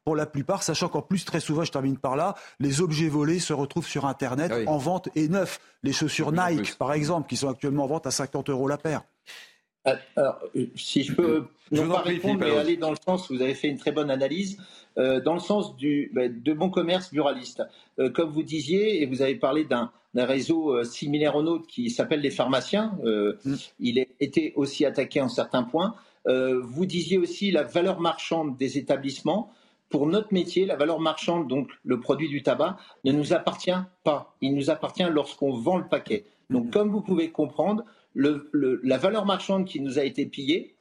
pour 0.03 0.15
la 0.15 0.25
plupart, 0.25 0.63
sachant 0.63 0.89
qu'en 0.89 1.01
plus, 1.01 1.25
très 1.25 1.39
souvent, 1.39 1.63
je 1.63 1.71
termine 1.71 1.97
par 1.97 2.15
là, 2.15 2.35
les 2.59 2.81
objets 2.81 3.09
volés 3.09 3.39
se 3.39 3.53
retrouvent 3.53 3.87
sur 3.87 4.05
Internet 4.05 4.51
ah 4.53 4.69
en 4.69 4.77
vente 4.77 5.09
et 5.15 5.27
neufs. 5.27 5.59
Les 5.83 5.93
chaussures 5.93 6.31
Nike, 6.31 6.77
par 6.77 6.93
exemple, 6.93 7.27
qui 7.27 7.37
sont 7.37 7.49
actuellement 7.49 7.85
en 7.85 7.87
vente 7.87 8.07
à 8.07 8.11
50 8.11 8.49
euros 8.49 8.67
la 8.67 8.77
paire. 8.77 9.03
Euh, 9.87 9.95
alors, 10.15 10.39
si 10.75 11.03
je 11.03 11.13
peux 11.13 11.45
ne 11.71 11.81
pas 11.81 12.01
répondre, 12.01 12.39
mais 12.39 12.55
aller 12.57 12.77
dans 12.77 12.91
le 12.91 12.97
sens, 13.03 13.31
vous 13.31 13.41
avez 13.41 13.53
fait 13.53 13.67
une 13.67 13.77
très 13.77 13.91
bonne 13.91 14.11
analyse, 14.11 14.57
euh, 14.97 15.21
dans 15.21 15.33
le 15.33 15.39
sens 15.39 15.75
du, 15.77 16.11
bah, 16.13 16.27
de 16.27 16.53
bon 16.53 16.69
commerce 16.69 17.11
buraliste. 17.11 17.63
Euh, 17.99 18.09
comme 18.09 18.31
vous 18.31 18.43
disiez, 18.43 19.01
et 19.01 19.05
vous 19.05 19.21
avez 19.21 19.35
parlé 19.35 19.63
d'un 19.63 19.91
réseau 20.15 20.83
similaire 20.83 21.35
au 21.35 21.43
nôtre 21.43 21.67
qui 21.67 21.89
s'appelle 21.89 22.21
les 22.21 22.31
pharmaciens, 22.31 22.97
mm. 23.03 23.53
il 23.79 23.99
a 23.99 24.03
été 24.19 24.53
aussi 24.55 24.85
attaqué 24.85 25.21
en 25.21 25.29
certains 25.29 25.63
points. 25.63 25.95
Euh, 26.27 26.61
vous 26.61 26.85
disiez 26.85 27.17
aussi 27.17 27.51
la 27.51 27.63
valeur 27.63 27.99
marchande 27.99 28.57
des 28.57 28.77
établissements. 28.77 29.51
Pour 29.89 30.05
notre 30.05 30.33
métier, 30.33 30.65
la 30.65 30.75
valeur 30.75 30.99
marchande, 30.99 31.47
donc 31.47 31.69
le 31.85 31.99
produit 31.99 32.27
du 32.27 32.43
tabac, 32.43 32.77
ne 33.05 33.11
nous 33.11 33.33
appartient 33.33 33.71
pas. 34.03 34.35
Il 34.41 34.53
nous 34.55 34.69
appartient 34.69 35.07
lorsqu'on 35.09 35.53
vend 35.53 35.77
le 35.77 35.87
paquet. 35.87 36.25
Donc, 36.49 36.65
mhm. 36.65 36.71
comme 36.71 36.89
vous 36.89 37.01
pouvez 37.01 37.31
comprendre, 37.31 37.83
la 38.15 38.97
valeur 38.97 39.25
marchande 39.25 39.65
qui 39.65 39.79
nous 39.79 39.99
a 39.99 40.03
été 40.03 40.25
pillée, 40.25 40.75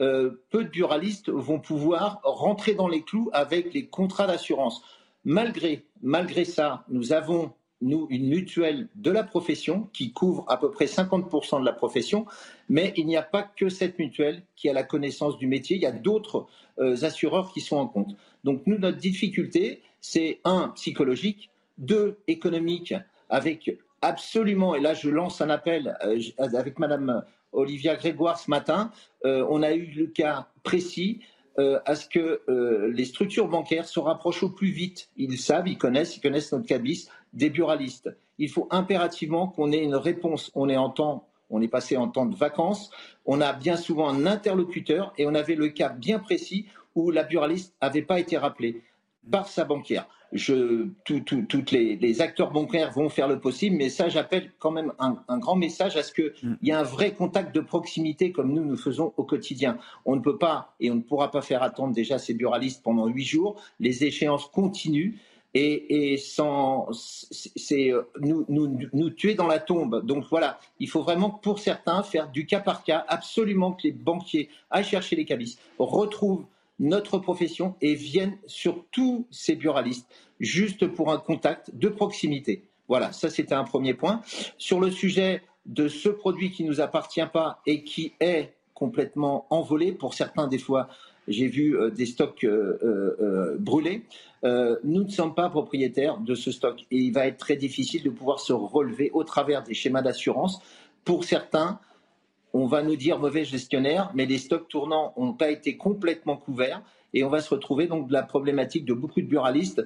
euh, 0.00 0.42
peu 0.50 0.64
de 0.64 0.68
buralistes 0.68 1.30
vont 1.30 1.60
pouvoir 1.60 2.20
rentrer 2.24 2.74
dans 2.74 2.88
les 2.88 3.02
clous 3.02 3.30
avec 3.32 3.72
les 3.72 3.86
contrats 3.86 4.26
d'assurance. 4.26 4.82
Malgré, 5.24 5.86
malgré 6.02 6.44
ça, 6.44 6.84
nous 6.88 7.12
avons 7.12 7.52
nous, 7.84 8.06
une 8.10 8.28
mutuelle 8.28 8.88
de 8.94 9.10
la 9.10 9.22
profession 9.22 9.88
qui 9.92 10.12
couvre 10.12 10.44
à 10.48 10.58
peu 10.58 10.70
près 10.70 10.86
50% 10.86 11.60
de 11.60 11.64
la 11.64 11.72
profession, 11.72 12.26
mais 12.68 12.92
il 12.96 13.06
n'y 13.06 13.16
a 13.16 13.22
pas 13.22 13.42
que 13.42 13.68
cette 13.68 13.98
mutuelle 13.98 14.42
qui 14.56 14.68
a 14.68 14.72
la 14.72 14.82
connaissance 14.82 15.38
du 15.38 15.46
métier, 15.46 15.76
il 15.76 15.82
y 15.82 15.86
a 15.86 15.92
d'autres 15.92 16.46
euh, 16.78 17.04
assureurs 17.04 17.52
qui 17.52 17.60
sont 17.60 17.76
en 17.76 17.86
compte. 17.86 18.16
Donc 18.42 18.62
nous, 18.66 18.78
notre 18.78 18.98
difficulté, 18.98 19.82
c'est 20.00 20.40
un, 20.44 20.68
psychologique, 20.70 21.50
deux, 21.78 22.18
économique, 22.26 22.94
avec 23.28 23.78
absolument, 24.00 24.74
et 24.74 24.80
là 24.80 24.94
je 24.94 25.10
lance 25.10 25.40
un 25.40 25.50
appel 25.50 25.96
euh, 26.04 26.20
avec 26.56 26.78
Madame 26.78 27.22
Olivia 27.52 27.96
Grégoire 27.96 28.38
ce 28.38 28.50
matin, 28.50 28.90
euh, 29.24 29.46
on 29.48 29.62
a 29.62 29.72
eu 29.74 29.86
le 29.92 30.06
cas 30.06 30.48
précis 30.62 31.20
à 31.56 31.94
ce 31.94 32.08
que 32.08 32.42
les 32.92 33.04
structures 33.04 33.48
bancaires 33.48 33.86
se 33.86 34.00
rapprochent 34.00 34.42
au 34.42 34.50
plus 34.50 34.70
vite. 34.70 35.08
Ils 35.16 35.38
savent, 35.38 35.68
ils 35.68 35.78
connaissent, 35.78 36.16
ils 36.16 36.20
connaissent 36.20 36.52
notre 36.52 36.66
cabis, 36.66 37.08
des 37.32 37.50
buralistes. 37.50 38.10
Il 38.38 38.50
faut 38.50 38.66
impérativement 38.70 39.46
qu'on 39.46 39.70
ait 39.72 39.82
une 39.82 39.94
réponse. 39.94 40.50
On 40.54 40.68
est 40.68 40.76
on 41.50 41.60
est 41.60 41.68
passé 41.68 41.96
en 41.96 42.08
temps 42.08 42.26
de 42.26 42.36
vacances. 42.36 42.90
On 43.26 43.40
a 43.40 43.52
bien 43.52 43.76
souvent 43.76 44.08
un 44.08 44.26
interlocuteur 44.26 45.12
et 45.18 45.26
on 45.26 45.34
avait 45.34 45.54
le 45.54 45.68
cas 45.68 45.88
bien 45.88 46.18
précis 46.18 46.66
où 46.94 47.10
la 47.10 47.22
buraliste 47.22 47.74
n'avait 47.82 48.02
pas 48.02 48.20
été 48.20 48.36
rappelée 48.36 48.82
par 49.30 49.48
sa 49.48 49.64
banquière. 49.64 50.08
Je, 50.34 50.88
tous 51.04 51.70
les, 51.70 52.20
acteurs 52.20 52.50
bancaires 52.50 52.90
vont 52.92 53.08
faire 53.08 53.28
le 53.28 53.38
possible, 53.38 53.76
mais 53.76 53.88
ça, 53.88 54.08
j'appelle 54.08 54.50
quand 54.58 54.72
même 54.72 54.92
un, 54.98 55.16
un, 55.28 55.38
grand 55.38 55.56
message 55.56 55.96
à 55.96 56.02
ce 56.02 56.12
qu'il 56.12 56.32
mm. 56.42 56.56
y 56.62 56.70
ait 56.70 56.74
un 56.74 56.82
vrai 56.82 57.12
contact 57.12 57.54
de 57.54 57.60
proximité 57.60 58.32
comme 58.32 58.52
nous, 58.52 58.64
nous 58.64 58.76
faisons 58.76 59.12
au 59.16 59.22
quotidien. 59.24 59.78
On 60.04 60.16
ne 60.16 60.20
peut 60.20 60.36
pas 60.36 60.74
et 60.80 60.90
on 60.90 60.96
ne 60.96 61.00
pourra 61.00 61.30
pas 61.30 61.40
faire 61.40 61.62
attendre 61.62 61.94
déjà 61.94 62.18
ces 62.18 62.34
buralistes 62.34 62.82
pendant 62.82 63.06
huit 63.06 63.24
jours. 63.24 63.56
Les 63.78 64.04
échéances 64.04 64.46
continuent 64.46 65.14
et, 65.54 66.16
sans 66.16 66.88
c'est 66.92 67.92
nous, 68.20 68.44
nous, 68.48 68.76
nous, 68.92 69.10
tuer 69.10 69.34
dans 69.34 69.46
la 69.46 69.60
tombe. 69.60 70.04
Donc 70.04 70.24
voilà, 70.28 70.58
il 70.80 70.88
faut 70.88 71.02
vraiment 71.02 71.30
pour 71.30 71.60
certains 71.60 72.02
faire 72.02 72.28
du 72.30 72.46
cas 72.46 72.60
par 72.60 72.82
cas, 72.82 73.04
absolument 73.08 73.72
que 73.72 73.84
les 73.84 73.92
banquiers 73.92 74.48
aillent 74.70 74.84
chercher 74.84 75.16
les 75.16 75.24
cabis, 75.24 75.58
retrouvent 75.78 76.44
notre 76.80 77.18
profession 77.18 77.76
et 77.80 77.94
viennent 77.94 78.36
sur 78.46 78.84
tous 78.90 79.26
ces 79.30 79.54
buralistes, 79.54 80.08
juste 80.40 80.86
pour 80.86 81.12
un 81.12 81.18
contact 81.18 81.74
de 81.74 81.88
proximité. 81.88 82.64
Voilà, 82.88 83.12
ça 83.12 83.30
c'était 83.30 83.54
un 83.54 83.64
premier 83.64 83.94
point. 83.94 84.20
Sur 84.58 84.80
le 84.80 84.90
sujet 84.90 85.42
de 85.66 85.88
ce 85.88 86.08
produit 86.08 86.50
qui 86.50 86.64
ne 86.64 86.68
nous 86.68 86.80
appartient 86.80 87.26
pas 87.32 87.60
et 87.66 87.82
qui 87.84 88.12
est 88.20 88.52
complètement 88.74 89.46
envolé, 89.50 89.92
pour 89.92 90.14
certains 90.14 90.46
des 90.46 90.58
fois 90.58 90.88
j'ai 91.26 91.46
vu 91.46 91.78
euh, 91.78 91.90
des 91.90 92.06
stocks 92.06 92.44
euh, 92.44 92.78
euh, 92.82 93.56
brûlés. 93.58 94.02
nous 94.42 95.04
ne 95.04 95.08
sommes 95.08 95.34
pas 95.34 95.48
propriétaires 95.48 96.18
de 96.18 96.34
ce 96.34 96.52
stock 96.52 96.82
et 96.90 96.98
il 96.98 97.12
va 97.12 97.26
être 97.26 97.38
très 97.38 97.56
difficile 97.56 98.02
de 98.02 98.10
pouvoir 98.10 98.40
se 98.40 98.52
relever 98.52 99.10
au 99.14 99.24
travers 99.24 99.62
des 99.62 99.72
schémas 99.72 100.02
d'assurance. 100.02 100.60
Pour 101.04 101.24
certains, 101.24 101.80
on 102.52 102.66
va 102.66 102.82
nous 102.82 102.96
dire 102.96 103.18
mauvais 103.18 103.44
gestionnaire, 103.44 104.10
mais 104.14 104.26
les 104.26 104.38
stocks 104.38 104.68
tournants 104.68 105.14
n'ont 105.16 105.32
pas 105.32 105.50
été 105.50 105.76
complètement 105.76 106.36
couverts 106.36 106.82
et 107.14 107.24
on 107.24 107.30
va 107.30 107.40
se 107.40 107.48
retrouver 107.48 107.86
donc 107.86 108.08
de 108.08 108.12
la 108.12 108.22
problématique 108.22 108.84
de 108.84 108.92
beaucoup 108.92 109.22
de 109.22 109.26
buralistes 109.26 109.82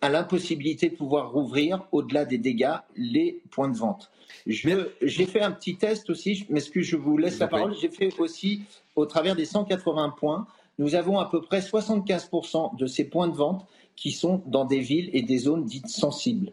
à 0.00 0.08
l'impossibilité 0.10 0.90
de 0.90 0.96
pouvoir 0.96 1.32
rouvrir, 1.32 1.86
au-delà 1.92 2.24
des 2.24 2.38
dégâts, 2.38 2.76
les 2.96 3.40
points 3.50 3.68
de 3.68 3.76
vente. 3.76 4.10
J'ai 4.46 5.26
fait 5.26 5.40
un 5.40 5.52
petit 5.52 5.76
test 5.76 6.10
aussi, 6.10 6.44
mais 6.50 6.60
ce 6.60 6.70
que 6.70 6.82
je 6.82 6.96
vous 6.96 7.16
laisse 7.16 7.38
la 7.38 7.48
parole, 7.48 7.74
j'ai 7.80 7.88
fait 7.88 8.12
aussi 8.18 8.62
au 8.96 9.06
travers 9.06 9.36
des 9.36 9.44
180 9.44 10.14
points. 10.18 10.46
Nous 10.78 10.94
avons 10.94 11.18
à 11.18 11.26
peu 11.26 11.40
près 11.40 11.60
75% 11.60 12.76
de 12.76 12.86
ces 12.86 13.04
points 13.04 13.28
de 13.28 13.36
vente 13.36 13.66
qui 13.94 14.10
sont 14.10 14.42
dans 14.46 14.64
des 14.64 14.80
villes 14.80 15.10
et 15.12 15.22
des 15.22 15.38
zones 15.38 15.64
dites 15.64 15.88
sensibles. 15.88 16.52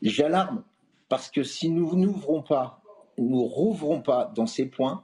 J'alarme 0.00 0.64
parce 1.08 1.30
que 1.30 1.44
si 1.44 1.68
nous 1.68 1.94
n'ouvrons 1.94 2.42
pas, 2.42 2.82
nous 3.18 3.44
rouvrons 3.44 4.00
pas 4.00 4.32
dans 4.34 4.46
ces 4.46 4.66
points, 4.66 5.02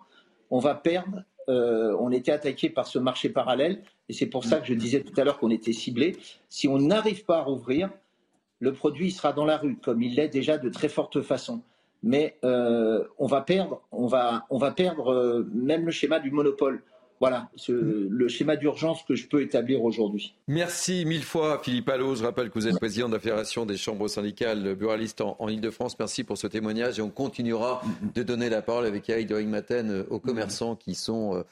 on 0.51 0.59
va 0.59 0.75
perdre. 0.75 1.23
Euh, 1.49 1.97
on 1.99 2.11
était 2.11 2.33
attaqué 2.33 2.69
par 2.69 2.87
ce 2.87 2.99
marché 2.99 3.31
parallèle 3.31 3.83
et 4.09 4.13
c'est 4.13 4.27
pour 4.27 4.45
ça 4.45 4.61
que 4.61 4.67
je 4.67 4.75
disais 4.75 5.01
tout 5.01 5.19
à 5.19 5.25
l'heure 5.25 5.39
qu'on 5.39 5.51
était 5.51 5.73
ciblé. 5.73 6.17
Si 6.49 6.69
on 6.69 6.79
n'arrive 6.79 7.25
pas 7.25 7.39
à 7.39 7.43
rouvrir, 7.43 7.91
le 8.61 8.73
produit 8.73 9.11
sera 9.11 9.33
dans 9.33 9.45
la 9.45 9.57
rue, 9.57 9.77
comme 9.77 10.03
il 10.03 10.17
l'est 10.17 10.29
déjà 10.29 10.59
de 10.59 10.69
très 10.69 10.89
forte 10.89 11.23
façon. 11.23 11.63
Mais 12.03 12.37
euh, 12.45 13.05
on 13.19 13.27
va 13.27 13.41
perdre, 13.41 13.83
on 13.93 14.07
va, 14.07 14.47
on 14.51 14.59
va 14.59 14.71
perdre 14.71 15.13
euh, 15.13 15.49
même 15.53 15.87
le 15.87 15.91
schéma 15.91 16.21
du 16.21 16.31
monopole. 16.31 16.83
Voilà 17.21 17.49
le 17.69 18.29
schéma 18.29 18.57
d'urgence 18.57 19.03
que 19.03 19.15
je 19.15 19.27
peux 19.27 19.43
établir 19.43 19.83
aujourd'hui. 19.83 20.35
Merci 20.47 21.05
mille 21.05 21.25
fois 21.25 21.61
Philippe 21.63 21.89
Allo. 21.89 22.15
Je 22.15 22.25
rappelle 22.25 22.51
que 22.51 22.59
vous 22.59 22.69
êtes 22.69 22.77
président 22.77 23.09
de 23.09 23.15
la 23.15 23.21
Fédération 23.21 23.67
des 23.67 23.77
chambres 23.77 24.09
syndicales 24.09 24.75
buralistes 24.75 25.21
en, 25.21 25.37
en 25.39 25.49
Ile-de-France. 25.49 25.99
Merci 25.99 26.25
pour 26.25 26.39
ce 26.39 26.47
témoignage 26.47 26.99
et 26.99 27.03
on 27.03 27.11
continuera 27.11 27.83
de 28.15 28.23
donner 28.23 28.49
la 28.49 28.63
parole 28.63 28.87
avec 28.87 29.09
Eric 29.09 29.31
Maten 29.31 29.91
euh, 29.91 30.05
aux 30.11 30.21
commerçants 30.21 30.77
qui 30.77 30.95
sont 30.95 31.45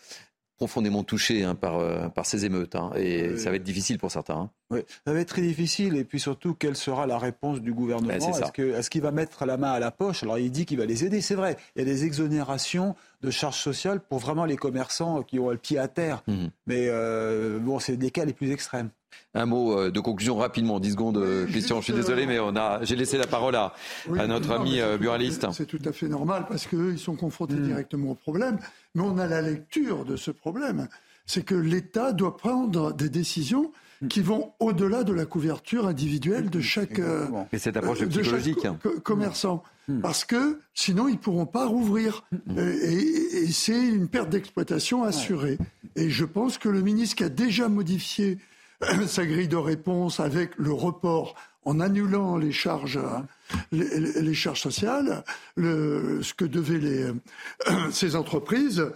profondément 0.57 1.04
touchés 1.04 1.44
hein, 1.44 1.54
par, 1.54 1.78
euh, 1.78 2.09
par 2.09 2.26
ces 2.26 2.44
émeutes. 2.44 2.74
Hein, 2.74 2.90
et 2.96 3.36
ça 3.36 3.50
va 3.50 3.57
être 3.57 3.62
difficile 3.62 3.98
pour 3.98 4.11
certains. 4.11 4.34
Hein. 4.34 4.50
Oui, 4.70 4.80
ça 5.07 5.12
va 5.12 5.20
être 5.20 5.28
très 5.28 5.42
difficile. 5.42 5.96
Et 5.96 6.04
puis 6.04 6.18
surtout, 6.18 6.54
quelle 6.54 6.76
sera 6.76 7.07
la 7.07 7.18
réponse 7.18 7.61
du 7.61 7.72
gouvernement? 7.72 8.09
Ben, 8.09 8.74
Est-ce 8.74 8.90
qu'il 8.90 9.02
va 9.02 9.12
mettre 9.12 9.44
la 9.46 9.57
main 9.57 9.72
à 9.72 9.78
la 9.78 9.90
poche? 9.90 10.22
Alors 10.22 10.38
il 10.38 10.50
dit 10.50 10.66
qu'il 10.66 10.78
va 10.78 10.86
les 10.86 11.04
aider, 11.04 11.20
c'est 11.20 11.34
vrai. 11.34 11.57
Il 11.76 11.80
y 11.80 11.82
a 11.82 11.84
des 11.84 12.04
exonérations 12.04 12.96
de 13.22 13.30
charges 13.30 13.61
sociales 13.61 14.00
pour 14.00 14.18
vraiment 14.18 14.44
les 14.44 14.57
commerçants 14.57 15.22
qui 15.22 15.38
ont 15.38 15.50
le 15.50 15.57
pied 15.57 15.78
à 15.78 15.88
terre. 15.88 16.22
Mmh. 16.26 16.46
Mais 16.66 16.86
euh, 16.88 17.59
bon, 17.59 17.78
c'est 17.78 17.96
des 17.96 18.11
cas 18.11 18.24
les 18.24 18.32
plus 18.32 18.50
extrêmes. 18.50 18.90
Un 19.35 19.47
mot 19.47 19.79
euh, 19.79 19.91
de 19.91 20.01
conclusion 20.01 20.37
rapidement, 20.37 20.81
10 20.81 20.93
secondes, 20.93 21.47
Christian. 21.49 21.81
Je 21.81 21.85
suis 21.85 21.93
désolé, 21.93 22.27
mais 22.27 22.39
on 22.39 22.57
a, 22.57 22.83
j'ai 22.83 22.97
laissé 22.97 23.19
la 23.19 23.27
parole 23.27 23.55
à, 23.57 23.75
à 24.19 24.27
notre 24.27 24.51
ami 24.53 24.81
buraliste. 24.99 25.47
C'est 25.53 25.67
tout 25.67 25.83
à 25.85 25.93
fait 25.93 26.09
normal 26.09 26.47
parce 26.49 26.67
qu'eux, 26.67 26.93
ils 26.93 26.99
sont 26.99 27.17
confrontés 27.17 27.55
mmh. 27.55 27.67
directement 27.67 28.11
au 28.12 28.14
problème. 28.14 28.59
Mais 28.95 29.03
on 29.03 29.19
a 29.19 29.27
la 29.27 29.43
lecture 29.43 30.05
de 30.05 30.17
ce 30.17 30.31
problème. 30.31 30.89
C'est 31.27 31.45
que 31.45 31.55
l'État 31.55 32.12
doit 32.12 32.37
prendre 32.37 32.93
des 32.93 33.09
décisions 33.09 33.73
qui 34.09 34.21
vont 34.21 34.53
au-delà 34.61 35.05
de 35.05 35.12
la 35.12 35.25
couverture 35.25 35.87
individuelle 35.87 36.51
de 36.51 36.61
chaque, 36.61 36.99
euh, 36.99 37.27
cette 37.57 37.77
approche 37.77 38.03
euh, 38.03 38.07
psychologique. 38.07 38.64
Hein. 38.64 38.79
commerçant. 39.03 39.62
Hmm. 39.89 40.01
Parce 40.01 40.25
que 40.25 40.59
sinon, 40.75 41.09
ils 41.09 41.12
ne 41.12 41.19
pourront 41.19 41.47
pas 41.47 41.67
rouvrir. 41.67 42.25
Hmm. 42.47 42.59
Et, 42.59 43.51
c'est 43.53 43.87
une 43.87 44.09
perte 44.09 44.29
d'exploitation 44.29 45.05
assurée. 45.05 45.59
Et 45.95 46.11
je 46.11 46.25
pense 46.25 46.59
que 46.59 46.69
le 46.69 46.83
ministre 46.83 47.17
qui 47.17 47.25
a 47.25 47.29
déjà 47.29 47.69
modifié 47.69 48.39
sa 49.07 49.27
grille 49.27 49.49
de 49.49 49.57
réponse 49.57 50.20
avec 50.20 50.57
le 50.57 50.72
report 50.72 51.35
en 51.64 51.81
annulant 51.81 52.37
les 52.37 52.53
charges, 52.53 53.01
les, 53.72 54.35
charges 54.35 54.61
sociales, 54.61 55.24
ce 55.57 56.33
que 56.33 56.45
devaient 56.45 56.79
les, 56.79 57.12
ces 57.91 58.14
entreprises, 58.14 58.87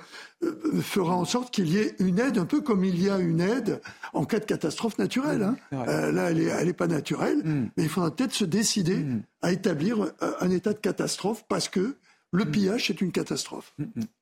euh, 0.43 0.81
fera 0.81 1.14
en 1.14 1.26
sorte 1.26 1.53
qu'il 1.53 1.68
y 1.68 1.78
ait 1.78 1.95
une 1.99 2.18
aide, 2.18 2.39
un 2.39 2.47
peu 2.47 2.62
comme 2.62 2.85
il 2.85 3.03
y 3.03 3.11
a 3.11 3.18
une 3.18 3.41
aide 3.41 3.83
en 4.14 4.24
cas 4.24 4.39
de 4.39 4.47
catastrophe 4.47 4.99
naturelle. 4.99 5.43
Hein. 5.43 5.57
Euh, 5.72 6.12
là, 6.12 6.31
elle 6.31 6.39
n'est 6.39 6.45
elle 6.45 6.68
est 6.68 6.72
pas 6.72 6.87
naturelle, 6.87 7.43
mm. 7.45 7.70
mais 7.76 7.83
il 7.83 7.89
faudra 7.89 8.14
peut-être 8.14 8.33
se 8.33 8.47
décider 8.47 8.97
mm. 8.97 9.22
à 9.43 9.53
établir 9.53 10.01
euh, 10.01 10.33
un 10.41 10.51
état 10.51 10.72
de 10.72 10.78
catastrophe 10.78 11.45
parce 11.47 11.68
que 11.68 11.97
le 12.33 12.45
mm. 12.45 12.51
pillage, 12.51 12.91
est 12.91 13.01
une 13.01 13.12
catastrophe. 13.12 13.74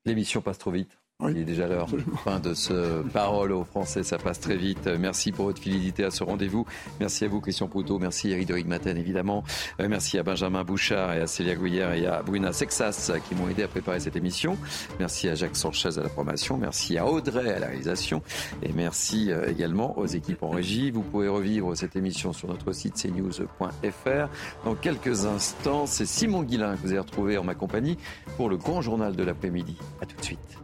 L'émission 0.07 0.41
passe 0.41 0.59
trop 0.59 0.73
vite. 0.73 0.91
Il 1.27 1.37
est 1.37 1.45
déjà 1.45 1.66
l'heure. 1.66 1.89
Fin 2.23 2.39
de 2.39 2.55
ce 2.55 3.03
parole 3.09 3.51
aux 3.51 3.64
Français, 3.64 4.05
ça 4.05 4.19
passe 4.19 4.39
très 4.39 4.57
vite. 4.57 4.87
Merci 5.01 5.33
pour 5.33 5.47
votre 5.47 5.61
fidélité 5.61 6.05
à 6.05 6.12
ce 6.12 6.23
rendez-vous. 6.23 6.64
Merci 7.01 7.25
à 7.25 7.29
vous, 7.29 7.41
Christian 7.41 7.66
Poutot. 7.66 7.99
Merci 7.99 8.31
Eric 8.31 8.47
de 8.47 8.62
Maten, 8.62 8.97
évidemment. 8.97 9.43
Euh, 9.81 9.89
merci 9.89 10.16
à 10.16 10.23
Benjamin 10.23 10.62
Bouchard 10.62 11.14
et 11.14 11.21
à 11.21 11.27
Célia 11.27 11.57
Gouillère 11.57 11.93
et 11.93 12.07
à 12.07 12.23
Bruna 12.23 12.53
Sexas 12.53 13.11
qui 13.29 13.35
m'ont 13.35 13.49
aidé 13.49 13.64
à 13.64 13.69
préparer 13.69 13.99
cette 13.99 14.14
émission. 14.14 14.57
Merci 15.01 15.29
à 15.29 15.35
Jacques 15.35 15.57
Sanchez 15.57 15.99
à 15.99 16.03
la 16.05 16.09
promotion. 16.09 16.57
Merci 16.57 16.99
à 16.99 17.05
Audrey 17.05 17.53
à 17.53 17.59
la 17.59 17.66
réalisation. 17.66 18.23
Et 18.62 18.73
merci 18.73 19.33
euh, 19.33 19.51
également 19.51 19.99
aux 19.99 20.07
équipes 20.07 20.45
en 20.45 20.51
régie. 20.51 20.93
Vous 20.93 21.03
pouvez 21.03 21.27
revivre 21.27 21.77
cette 21.77 21.97
émission 21.97 22.33
sur 22.33 22.47
notre 22.47 22.71
site 22.73 22.95
cnews.fr. 22.95 24.29
Dans 24.64 24.77
quelques 24.77 25.27
instants, 25.27 25.87
c'est 25.87 26.07
Simon 26.07 26.45
Guillain 26.45 26.77
que 26.77 26.83
vous 26.83 26.91
allez 26.91 27.01
retrouver 27.01 27.39
en 27.39 27.45
ma 27.45 27.57
compagnie 27.57 27.99
pour 28.37 28.49
le 28.49 28.57
grand 28.57 28.83
journal 28.83 29.16
de 29.16 29.25
l'après-midi. 29.25 29.77
À 30.01 30.07
tout 30.07 30.16
de 30.16 30.25
suite. 30.25 30.59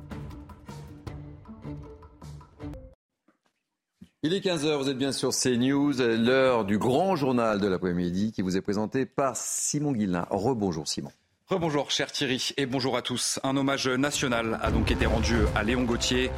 Il 4.26 4.32
est 4.32 4.42
15h, 4.42 4.78
vous 4.78 4.88
êtes 4.88 4.96
bien 4.96 5.12
sur 5.12 5.32
CNews, 5.32 5.92
l'heure 5.98 6.64
du 6.64 6.78
grand 6.78 7.14
journal 7.14 7.60
de 7.60 7.66
l'après-midi 7.66 8.32
qui 8.32 8.40
vous 8.40 8.56
est 8.56 8.62
présenté 8.62 9.04
par 9.04 9.36
Simon 9.36 9.92
Guillain. 9.92 10.26
Rebonjour 10.30 10.88
Simon. 10.88 11.10
Rebonjour 11.46 11.90
cher 11.90 12.10
Thierry 12.10 12.54
et 12.56 12.64
bonjour 12.64 12.96
à 12.96 13.02
tous. 13.02 13.38
Un 13.42 13.54
hommage 13.54 13.86
national 13.86 14.58
a 14.62 14.70
donc 14.70 14.90
été 14.90 15.04
rendu 15.04 15.36
à 15.54 15.62
Léon 15.62 15.82
Gauthier, 15.82 16.30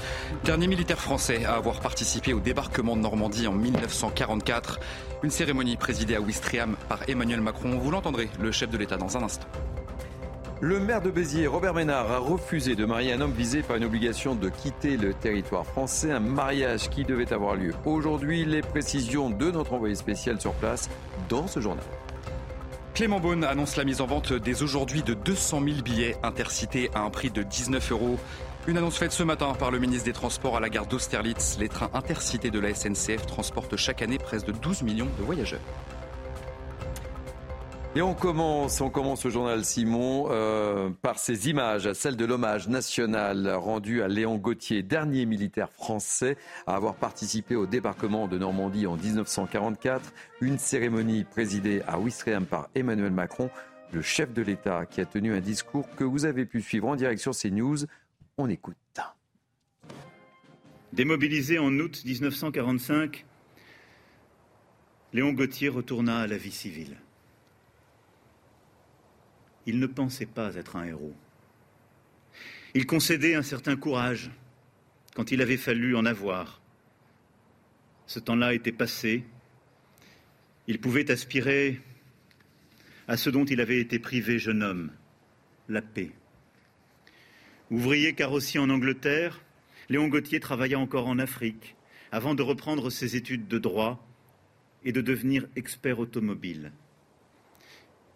dernier 0.44 0.66
militaire 0.66 0.98
français 0.98 1.44
à 1.44 1.54
avoir 1.54 1.78
participé 1.78 2.32
au 2.32 2.40
débarquement 2.40 2.96
de 2.96 3.02
Normandie 3.02 3.46
en 3.46 3.52
1944. 3.52 4.80
Une 5.22 5.30
cérémonie 5.30 5.76
présidée 5.76 6.16
à 6.16 6.20
Ouistreham 6.20 6.74
par 6.88 7.08
Emmanuel 7.08 7.40
Macron. 7.40 7.78
Vous 7.78 7.92
l'entendrez, 7.92 8.28
le 8.40 8.50
chef 8.50 8.68
de 8.68 8.78
l'État 8.78 8.96
dans 8.96 9.16
un 9.16 9.22
instant. 9.22 9.46
Le 10.62 10.80
maire 10.80 11.02
de 11.02 11.10
Béziers, 11.10 11.46
Robert 11.46 11.74
Ménard, 11.74 12.10
a 12.10 12.16
refusé 12.16 12.76
de 12.76 12.86
marier 12.86 13.12
un 13.12 13.20
homme 13.20 13.32
visé 13.32 13.62
par 13.62 13.76
une 13.76 13.84
obligation 13.84 14.34
de 14.34 14.48
quitter 14.48 14.96
le 14.96 15.12
territoire 15.12 15.66
français, 15.66 16.10
un 16.10 16.20
mariage 16.20 16.88
qui 16.88 17.04
devait 17.04 17.30
avoir 17.34 17.56
lieu 17.56 17.74
aujourd'hui. 17.84 18.46
Les 18.46 18.62
précisions 18.62 19.28
de 19.28 19.50
notre 19.50 19.74
envoyé 19.74 19.94
spécial 19.94 20.40
sur 20.40 20.54
place 20.54 20.88
dans 21.28 21.46
ce 21.46 21.60
journal. 21.60 21.84
Clément 22.94 23.20
Beaune 23.20 23.44
annonce 23.44 23.76
la 23.76 23.84
mise 23.84 24.00
en 24.00 24.06
vente 24.06 24.32
dès 24.32 24.62
aujourd'hui 24.62 25.02
de 25.02 25.12
200 25.12 25.60
000 25.62 25.82
billets 25.82 26.16
intercités 26.22 26.90
à 26.94 27.00
un 27.00 27.10
prix 27.10 27.30
de 27.30 27.42
19 27.42 27.92
euros. 27.92 28.18
Une 28.66 28.78
annonce 28.78 28.96
faite 28.96 29.12
ce 29.12 29.22
matin 29.22 29.52
par 29.58 29.70
le 29.70 29.78
ministre 29.78 30.06
des 30.06 30.14
Transports 30.14 30.56
à 30.56 30.60
la 30.60 30.70
gare 30.70 30.86
d'Austerlitz. 30.86 31.58
Les 31.60 31.68
trains 31.68 31.90
intercités 31.92 32.50
de 32.50 32.58
la 32.58 32.72
SNCF 32.74 33.26
transportent 33.26 33.76
chaque 33.76 34.00
année 34.00 34.16
près 34.16 34.38
de 34.38 34.52
12 34.52 34.84
millions 34.84 35.08
de 35.18 35.22
voyageurs. 35.22 35.60
Et 37.96 38.02
on 38.02 38.12
commence, 38.12 38.82
on 38.82 38.90
commence 38.90 39.22
ce 39.22 39.30
journal 39.30 39.64
Simon 39.64 40.26
euh, 40.28 40.90
par 41.00 41.18
ces 41.18 41.48
images, 41.48 41.90
celle 41.94 42.14
de 42.14 42.26
l'hommage 42.26 42.68
national 42.68 43.48
rendu 43.54 44.02
à 44.02 44.08
Léon 44.08 44.36
Gauthier, 44.36 44.82
dernier 44.82 45.24
militaire 45.24 45.72
français 45.72 46.36
à 46.66 46.76
avoir 46.76 46.96
participé 46.96 47.56
au 47.56 47.64
débarquement 47.64 48.28
de 48.28 48.36
Normandie 48.36 48.86
en 48.86 48.98
1944. 48.98 50.12
Une 50.42 50.58
cérémonie 50.58 51.24
présidée 51.24 51.80
à 51.86 51.98
Ouistreham 51.98 52.44
par 52.44 52.68
Emmanuel 52.74 53.12
Macron, 53.12 53.48
le 53.92 54.02
chef 54.02 54.30
de 54.34 54.42
l'État, 54.42 54.84
qui 54.84 55.00
a 55.00 55.06
tenu 55.06 55.32
un 55.32 55.40
discours 55.40 55.88
que 55.96 56.04
vous 56.04 56.26
avez 56.26 56.44
pu 56.44 56.60
suivre 56.60 56.88
en 56.88 56.96
direct 56.96 57.22
sur 57.22 57.34
CNews. 57.34 57.86
On 58.36 58.50
écoute. 58.50 58.76
Démobilisé 60.92 61.58
en 61.58 61.72
août 61.78 62.02
1945, 62.04 63.24
Léon 65.14 65.32
Gauthier 65.32 65.70
retourna 65.70 66.18
à 66.18 66.26
la 66.26 66.36
vie 66.36 66.52
civile. 66.52 66.98
Il 69.66 69.80
ne 69.80 69.86
pensait 69.86 70.26
pas 70.26 70.54
être 70.54 70.76
un 70.76 70.84
héros. 70.84 71.14
Il 72.74 72.86
concédait 72.86 73.34
un 73.34 73.42
certain 73.42 73.76
courage 73.76 74.30
quand 75.14 75.32
il 75.32 75.42
avait 75.42 75.56
fallu 75.56 75.96
en 75.96 76.04
avoir. 76.04 76.60
Ce 78.06 78.20
temps-là 78.20 78.54
était 78.54 78.72
passé. 78.72 79.24
Il 80.66 80.80
pouvait 80.80 81.10
aspirer 81.10 81.80
à 83.08 83.16
ce 83.16 83.30
dont 83.30 83.44
il 83.44 83.60
avait 83.60 83.80
été 83.80 83.98
privé 83.98 84.38
jeune 84.38 84.62
homme, 84.62 84.92
la 85.68 85.82
paix. 85.82 86.12
Ouvrier 87.70 88.14
carrossier 88.14 88.60
en 88.60 88.70
Angleterre, 88.70 89.42
Léon 89.88 90.08
Gauthier 90.08 90.40
travailla 90.40 90.78
encore 90.78 91.06
en 91.06 91.18
Afrique 91.18 91.76
avant 92.12 92.34
de 92.34 92.42
reprendre 92.42 92.90
ses 92.90 93.16
études 93.16 93.48
de 93.48 93.58
droit 93.58 94.06
et 94.84 94.92
de 94.92 95.00
devenir 95.00 95.46
expert 95.56 95.98
automobile. 95.98 96.72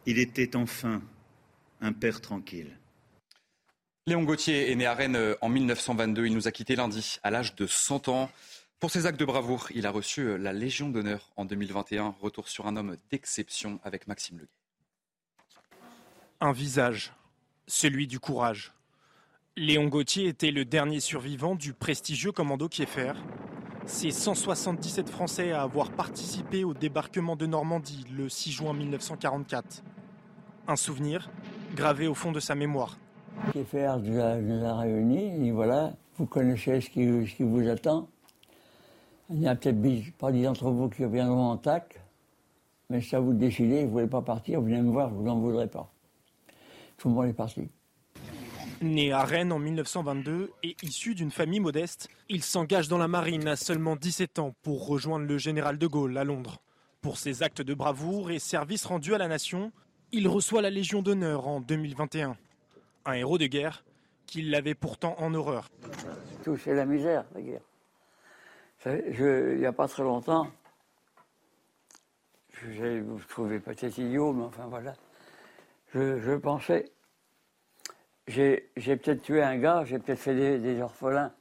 Il 0.06 0.18
était 0.18 0.54
enfin 0.56 1.02
un 1.80 1.92
père 1.92 2.20
tranquille. 2.20 2.78
Léon 4.06 4.24
Gauthier 4.24 4.72
est 4.72 4.74
né 4.74 4.86
à 4.86 4.94
Rennes 4.94 5.16
euh, 5.16 5.34
en 5.40 5.48
1922. 5.48 6.26
Il 6.26 6.34
nous 6.34 6.48
a 6.48 6.52
quittés 6.52 6.74
lundi 6.74 7.18
à 7.22 7.30
l'âge 7.30 7.54
de 7.54 7.66
100 7.66 8.08
ans. 8.08 8.30
Pour 8.80 8.90
ses 8.90 9.06
actes 9.06 9.20
de 9.20 9.24
bravoure, 9.24 9.68
il 9.74 9.86
a 9.86 9.90
reçu 9.90 10.22
euh, 10.22 10.36
la 10.36 10.52
Légion 10.52 10.88
d'honneur 10.88 11.30
en 11.36 11.44
2021. 11.44 12.14
Retour 12.20 12.48
sur 12.48 12.66
un 12.66 12.76
homme 12.76 12.96
d'exception 13.10 13.78
avec 13.84 14.08
Maxime 14.08 14.38
Leguet. 14.38 14.50
Un 16.40 16.52
visage, 16.52 17.12
celui 17.66 18.06
du 18.06 18.18
courage. 18.18 18.72
Léon 19.56 19.86
Gauthier 19.88 20.26
était 20.26 20.50
le 20.50 20.64
dernier 20.64 21.00
survivant 21.00 21.54
du 21.54 21.74
prestigieux 21.74 22.32
commando 22.32 22.68
Kieffer. 22.68 23.12
C'est 23.84 24.10
177 24.10 25.10
Français 25.10 25.52
à 25.52 25.62
avoir 25.62 25.90
participé 25.90 26.64
au 26.64 26.72
débarquement 26.72 27.36
de 27.36 27.44
Normandie 27.46 28.06
le 28.10 28.28
6 28.28 28.52
juin 28.52 28.72
1944. 28.72 29.82
Un 30.68 30.76
souvenir 30.76 31.28
gravé 31.74 32.06
au 32.06 32.14
fond 32.14 32.32
de 32.32 32.40
sa 32.40 32.54
mémoire. 32.54 32.98
Les 33.54 33.64
faire 33.64 33.98
nous 33.98 34.18
a, 34.64 34.76
réunis 34.76 35.48
et 35.48 35.50
voilà, 35.52 35.92
vous 36.18 36.26
connaissez 36.26 36.80
ce 36.80 36.90
qui, 36.90 37.06
ce 37.26 37.34
qui 37.34 37.42
vous 37.42 37.68
attend. 37.68 38.08
Il 39.30 39.38
n'y 39.38 39.48
a 39.48 39.54
peut-être 39.54 39.78
pas 40.18 40.32
des 40.32 40.42
d'entre 40.42 40.70
vous 40.70 40.88
qui 40.88 41.04
reviendront 41.04 41.50
en 41.50 41.56
tac, 41.56 42.00
mais 42.90 43.00
ça 43.00 43.20
vous 43.20 43.32
décidez, 43.32 43.82
vous 43.82 43.86
ne 43.86 43.92
voulez 43.92 44.06
pas 44.08 44.22
partir, 44.22 44.60
vous 44.60 44.66
venez 44.66 44.82
me 44.82 44.90
voir, 44.90 45.10
vous 45.10 45.28
en 45.28 45.38
voudrez 45.38 45.68
pas. 45.68 45.90
Tout 46.96 47.08
le 47.08 47.14
monde 47.14 47.28
est 47.28 47.32
parti. 47.32 47.68
Né 48.82 49.12
à 49.12 49.24
Rennes 49.24 49.52
en 49.52 49.58
1922 49.58 50.50
et 50.62 50.74
issu 50.82 51.14
d'une 51.14 51.30
famille 51.30 51.60
modeste, 51.60 52.08
il 52.28 52.42
s'engage 52.42 52.88
dans 52.88 52.98
la 52.98 53.08
marine 53.08 53.46
à 53.46 53.54
seulement 53.54 53.94
17 53.94 54.38
ans 54.38 54.54
pour 54.62 54.86
rejoindre 54.86 55.26
le 55.26 55.38
général 55.38 55.78
de 55.78 55.86
Gaulle 55.86 56.16
à 56.18 56.24
Londres. 56.24 56.60
Pour 57.00 57.16
ses 57.18 57.42
actes 57.42 57.62
de 57.62 57.74
bravoure 57.74 58.30
et 58.30 58.38
services 58.38 58.86
rendus 58.86 59.14
à 59.14 59.18
la 59.18 59.28
nation, 59.28 59.70
il 60.12 60.28
reçoit 60.28 60.62
la 60.62 60.70
Légion 60.70 61.02
d'honneur 61.02 61.46
en 61.46 61.60
2021. 61.60 62.36
Un 63.04 63.12
héros 63.12 63.38
de 63.38 63.46
guerre 63.46 63.84
qu'il 64.26 64.50
l'avait 64.50 64.74
pourtant 64.74 65.14
en 65.18 65.34
horreur. 65.34 65.68
Tout, 66.44 66.56
c'est 66.56 66.74
la 66.74 66.86
misère, 66.86 67.24
la 67.34 67.40
guerre. 67.40 67.62
il 68.86 69.58
n'y 69.58 69.66
a 69.66 69.72
pas 69.72 69.88
très 69.88 70.02
longtemps, 70.02 70.50
je 72.62 73.00
vous 73.00 73.20
trouvez 73.28 73.58
peut-être 73.58 73.98
idiot, 73.98 74.32
mais 74.32 74.44
enfin 74.44 74.66
voilà, 74.66 74.94
je 75.94 76.36
pensais 76.36 76.92
j'ai 78.30 78.96
peut-être 78.96 79.22
tué 79.22 79.42
un 79.42 79.56
gars, 79.58 79.84
j'ai 79.84 79.98
peut-être 79.98 80.18
fait 80.18 80.58
des, 80.58 80.80
orphelins, 80.80 81.32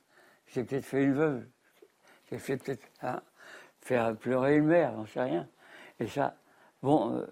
j'ai 0.48 0.64
peut-être 0.64 0.86
fait 0.86 1.04
une 1.04 1.14
veuve, 1.14 1.46
j'ai 2.30 2.40
fait 2.40 2.58
peut-être 2.58 2.84
hein, 3.02 3.22
faire 3.82 4.16
pleurer 4.16 4.58
une 4.58 4.66
mère, 4.66 4.94
j'en 4.96 5.06
sais 5.06 5.22
rien. 5.22 5.48
Et 6.00 6.08
ça, 6.08 6.36
bon, 6.82 7.16
euh, 7.16 7.26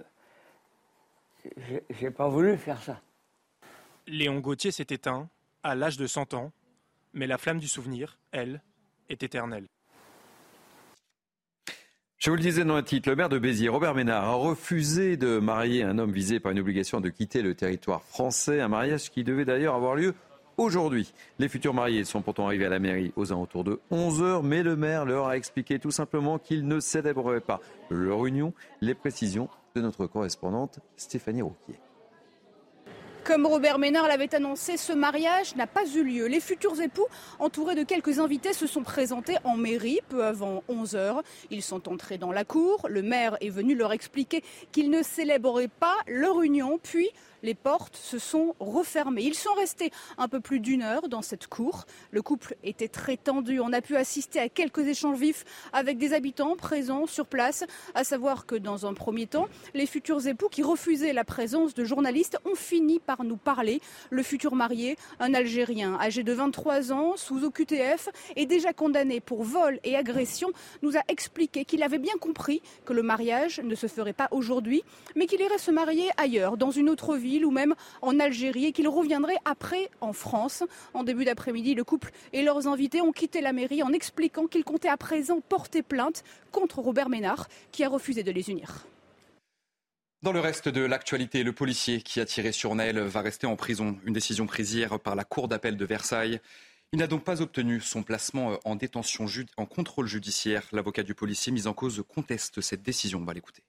j'ai 1.90 2.12
pas 2.12 2.28
voulu 2.28 2.58
faire 2.58 2.82
ça. 2.82 3.02
Léon 4.08 4.40
Gauthier 4.40 4.72
s'est 4.72 4.88
éteint 4.90 5.30
à 5.64 5.76
l'âge 5.76 5.98
de 5.98 6.08
100 6.08 6.34
ans, 6.34 6.52
mais 7.14 7.28
la 7.28 7.38
flamme 7.38 7.60
du 7.60 7.68
souvenir, 7.68 8.18
elle, 8.32 8.62
est 9.10 9.24
éternelle. 9.24 9.68
Je 12.18 12.32
vous 12.32 12.36
le 12.36 12.42
disais 12.42 12.66
dans 12.66 12.78
le 12.78 12.84
titre, 12.84 13.10
le 13.10 13.16
maire 13.16 13.30
de 13.30 13.38
Béziers, 13.38 13.70
Robert 13.70 13.94
Ménard, 13.94 14.24
a 14.24 14.34
refusé 14.34 15.18
de 15.18 15.38
marier 15.38 15.84
un 15.84 16.00
homme 16.00 16.12
visé 16.12 16.40
par 16.40 16.52
une 16.52 16.60
obligation 16.60 17.00
de 17.00 17.10
quitter 17.10 17.42
le 17.42 17.54
territoire 17.54 18.02
français, 18.02 18.60
un 18.60 18.68
mariage 18.68 19.12
qui 19.12 19.24
devait 19.24 19.46
d'ailleurs 19.46 19.76
avoir 19.76 19.96
lieu 19.96 20.16
aujourd'hui. 20.58 21.14
Les 21.38 21.48
futurs 21.48 21.74
mariés 21.74 22.04
sont 22.04 22.22
pourtant 22.22 22.48
arrivés 22.48 22.66
à 22.66 22.70
la 22.70 22.80
mairie 22.80 23.14
aux 23.16 23.32
alentours 23.32 23.64
de 23.64 23.80
11 23.92 24.24
heures, 24.24 24.44
mais 24.44 24.64
le 24.64 24.76
maire 24.76 25.06
leur 25.06 25.28
a 25.28 25.38
expliqué 25.38 25.80
tout 25.80 25.92
simplement 25.92 26.40
qu'il 26.40 26.68
ne 26.68 26.80
célébrerait 26.80 27.42
pas 27.42 27.62
leur 27.90 28.26
union. 28.26 28.54
Les 28.82 28.96
précisions 28.96 29.48
de 29.78 29.82
notre 29.82 30.08
correspondante 30.08 30.80
Stéphanie 30.96 31.42
Rouquier. 31.42 31.80
Comme 33.28 33.46
Robert 33.46 33.78
Ménard 33.78 34.08
l'avait 34.08 34.34
annoncé, 34.34 34.78
ce 34.78 34.94
mariage 34.94 35.54
n'a 35.58 35.68
pas 35.68 35.86
eu 35.86 36.02
lieu. 36.02 36.28
Les 36.28 36.40
futurs 36.40 36.80
époux, 36.80 37.06
entourés 37.40 37.76
de 37.76 37.84
quelques 37.84 38.20
invités, 38.20 38.54
se 38.54 38.68
sont 38.68 38.84
présentés 38.84 39.36
en 39.44 39.58
mairie 39.58 40.00
peu 40.08 40.24
avant 40.24 40.64
11 40.70 40.96
heures. 40.96 41.24
Ils 41.52 41.62
sont 41.62 41.90
entrés 41.90 42.18
dans 42.18 42.32
la 42.32 42.46
cour. 42.46 42.88
Le 42.90 43.02
maire 43.02 43.36
est 43.42 43.50
venu 43.50 43.76
leur 43.76 43.92
expliquer 43.92 44.46
qu'ils 44.72 44.90
ne 44.90 45.04
célébreraient 45.04 45.68
pas 45.68 45.98
leur 46.08 46.42
union, 46.42 46.80
puis 46.82 47.10
les 47.48 47.56
portes 47.56 47.96
se 47.96 48.20
sont 48.20 48.56
refermées. 48.60 49.24
Ils 49.24 49.34
sont 49.34 49.54
restés 49.54 49.92
un 50.18 50.28
peu 50.28 50.42
plus 50.42 50.60
d'une 50.60 50.82
heure 50.82 51.08
dans 51.08 51.22
cette 51.22 51.48
cour. 51.48 51.86
Le 52.12 52.22
couple 52.22 52.58
était 52.62 52.90
très 52.90 53.16
tendu. 53.16 53.62
On 53.62 53.72
a 53.72 53.80
pu 53.80 53.96
assister 53.96 54.38
à 54.38 54.50
quelques 54.50 54.86
échanges 54.86 55.18
vifs 55.18 55.46
avec 55.72 55.98
des 55.98 56.12
habitants 56.12 56.58
présents 56.58 57.08
sur 57.08 57.26
place, 57.26 57.64
à 57.96 58.04
savoir 58.04 58.46
que 58.46 58.56
dans 58.56 58.86
un 58.86 58.94
premier 58.94 59.28
temps, 59.28 59.48
les 59.74 59.86
futurs 59.86 60.28
époux 60.28 60.50
qui 60.50 60.62
refusaient 60.62 61.14
la 61.14 61.24
présence 61.24 61.74
de 61.74 61.86
journalistes 61.86 62.38
ont 62.44 62.56
fini 62.56 63.00
par 63.00 63.24
nous 63.24 63.38
parler. 63.38 63.80
Le 64.10 64.24
futur 64.24 64.54
marié, 64.54 64.98
un 65.22 65.34
Algérien 65.34 65.98
âgé 66.02 66.24
de 66.24 66.34
23 66.34 66.92
ans, 66.92 67.16
sous 67.16 67.46
OQTF, 67.46 68.10
est 68.36 68.46
déjà 68.46 68.74
condamné 68.74 69.22
pour 69.22 69.44
vol 69.44 69.80
et 69.86 69.96
agression, 69.96 70.50
nous 70.82 70.98
a 70.98 71.02
expliqué 71.08 71.64
qu'il 71.64 71.82
avait 71.82 71.98
bien 71.98 72.18
compris 72.20 72.62
que 72.84 72.92
le 72.92 73.04
mariage 73.04 73.62
ne 73.62 73.76
se 73.76 73.88
ferait 73.88 74.12
pas 74.12 74.28
aujourd'hui, 74.32 74.84
mais 75.16 75.28
qu'il 75.28 75.40
irait 75.40 75.58
se 75.58 75.72
marier 75.72 76.10
ailleurs, 76.18 76.58
dans 76.58 76.72
une 76.72 76.90
autre 76.90 77.16
ville 77.16 77.37
ou 77.46 77.52
même 77.52 77.76
en 78.02 78.20
Algérie 78.20 78.66
et 78.66 78.72
qu'ils 78.72 78.88
reviendraient 78.88 79.38
après 79.46 79.90
en 80.02 80.14
France. 80.14 80.64
En 80.94 81.04
début 81.04 81.26
d'après-midi, 81.26 81.76
le 81.76 81.84
couple 81.84 82.12
et 82.34 82.44
leurs 82.44 82.68
invités 82.68 83.02
ont 83.02 83.12
quitté 83.12 83.42
la 83.42 83.54
mairie 83.54 83.84
en 83.84 83.94
expliquant 83.94 84.48
qu'ils 84.48 84.64
comptaient 84.64 84.88
à 84.90 84.98
présent 84.98 85.42
porter 85.42 85.82
plainte 85.82 86.24
contre 86.52 86.80
Robert 86.80 87.10
Ménard 87.10 87.48
qui 87.72 87.84
a 87.84 87.90
refusé 87.90 88.24
de 88.24 88.32
les 88.32 88.50
unir. 88.50 88.86
Dans 90.24 90.32
le 90.32 90.40
reste 90.40 90.68
de 90.68 90.82
l'actualité, 90.82 91.44
le 91.44 91.54
policier 91.54 92.02
qui 92.02 92.20
a 92.20 92.26
tiré 92.26 92.52
sur 92.52 92.74
Naël 92.74 93.00
va 93.00 93.22
rester 93.22 93.46
en 93.46 93.56
prison. 93.56 94.00
Une 94.04 94.14
décision 94.14 94.48
prise 94.48 94.74
hier 94.74 95.00
par 95.00 95.16
la 95.16 95.24
Cour 95.24 95.48
d'appel 95.48 95.78
de 95.78 95.86
Versailles. 95.86 96.42
Il 96.92 97.00
n'a 97.00 97.08
donc 97.08 97.24
pas 97.24 97.42
obtenu 97.42 97.82
son 97.82 98.02
placement 98.02 98.58
en 98.66 98.76
détention 98.76 99.28
en 99.58 99.66
contrôle 99.66 100.08
judiciaire. 100.08 100.64
L'avocat 100.72 101.04
du 101.04 101.14
policier 101.14 101.52
mis 101.52 101.68
en 101.68 101.74
cause 101.74 102.04
conteste 102.08 102.62
cette 102.62 102.82
décision. 102.82 103.20
On 103.20 103.26
va 103.26 103.34
l'écouter. 103.34 103.62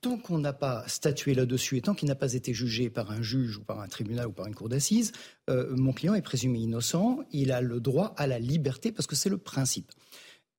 Tant 0.00 0.16
qu'on 0.16 0.38
n'a 0.38 0.52
pas 0.52 0.84
statué 0.86 1.34
là-dessus 1.34 1.76
et 1.76 1.80
tant 1.80 1.92
qu'il 1.92 2.06
n'a 2.08 2.14
pas 2.14 2.34
été 2.34 2.54
jugé 2.54 2.88
par 2.88 3.10
un 3.10 3.20
juge 3.20 3.56
ou 3.56 3.64
par 3.64 3.80
un 3.80 3.88
tribunal 3.88 4.28
ou 4.28 4.32
par 4.32 4.46
une 4.46 4.54
cour 4.54 4.68
d'assises, 4.68 5.10
euh, 5.50 5.74
mon 5.76 5.92
client 5.92 6.14
est 6.14 6.22
présumé 6.22 6.60
innocent. 6.60 7.18
Il 7.32 7.50
a 7.50 7.60
le 7.60 7.80
droit 7.80 8.14
à 8.16 8.28
la 8.28 8.38
liberté 8.38 8.92
parce 8.92 9.08
que 9.08 9.16
c'est 9.16 9.28
le 9.28 9.38
principe. 9.38 9.90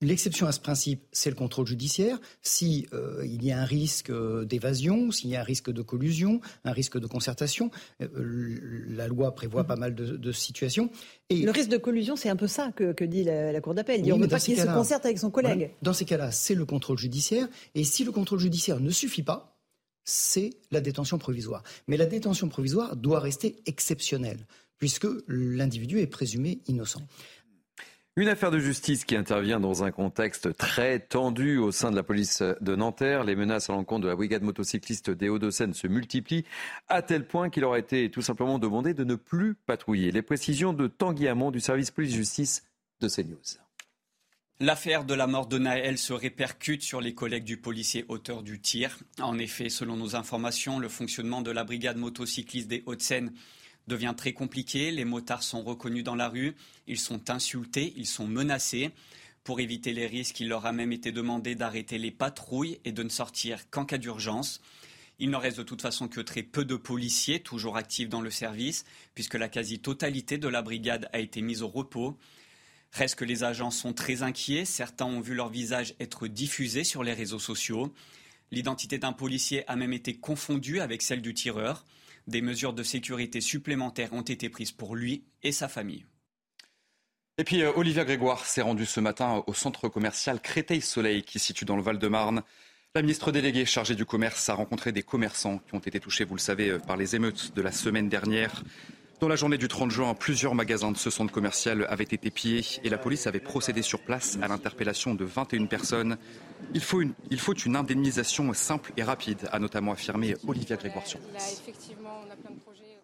L'exception 0.01 0.47
à 0.47 0.53
ce 0.53 0.61
principe, 0.61 1.03
c'est 1.11 1.29
le 1.29 1.35
contrôle 1.35 1.67
judiciaire. 1.67 2.19
Si 2.41 2.87
euh, 2.93 3.21
il 3.25 3.43
y 3.43 3.51
a 3.51 3.59
un 3.59 3.65
risque 3.65 4.09
euh, 4.09 4.45
d'évasion, 4.45 5.11
s'il 5.11 5.29
y 5.29 5.35
a 5.35 5.41
un 5.41 5.43
risque 5.43 5.71
de 5.71 5.81
collusion, 5.81 6.39
un 6.63 6.71
risque 6.71 6.97
de 6.97 7.05
concertation, 7.05 7.69
euh, 8.01 8.85
la 8.87 9.09
loi 9.09 9.35
prévoit 9.35 9.65
pas 9.65 9.75
mal 9.75 9.93
de, 9.95 10.31
situations. 10.31 10.89
Et 11.29 11.41
le 11.41 11.51
risque 11.51 11.69
de 11.69 11.77
collusion, 11.77 12.15
c'est 12.15 12.29
un 12.29 12.37
peu 12.37 12.47
ça 12.47 12.71
que, 12.71 13.03
dit 13.03 13.25
la, 13.25 13.59
Cour 13.59 13.73
d'appel. 13.73 14.01
on 14.13 14.17
ne 14.17 14.23
veut 14.23 14.29
pas 14.29 14.39
qu'il 14.39 14.57
se 14.57 14.65
concerte 14.67 15.05
avec 15.05 15.19
son 15.19 15.31
collègue. 15.31 15.71
Dans 15.81 15.93
ces 15.93 16.05
cas-là, 16.05 16.31
c'est 16.31 16.55
le 16.55 16.65
contrôle 16.65 16.97
judiciaire. 16.97 17.49
Et 17.75 17.83
si 17.83 18.05
le 18.05 18.13
contrôle 18.13 18.39
judiciaire 18.39 18.79
ne 18.79 18.91
suffit 18.91 19.23
pas, 19.23 19.59
c'est 20.05 20.51
la 20.71 20.79
détention 20.79 21.17
provisoire. 21.17 21.63
Mais 21.87 21.97
la 21.97 22.05
détention 22.05 22.47
provisoire 22.47 22.95
doit 22.95 23.19
rester 23.19 23.57
exceptionnelle, 23.65 24.47
puisque 24.77 25.07
l'individu 25.27 25.99
est 25.99 26.07
présumé 26.07 26.61
innocent. 26.67 27.01
Une 28.20 28.28
affaire 28.28 28.51
de 28.51 28.59
justice 28.59 29.05
qui 29.05 29.15
intervient 29.15 29.61
dans 29.61 29.86
un 29.86 29.91
contexte 29.91 30.57
très 30.57 30.99
tendu 30.99 31.57
au 31.57 31.72
sein 31.72 31.89
de 31.89 31.95
la 31.95 32.03
police 32.03 32.43
de 32.59 32.76
Nanterre. 32.76 33.24
Les 33.24 33.34
menaces 33.34 33.70
à 33.70 33.74
l'encontre 33.74 34.01
de 34.01 34.09
la 34.09 34.17
brigade 34.17 34.41
motocycliste 34.41 35.09
des 35.09 35.30
Hauts-de-Seine 35.30 35.74
se 35.74 35.88
multiplient 35.88 36.43
à 36.89 37.01
tel 37.01 37.26
point 37.26 37.49
qu'il 37.49 37.63
aurait 37.63 37.80
été 37.80 38.11
tout 38.11 38.22
simplement 38.22 38.59
demandé 38.59 38.93
de 38.93 39.05
ne 39.05 39.15
plus 39.15 39.55
patrouiller. 39.55 40.11
Les 40.11 40.22
précisions 40.22 40.74
de 40.74 40.88
Tanguy 40.88 41.30
Hamon 41.30 41.49
du 41.49 41.61
service 41.61 41.91
police-justice 41.91 42.65
de 42.99 43.07
CNews. 43.07 43.38
L'affaire 44.59 45.05
de 45.05 45.13
la 45.13 45.26
mort 45.26 45.47
de 45.47 45.57
Naël 45.57 45.97
se 45.97 46.11
répercute 46.11 46.82
sur 46.82 46.99
les 46.99 47.13
collègues 47.13 47.45
du 47.45 47.55
policier 47.55 48.03
auteur 48.09 48.43
du 48.43 48.59
tir. 48.59 48.99
En 49.22 49.39
effet, 49.39 49.70
selon 49.70 49.95
nos 49.95 50.17
informations, 50.17 50.80
le 50.80 50.89
fonctionnement 50.89 51.41
de 51.41 51.51
la 51.51 51.63
brigade 51.63 51.95
motocycliste 51.95 52.67
des 52.67 52.84
Hauts-de-Seine 52.86 53.32
devient 53.89 54.13
très 54.15 54.31
compliqué. 54.31 54.91
Les 54.91 55.03
motards 55.03 55.43
sont 55.43 55.61
reconnus 55.61 56.05
dans 56.05 56.15
la 56.15 56.29
rue, 56.29 56.55
ils 56.87 56.99
sont 56.99 57.29
insultés, 57.29 57.93
ils 57.97 58.07
sont 58.07 58.27
menacés. 58.27 58.91
Pour 59.43 59.59
éviter 59.59 59.91
les 59.91 60.07
risques, 60.07 60.39
il 60.39 60.47
leur 60.47 60.65
a 60.65 60.71
même 60.71 60.93
été 60.93 61.11
demandé 61.11 61.55
d'arrêter 61.55 61.97
les 61.97 62.11
patrouilles 62.11 62.79
et 62.85 62.93
de 62.93 63.03
ne 63.03 63.09
sortir 63.09 63.69
qu'en 63.69 63.83
cas 63.83 63.97
d'urgence. 63.97 64.61
Il 65.17 65.29
ne 65.29 65.35
reste 65.35 65.57
de 65.57 65.63
toute 65.63 65.81
façon 65.81 66.07
que 66.07 66.21
très 66.21 66.43
peu 66.43 66.63
de 66.63 66.77
policiers 66.77 67.41
toujours 67.41 67.75
actifs 67.75 68.07
dans 68.07 68.21
le 68.21 68.31
service, 68.31 68.85
puisque 69.15 69.33
la 69.33 69.49
quasi-totalité 69.49 70.37
de 70.37 70.47
la 70.47 70.61
brigade 70.61 71.09
a 71.11 71.19
été 71.19 71.41
mise 71.41 71.61
au 71.61 71.67
repos. 71.67 72.17
Reste 72.91 73.15
que 73.15 73.25
les 73.25 73.43
agents 73.43 73.71
sont 73.71 73.93
très 73.93 74.23
inquiets, 74.23 74.65
certains 74.65 75.05
ont 75.05 75.19
vu 75.19 75.35
leur 75.35 75.49
visage 75.49 75.93
être 75.99 76.27
diffusé 76.27 76.83
sur 76.83 77.03
les 77.03 77.13
réseaux 77.13 77.39
sociaux. 77.39 77.93
L'identité 78.51 78.97
d'un 78.97 79.13
policier 79.13 79.69
a 79.69 79.75
même 79.75 79.93
été 79.93 80.15
confondue 80.15 80.79
avec 80.79 81.01
celle 81.01 81.21
du 81.21 81.33
tireur. 81.33 81.85
Des 82.30 82.43
mesures 82.43 82.73
de 82.73 82.84
sécurité 82.84 83.41
supplémentaires 83.41 84.13
ont 84.13 84.21
été 84.21 84.49
prises 84.49 84.71
pour 84.71 84.95
lui 84.95 85.23
et 85.41 85.51
sa 85.51 85.67
famille. 85.67 86.05
Et 87.39 87.43
puis 87.43 87.63
euh, 87.63 87.71
Olivia 87.75 88.05
Grégoire 88.05 88.45
s'est 88.45 88.61
rendue 88.61 88.86
ce 88.86 88.99
matin 88.99 89.43
au 89.47 89.55
centre 89.55 89.89
commercial 89.89 90.39
Créteil-Soleil 90.39 91.23
qui 91.23 91.39
se 91.39 91.47
situe 91.47 91.65
dans 91.65 91.75
le 91.75 91.82
Val-de-Marne. 91.82 92.43
La 92.93 93.01
ministre 93.01 93.32
déléguée 93.32 93.65
chargée 93.65 93.95
du 93.95 94.05
commerce 94.05 94.47
a 94.47 94.53
rencontré 94.53 94.91
des 94.91 95.01
commerçants 95.01 95.57
qui 95.57 95.73
ont 95.73 95.80
été 95.80 95.99
touchés, 95.99 96.23
vous 96.23 96.36
le 96.36 96.39
savez, 96.39 96.69
euh, 96.69 96.77
par 96.77 96.97
les 96.97 97.15
émeutes 97.15 97.55
de 97.55 97.63
la 97.63 97.71
semaine 97.71 98.09
dernière. 98.09 98.63
Dans 99.19 99.27
la 99.27 99.36
journée 99.36 99.57
du 99.57 99.67
30 99.67 99.91
juin, 99.91 100.13
plusieurs 100.13 100.55
magasins 100.55 100.93
de 100.93 100.97
ce 100.97 101.09
centre 101.09 101.34
commercial 101.34 101.86
avaient 101.89 102.05
été 102.05 102.30
pillés 102.30 102.63
et 102.86 102.89
la 102.89 102.97
police 102.97 103.27
avait 103.27 103.41
procédé 103.41 103.82
sur 103.82 103.99
place 103.99 104.38
à 104.41 104.47
l'interpellation 104.47 105.13
de 105.13 105.25
21 105.25 105.65
personnes. 105.65 106.17
Il 106.73 106.80
faut, 106.80 107.01
une, 107.01 107.13
il 107.30 107.38
faut 107.38 107.53
une 107.53 107.75
indemnisation 107.75 108.53
simple 108.53 108.93
et 108.95 109.03
rapide, 109.03 109.49
a 109.51 109.59
notamment 109.59 109.91
affirmé 109.91 110.36
Olivia 110.47 110.77
Grégoire 110.77 111.05
sur 111.05 111.19
place. 111.19 111.61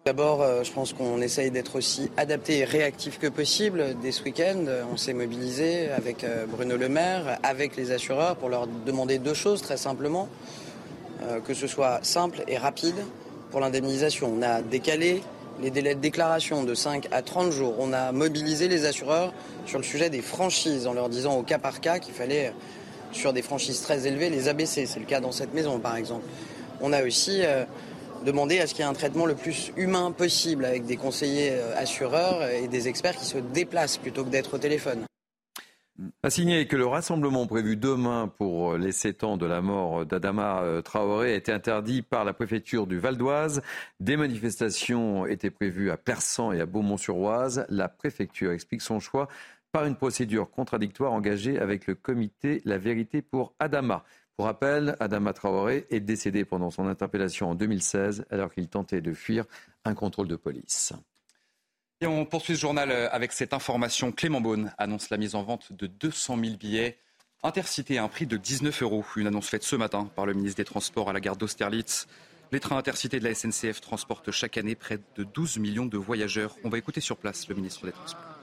D'abord, 0.07 0.43
euh, 0.43 0.63
je 0.63 0.71
pense 0.71 0.93
qu'on 0.93 1.19
essaye 1.19 1.49
d'être 1.49 1.77
aussi 1.77 2.11
adapté 2.15 2.59
et 2.59 2.63
réactif 2.63 3.17
que 3.17 3.25
possible. 3.25 3.95
Dès 4.03 4.11
ce 4.11 4.21
week-end, 4.21 4.63
on 4.93 4.97
s'est 4.97 5.15
mobilisé 5.15 5.89
avec 5.89 6.23
euh, 6.23 6.45
Bruno 6.47 6.77
Le 6.77 6.87
Maire, 6.89 7.39
avec 7.41 7.75
les 7.75 7.91
assureurs, 7.91 8.35
pour 8.35 8.49
leur 8.49 8.67
demander 8.67 9.17
deux 9.17 9.33
choses 9.33 9.63
très 9.63 9.77
simplement. 9.77 10.29
Euh, 11.23 11.39
que 11.39 11.55
ce 11.55 11.65
soit 11.65 12.01
simple 12.03 12.43
et 12.47 12.59
rapide 12.59 12.93
pour 13.49 13.61
l'indemnisation. 13.61 14.31
On 14.31 14.43
a 14.43 14.61
décalé 14.61 15.23
les 15.59 15.71
délais 15.71 15.95
de 15.95 16.01
déclaration 16.01 16.63
de 16.63 16.75
5 16.75 17.07
à 17.09 17.23
30 17.23 17.51
jours. 17.51 17.73
On 17.79 17.91
a 17.91 18.11
mobilisé 18.11 18.67
les 18.67 18.85
assureurs 18.85 19.33
sur 19.65 19.79
le 19.79 19.83
sujet 19.83 20.11
des 20.11 20.21
franchises 20.21 20.85
en 20.85 20.93
leur 20.93 21.09
disant 21.09 21.35
au 21.35 21.41
cas 21.41 21.57
par 21.57 21.81
cas 21.81 21.97
qu'il 21.97 22.13
fallait, 22.13 22.53
sur 23.11 23.33
des 23.33 23.41
franchises 23.41 23.81
très 23.81 24.05
élevées, 24.05 24.29
les 24.29 24.49
abaisser. 24.49 24.85
C'est 24.85 24.99
le 24.99 25.07
cas 25.07 25.19
dans 25.19 25.31
cette 25.31 25.55
maison, 25.55 25.79
par 25.79 25.95
exemple. 25.95 26.27
On 26.79 26.93
a 26.93 27.03
aussi 27.03 27.41
demander 28.25 28.59
à 28.59 28.67
ce 28.67 28.73
qu'il 28.73 28.83
y 28.83 28.87
ait 28.87 28.89
un 28.89 28.93
traitement 28.93 29.25
le 29.25 29.35
plus 29.35 29.71
humain 29.77 30.11
possible 30.11 30.65
avec 30.65 30.85
des 30.85 30.97
conseillers 30.97 31.51
euh, 31.51 31.77
assureurs 31.77 32.43
et 32.49 32.67
des 32.67 32.87
experts 32.87 33.15
qui 33.15 33.25
se 33.25 33.37
déplacent 33.37 33.97
plutôt 33.97 34.25
que 34.25 34.29
d'être 34.29 34.55
au 34.55 34.57
téléphone. 34.57 35.05
A 36.23 36.29
signé 36.29 36.67
que 36.67 36.75
le 36.75 36.85
rassemblement 36.85 37.47
prévu 37.47 37.77
demain 37.77 38.27
pour 38.27 38.73
euh, 38.73 38.77
les 38.77 38.91
sept 38.91 39.23
ans 39.23 39.37
de 39.37 39.45
la 39.45 39.61
mort 39.61 40.05
d'Adama 40.05 40.61
euh, 40.63 40.81
Traoré 40.81 41.31
a 41.31 41.35
été 41.35 41.53
interdit 41.53 42.01
par 42.01 42.25
la 42.25 42.33
préfecture 42.33 42.85
du 42.85 42.99
Val 42.99 43.15
d'Oise. 43.15 43.61
Des 44.01 44.17
manifestations 44.17 45.25
étaient 45.25 45.51
prévues 45.51 45.91
à 45.91 45.97
Persan 45.97 46.51
et 46.51 46.59
à 46.59 46.65
Beaumont-sur-Oise. 46.65 47.65
La 47.69 47.87
préfecture 47.87 48.51
explique 48.51 48.81
son 48.81 48.99
choix 48.99 49.29
par 49.71 49.85
une 49.85 49.95
procédure 49.95 50.49
contradictoire 50.49 51.13
engagée 51.13 51.59
avec 51.59 51.87
le 51.87 51.95
comité 51.95 52.61
La 52.65 52.77
Vérité 52.77 53.21
pour 53.21 53.53
Adama. 53.59 54.03
Pour 54.37 54.45
rappel, 54.45 54.97
Adama 54.99 55.31
Traoré 55.31 55.87
est 55.89 56.01
décédé 56.01 56.43
pendant 56.43 56.69
son 56.69 56.87
interpellation 56.87 57.51
en 57.51 57.55
2016 57.55 58.25
alors 58.29 58.53
qu'il 58.53 58.67
tentait 58.67 59.01
de 59.01 59.13
fuir 59.13 59.45
un 59.85 59.93
contrôle 59.93 60.27
de 60.27 60.35
police. 60.35 60.93
Et 62.01 62.07
on 62.07 62.25
poursuit 62.25 62.55
ce 62.55 62.61
journal 62.61 62.91
avec 62.91 63.31
cette 63.31 63.53
information. 63.53 64.11
Clément 64.11 64.41
Beaune 64.41 64.73
annonce 64.77 65.09
la 65.09 65.17
mise 65.17 65.35
en 65.35 65.43
vente 65.43 65.71
de 65.71 65.87
200 65.87 66.37
000 66.43 66.57
billets 66.57 66.97
intercités 67.43 67.97
à 67.97 68.03
un 68.03 68.09
prix 68.09 68.25
de 68.25 68.35
19 68.35 68.81
euros. 68.81 69.05
Une 69.15 69.27
annonce 69.27 69.47
faite 69.47 69.63
ce 69.63 69.77
matin 69.77 70.09
par 70.15 70.25
le 70.25 70.33
ministre 70.33 70.57
des 70.57 70.65
Transports 70.65 71.09
à 71.09 71.13
la 71.13 71.21
gare 71.21 71.37
d'Austerlitz. 71.37 72.07
Les 72.51 72.59
trains 72.59 72.77
intercités 72.77 73.19
de 73.19 73.23
la 73.23 73.33
SNCF 73.33 73.79
transportent 73.79 74.31
chaque 74.31 74.57
année 74.57 74.75
près 74.75 74.99
de 75.15 75.23
12 75.23 75.59
millions 75.59 75.85
de 75.85 75.97
voyageurs. 75.97 76.57
On 76.63 76.69
va 76.69 76.77
écouter 76.77 77.01
sur 77.01 77.17
place 77.17 77.47
le 77.47 77.55
ministre 77.55 77.85
des 77.85 77.91
Transports. 77.91 78.34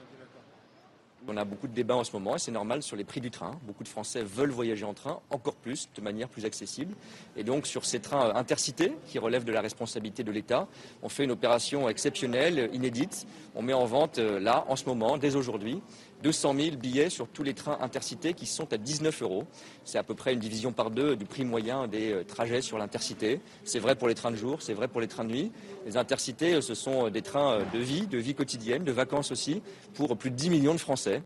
On 1.27 1.37
a 1.37 1.45
beaucoup 1.45 1.67
de 1.67 1.73
débats 1.73 1.95
en 1.95 2.03
ce 2.03 2.11
moment 2.11 2.35
et 2.35 2.39
c'est 2.39 2.51
normal 2.51 2.83
sur 2.83 2.97
les 2.97 3.05
prix 3.05 3.21
du 3.21 3.31
train. 3.31 3.51
Beaucoup 3.63 3.83
de 3.83 3.87
Français 3.87 4.23
veulent 4.23 4.51
voyager 4.51 4.83
en 4.83 4.93
train 4.93 5.19
encore 5.29 5.55
plus, 5.55 5.87
de 5.95 6.01
manière 6.01 6.27
plus 6.27 6.43
accessible. 6.43 6.93
Et 7.37 7.43
donc 7.43 7.65
sur 7.65 7.85
ces 7.85 8.01
trains 8.01 8.35
intercités 8.35 8.93
qui 9.07 9.19
relèvent 9.19 9.45
de 9.45 9.53
la 9.53 9.61
responsabilité 9.61 10.23
de 10.23 10.31
l'État, 10.31 10.67
on 11.01 11.07
fait 11.07 11.23
une 11.23 11.31
opération 11.31 11.87
exceptionnelle, 11.87 12.69
inédite. 12.73 13.25
On 13.55 13.61
met 13.61 13.73
en 13.73 13.85
vente 13.85 14.19
euh, 14.19 14.39
là, 14.39 14.65
en 14.67 14.75
ce 14.75 14.85
moment, 14.85 15.17
dès 15.17 15.35
aujourd'hui, 15.35 15.81
200 16.23 16.55
000 16.57 16.77
billets 16.77 17.09
sur 17.09 17.27
tous 17.27 17.43
les 17.43 17.53
trains 17.53 17.77
intercités 17.81 18.33
qui 18.33 18.45
sont 18.45 18.71
à 18.73 18.77
19 18.77 19.21
euros. 19.21 19.43
C'est 19.83 19.97
à 19.97 20.03
peu 20.03 20.15
près 20.15 20.33
une 20.33 20.39
division 20.39 20.71
par 20.71 20.89
deux 20.89 21.15
du 21.15 21.25
prix 21.25 21.45
moyen 21.45 21.87
des 21.87 22.13
euh, 22.13 22.23
trajets 22.23 22.61
sur 22.61 22.77
l'intercité. 22.77 23.41
C'est 23.65 23.79
vrai 23.79 23.95
pour 23.95 24.07
les 24.07 24.15
trains 24.15 24.31
de 24.31 24.37
jour, 24.37 24.61
c'est 24.61 24.73
vrai 24.73 24.87
pour 24.87 25.01
les 25.01 25.07
trains 25.07 25.25
de 25.25 25.31
nuit. 25.31 25.51
Les 25.85 25.97
intercités, 25.97 26.55
euh, 26.55 26.61
ce 26.61 26.73
sont 26.73 27.09
des 27.09 27.21
trains 27.21 27.59
de 27.73 27.79
vie, 27.79 28.07
de 28.07 28.17
vie 28.17 28.33
quotidienne, 28.33 28.83
de 28.83 28.91
vacances 28.91 29.31
aussi, 29.31 29.61
pour 29.93 30.17
plus 30.17 30.31
de 30.31 30.35
10 30.35 30.49
millions 30.49 30.73
de 30.73 30.79
Français. 30.79 31.21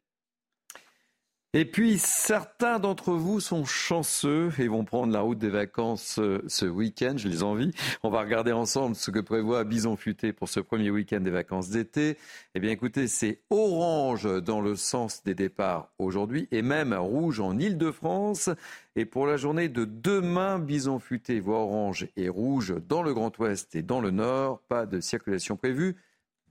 Et 1.54 1.64
puis, 1.64 1.98
certains 1.98 2.78
d'entre 2.78 3.14
vous 3.14 3.40
sont 3.40 3.64
chanceux 3.64 4.52
et 4.60 4.68
vont 4.68 4.84
prendre 4.84 5.14
la 5.14 5.22
route 5.22 5.38
des 5.38 5.50
vacances 5.50 6.20
euh, 6.20 6.44
ce 6.48 6.66
week-end. 6.66 7.14
Je 7.16 7.30
les 7.30 7.42
envie. 7.42 7.72
On 8.04 8.10
va 8.10 8.20
regarder 8.20 8.52
ensemble 8.52 8.98
ce 8.98 9.12
que 9.12 9.20
prévoit 9.20 9.64
Bison 9.64 9.96
Futé 9.96 10.34
pour 10.34 10.50
ce 10.50 10.60
premier 10.60 10.92
week-end 10.92 11.22
des 11.22 11.32
vacances 11.32 11.70
d'été. 11.70 12.18
Eh 12.54 12.60
bien, 12.60 12.72
écoutez, 12.72 13.08
c'est 13.08 13.40
orange 13.50 14.28
dans 14.44 14.60
le 14.60 14.76
sens 14.76 15.24
des 15.24 15.36
départs 15.36 15.90
aujourd'hui 16.00 16.50
et 16.52 16.62
même 16.62 16.94
rouge 16.94 17.40
en 17.40 17.58
Ile-de-France. 17.58 18.50
Et 18.98 19.06
pour 19.06 19.26
la 19.26 19.38
journée 19.38 19.70
de 19.70 19.86
demain, 19.86 20.60
Bison 20.60 21.00
Futé 21.00 21.40
voit 21.40 21.60
orange 21.60 22.10
et 22.18 22.28
rouge 22.28 22.76
dans 22.90 23.04
le 23.04 23.14
Grand 23.14 23.36
Ouest 23.40 23.74
et 23.74 23.84
dans 23.84 24.02
le 24.02 24.12
Nord. 24.12 24.60
Pas 24.68 24.86
de 24.86 25.00
circulation 25.00 25.56
prévue 25.56 25.96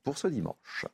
pour 0.03 0.17
ce 0.17 0.27
dimanche. 0.27 0.87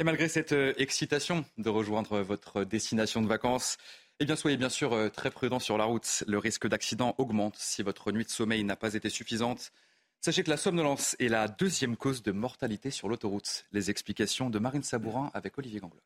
Et 0.00 0.04
malgré 0.04 0.28
cette 0.28 0.52
euh, 0.52 0.74
excitation 0.76 1.44
de 1.56 1.68
rejoindre 1.70 2.20
votre 2.20 2.62
destination 2.62 3.20
de 3.20 3.26
vacances, 3.26 3.78
eh 4.20 4.36
soyez 4.36 4.56
bien 4.56 4.68
sûr 4.68 4.92
euh, 4.92 5.08
très 5.08 5.30
prudent 5.30 5.58
sur 5.58 5.76
la 5.76 5.84
route. 5.84 6.22
Le 6.28 6.38
risque 6.38 6.68
d'accident 6.68 7.16
augmente 7.18 7.56
si 7.56 7.82
votre 7.82 8.12
nuit 8.12 8.24
de 8.24 8.30
sommeil 8.30 8.62
n'a 8.62 8.76
pas 8.76 8.94
été 8.94 9.10
suffisante. 9.10 9.72
Sachez 10.20 10.44
que 10.44 10.50
la 10.50 10.56
somnolence 10.56 11.16
est 11.18 11.28
la 11.28 11.48
deuxième 11.48 11.96
cause 11.96 12.22
de 12.22 12.30
mortalité 12.30 12.92
sur 12.92 13.08
l'autoroute. 13.08 13.66
Les 13.72 13.90
explications 13.90 14.50
de 14.50 14.60
Marine 14.60 14.84
Sabourin 14.84 15.32
avec 15.34 15.58
Olivier 15.58 15.80
Gangloff. 15.80 16.02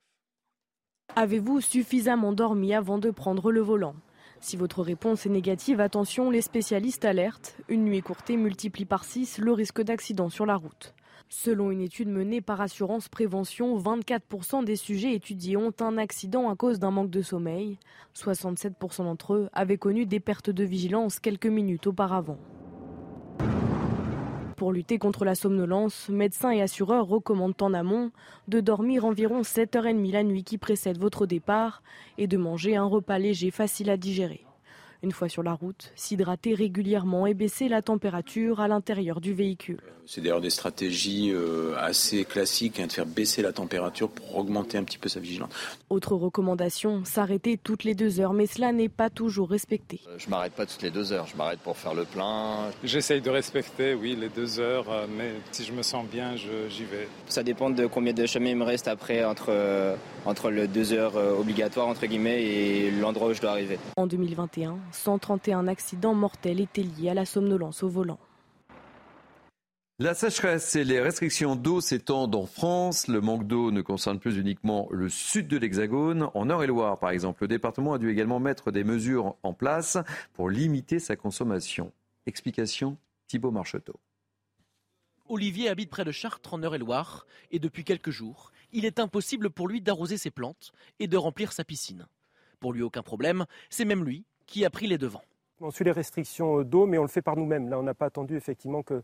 Avez-vous 1.15 1.61
suffisamment 1.61 2.33
dormi 2.33 2.75
avant 2.75 2.97
de 2.97 3.11
prendre 3.11 3.53
le 3.53 3.61
volant? 3.61 3.97
Si 4.41 4.57
votre 4.57 4.83
réponse 4.83 5.27
est 5.27 5.31
négative, 5.31 5.81
attention, 5.81 6.31
les 6.31 6.41
spécialistes 6.41 7.05
alertent. 7.05 7.57
Une 7.69 7.85
nuit 7.85 7.99
écourtée 7.99 8.39
multiplie 8.39 8.87
par 8.87 9.05
6 9.05 9.37
le 9.37 9.53
risque 9.53 9.83
d'accident 9.83 10.31
sur 10.31 10.47
la 10.47 10.57
route. 10.57 10.95
Selon 11.35 11.71
une 11.71 11.81
étude 11.81 12.11
menée 12.11 12.43
par 12.43 12.61
Assurance 12.61 13.09
Prévention, 13.09 13.79
24% 13.79 14.65
des 14.67 14.77
sujets 14.77 15.15
étudiés 15.15 15.57
ont 15.57 15.73
un 15.81 15.97
accident 15.97 16.51
à 16.51 16.57
cause 16.57 16.79
d'un 16.79 16.91
manque 16.91 17.09
de 17.09 17.23
sommeil. 17.23 17.79
67% 18.15 19.05
d'entre 19.05 19.33
eux 19.33 19.49
avaient 19.55 19.79
connu 19.79 20.05
des 20.05 20.21
pertes 20.21 20.51
de 20.51 20.63
vigilance 20.63 21.21
quelques 21.21 21.47
minutes 21.47 21.87
auparavant. 21.87 22.37
Pour 24.59 24.73
lutter 24.75 24.99
contre 24.99 25.25
la 25.25 25.35
somnolence, 25.35 26.11
médecins 26.11 26.51
et 26.51 26.61
assureurs 26.61 27.07
recommandent 27.07 27.63
en 27.63 27.73
amont 27.73 28.11
de 28.49 28.61
dormir 28.61 29.07
environ 29.07 29.41
7h30 29.41 30.13
la 30.13 30.25
nuit 30.25 30.45
qui 30.45 30.59
précède 30.59 30.99
votre 30.99 31.25
départ 31.25 31.83
et 32.19 32.27
de 32.27 32.37
manger 32.37 32.77
un 32.77 32.85
repas 32.85 33.19
léger 33.19 33.51
facile 33.51 33.89
à 33.89 33.97
digérer. 33.97 34.45
Une 35.05 35.11
fois 35.11 35.29
sur 35.29 35.43
la 35.43 35.53
route, 35.53 35.93
s'hydrater 35.97 36.55
régulièrement 36.55 37.27
et 37.27 37.35
baisser 37.35 37.69
la 37.69 37.83
température 37.83 38.61
à 38.61 38.69
l'intérieur 38.69 39.21
du 39.21 39.35
véhicule. 39.35 39.81
C'est 40.07 40.21
d'ailleurs 40.21 40.41
des 40.41 40.51
stratégies 40.51 41.31
euh, 41.33 41.75
assez 41.79 42.25
classiques 42.25 42.81
hein, 42.81 42.87
de 42.87 42.93
faire 42.93 43.07
baisser 43.07 43.41
la 43.41 43.53
température 43.53 44.09
pour 44.09 44.37
augmenter 44.37 44.77
un 44.77 44.85
petit 44.85 44.99
peu 44.99 45.09
sa 45.09 45.21
vigilance. 45.21 45.51
Autre 45.91 46.15
recommandation, 46.17 47.05
s'arrêter 47.05 47.57
toutes 47.57 47.85
les 47.85 47.95
deux 47.95 48.19
heures, 48.19 48.33
mais 48.33 48.47
cela 48.47 48.73
n'est 48.73 48.89
pas 48.89 49.11
toujours 49.11 49.49
respecté. 49.49 50.01
Euh, 50.09 50.17
je 50.19 50.29
m'arrête 50.29 50.55
pas 50.55 50.67
toutes 50.67 50.83
les 50.83 50.91
deux 50.91 51.13
heures, 51.13 51.27
je 51.27 51.37
m'arrête 51.37 51.61
pour 51.61 51.77
faire 51.77 51.95
le 51.95 52.05
plein. 52.05 52.71
J'essaye 52.83 53.21
de 53.21 53.31
respecter, 53.31 53.95
oui, 53.95 54.17
les 54.19 54.29
deux 54.29 54.59
heures, 54.59 54.91
euh, 54.91 55.07
mais 55.09 55.35
si 55.53 55.65
je 55.65 55.73
me 55.73 55.83
sens 55.83 56.05
bien, 56.07 56.35
j'y 56.37 56.85
vais. 56.85 57.09
Ça 57.29 57.43
dépend 57.43 57.71
de 57.71 57.87
combien 57.87 58.13
de 58.13 58.27
chemin 58.27 58.51
il 58.51 58.57
me 58.57 58.65
reste 58.65 58.89
après 58.89 59.25
entre, 59.25 59.97
entre 60.27 60.51
les 60.51 60.67
deux 60.67 60.93
heures 60.93 61.17
obligatoires, 61.17 61.87
entre 61.87 62.07
guillemets, 62.07 62.43
et 62.43 62.91
l'endroit 62.91 63.29
où 63.29 63.35
je 63.35 63.41
dois 63.41 63.53
arriver. 63.53 63.79
En 63.97 64.07
2021, 64.07 64.79
131 64.93 65.69
accidents 65.69 66.15
mortels 66.15 66.61
étaient 66.61 66.83
liés 66.83 67.11
à 67.11 67.15
la 67.15 67.25
somnolence 67.25 67.83
au 67.83 67.89
volant. 67.89 68.19
La 69.99 70.15
sécheresse 70.15 70.75
et 70.75 70.85
les 70.85 71.01
restrictions 71.01 71.55
d'eau 71.55 71.81
s'étendent 71.81 72.35
en 72.35 72.47
France. 72.47 73.07
Le 73.07 73.21
manque 73.21 73.47
d'eau 73.47 73.71
ne 73.71 73.83
concerne 73.83 74.19
plus 74.19 74.37
uniquement 74.37 74.89
le 74.91 75.09
sud 75.09 75.47
de 75.47 75.57
l'Hexagone. 75.57 76.29
En 76.35 76.51
Eure-et-Loire, 76.51 76.99
par 76.99 77.11
exemple, 77.11 77.45
le 77.45 77.49
département 77.49 77.93
a 77.93 77.99
dû 77.99 78.11
également 78.11 78.41
mettre 78.41 78.73
des 78.73 78.85
mesures 78.85 79.37
en 79.43 79.53
place 79.53 79.99
pour 80.33 80.51
limiter 80.51 80.99
sa 80.99 81.15
consommation. 81.15 81.93
Explication 82.27 82.97
Thibault 83.29 83.53
Marcheteau. 83.53 84.01
Olivier 85.29 85.69
habite 85.69 85.91
près 85.91 86.05
de 86.05 86.11
Chartres 86.11 86.55
en 86.55 86.63
Eure-et-Loire 86.63 87.27
et 87.51 87.59
depuis 87.59 87.85
quelques 87.85 88.11
jours, 88.11 88.51
il 88.73 88.85
est 88.85 88.99
impossible 88.99 89.51
pour 89.51 89.69
lui 89.69 89.81
d'arroser 89.81 90.17
ses 90.17 90.31
plantes 90.31 90.73
et 90.99 91.07
de 91.07 91.17
remplir 91.17 91.53
sa 91.53 91.65
piscine. 91.65 92.07
Pour 92.59 92.73
lui, 92.73 92.83
aucun 92.83 93.03
problème, 93.03 93.47
c'est 93.71 93.85
même 93.85 94.05
lui 94.05 94.25
qui 94.53 94.67
a 94.67 94.71
pris 94.71 94.87
les 94.87 94.99
devants. 94.99 95.25
On 95.61 95.71
suit 95.71 95.85
les 95.85 95.93
restrictions 95.93 96.63
d'eau, 96.63 96.85
mais 96.85 96.99
on 96.99 97.03
le 97.03 97.09
fait 97.09 97.23
par 97.23 97.37
nous-mêmes. 97.37 97.71
Là, 97.71 97.79
on 97.79 97.83
n'a 97.83 97.95
pas 97.95 98.07
attendu 98.07 98.37
effectivement 98.37 98.83
que 98.83 99.03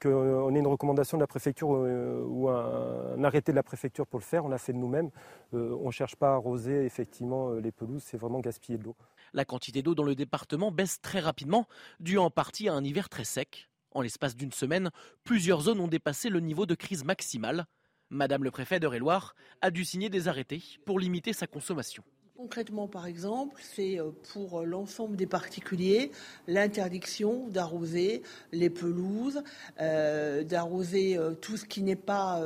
qu'on 0.00 0.54
ait 0.54 0.58
une 0.58 0.66
recommandation 0.66 1.16
de 1.16 1.22
la 1.22 1.26
préfecture 1.26 1.74
euh, 1.74 2.22
ou 2.26 2.50
un, 2.50 3.24
arrêté 3.24 3.50
de 3.50 3.56
la 3.56 3.62
préfecture 3.62 4.06
pour 4.06 4.18
le 4.18 4.24
faire. 4.24 4.44
On 4.44 4.48
l'a 4.48 4.58
fait 4.58 4.74
de 4.74 4.78
nous-mêmes. 4.78 5.10
Euh, 5.54 5.74
on 5.80 5.86
ne 5.86 5.90
cherche 5.90 6.16
pas 6.16 6.32
à 6.32 6.34
arroser 6.34 6.84
effectivement 6.84 7.48
euh, 7.48 7.60
les 7.60 7.72
pelouses, 7.72 8.02
c'est 8.02 8.18
vraiment 8.18 8.40
gaspiller 8.40 8.76
de 8.76 8.84
l'eau. 8.84 8.94
La 9.32 9.46
quantité 9.46 9.80
d'eau 9.80 9.94
dans 9.94 10.02
le 10.02 10.14
département 10.14 10.70
baisse 10.70 11.00
très 11.00 11.20
rapidement, 11.20 11.66
dû 11.98 12.18
en 12.18 12.28
partie 12.28 12.68
à 12.68 12.74
un 12.74 12.84
hiver 12.84 13.08
très 13.08 13.24
sec. 13.24 13.70
En 13.92 14.02
l'espace 14.02 14.36
d'une 14.36 14.52
semaine, 14.52 14.90
plusieurs 15.24 15.62
zones 15.62 15.80
ont 15.80 15.88
dépassé 15.88 16.28
le 16.28 16.40
niveau 16.40 16.66
de 16.66 16.74
crise 16.74 17.04
maximale. 17.04 17.64
Madame 18.10 18.44
le 18.44 18.50
préfet 18.50 18.80
d'Eure-et-Loire 18.80 19.34
a 19.62 19.70
dû 19.70 19.86
signer 19.86 20.10
des 20.10 20.28
arrêtés 20.28 20.62
pour 20.84 20.98
limiter 20.98 21.32
sa 21.32 21.46
consommation 21.46 22.04
Concrètement, 22.36 22.86
par 22.86 23.06
exemple, 23.06 23.58
c'est 23.62 23.98
euh, 23.98 24.10
pour 24.34 24.62
l'ensemble 24.62 25.16
des 25.16 25.26
particuliers 25.26 26.10
l'interdiction 26.46 27.48
d'arroser 27.48 28.22
les 28.52 28.68
pelouses, 28.68 29.42
euh, 29.80 30.44
d'arroser 30.44 31.16
euh, 31.16 31.32
tout 31.32 31.56
ce 31.56 31.64
qui 31.64 31.82
n'est 31.82 31.96
pas 31.96 32.42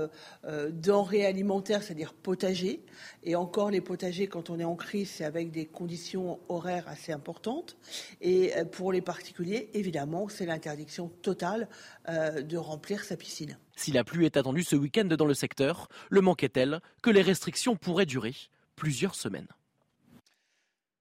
denrées 0.70 1.26
alimentaires, 1.26 1.82
c'est-à-dire 1.82 2.14
potager. 2.14 2.82
Et 3.24 3.34
encore, 3.34 3.70
les 3.70 3.80
potagers, 3.80 4.28
quand 4.28 4.48
on 4.50 4.60
est 4.60 4.64
en 4.64 4.76
crise, 4.76 5.10
c'est 5.10 5.24
avec 5.24 5.50
des 5.50 5.66
conditions 5.66 6.38
horaires 6.48 6.86
assez 6.88 7.12
importantes. 7.12 7.76
Et 8.20 8.52
pour 8.72 8.92
les 8.92 9.00
particuliers, 9.00 9.70
évidemment, 9.74 10.28
c'est 10.28 10.46
l'interdiction 10.46 11.08
totale 11.22 11.68
de 12.08 12.56
remplir 12.56 13.04
sa 13.04 13.16
piscine. 13.16 13.58
Si 13.76 13.92
la 13.92 14.04
pluie 14.04 14.26
est 14.26 14.36
attendue 14.36 14.62
ce 14.62 14.76
week-end 14.76 15.04
dans 15.04 15.26
le 15.26 15.34
secteur, 15.34 15.88
le 16.08 16.20
manque 16.20 16.44
est 16.44 16.50
tel 16.50 16.80
que 17.02 17.10
les 17.10 17.22
restrictions 17.22 17.76
pourraient 17.76 18.06
durer 18.06 18.34
plusieurs 18.76 19.14
semaines? 19.14 19.48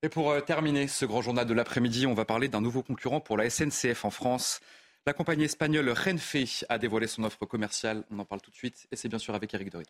Et 0.01 0.07
pour 0.07 0.31
euh, 0.31 0.39
terminer 0.39 0.87
ce 0.87 1.05
grand 1.05 1.21
journal 1.21 1.45
de 1.45 1.53
l'après-midi, 1.53 2.07
on 2.07 2.13
va 2.13 2.23
parler 2.23 2.47
d'un 2.47 2.61
nouveau 2.61 2.83
concurrent 2.83 3.19
pour 3.19 3.35
la 3.35 3.49
SNCF 3.49 4.05
en 4.05 4.11
France. 4.11 4.61
La 5.05 5.11
compagnie 5.13 5.43
espagnole 5.43 5.89
Renfe 5.89 6.63
a 6.69 6.77
dévoilé 6.77 7.07
son 7.07 7.23
offre 7.25 7.45
commerciale. 7.45 8.05
On 8.09 8.19
en 8.19 8.25
parle 8.25 8.41
tout 8.41 8.51
de 8.51 8.55
suite 8.55 8.87
et 8.91 8.95
c'est 8.95 9.09
bien 9.09 9.19
sûr 9.19 9.35
avec 9.35 9.53
Eric 9.53 9.69
Dorit. 9.69 9.85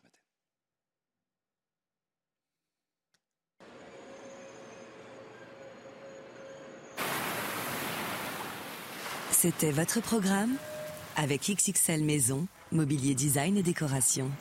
C'était 9.31 9.71
votre 9.71 10.01
programme 10.01 10.55
avec 11.15 11.49
XXL 11.49 12.03
Maison, 12.03 12.47
Mobilier 12.71 13.13
Design 13.13 13.57
et 13.57 13.63
Décoration. 13.63 14.31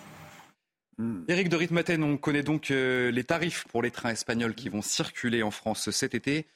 Éric 1.29 1.47
hmm. 1.47 1.51
de 1.51 1.57
Ritmaten, 1.57 2.03
on 2.03 2.17
connaît 2.17 2.43
donc 2.43 2.71
euh, 2.71 3.11
les 3.11 3.25
tarifs 3.25 3.65
pour 3.69 3.83
les 3.83 3.91
trains 3.91 4.11
espagnols 4.11 4.55
qui 4.55 4.69
vont 4.69 4.83
circuler 4.83 5.43
en 5.43 5.51
France 5.51 5.91
cet 5.91 6.15
été. 6.15 6.47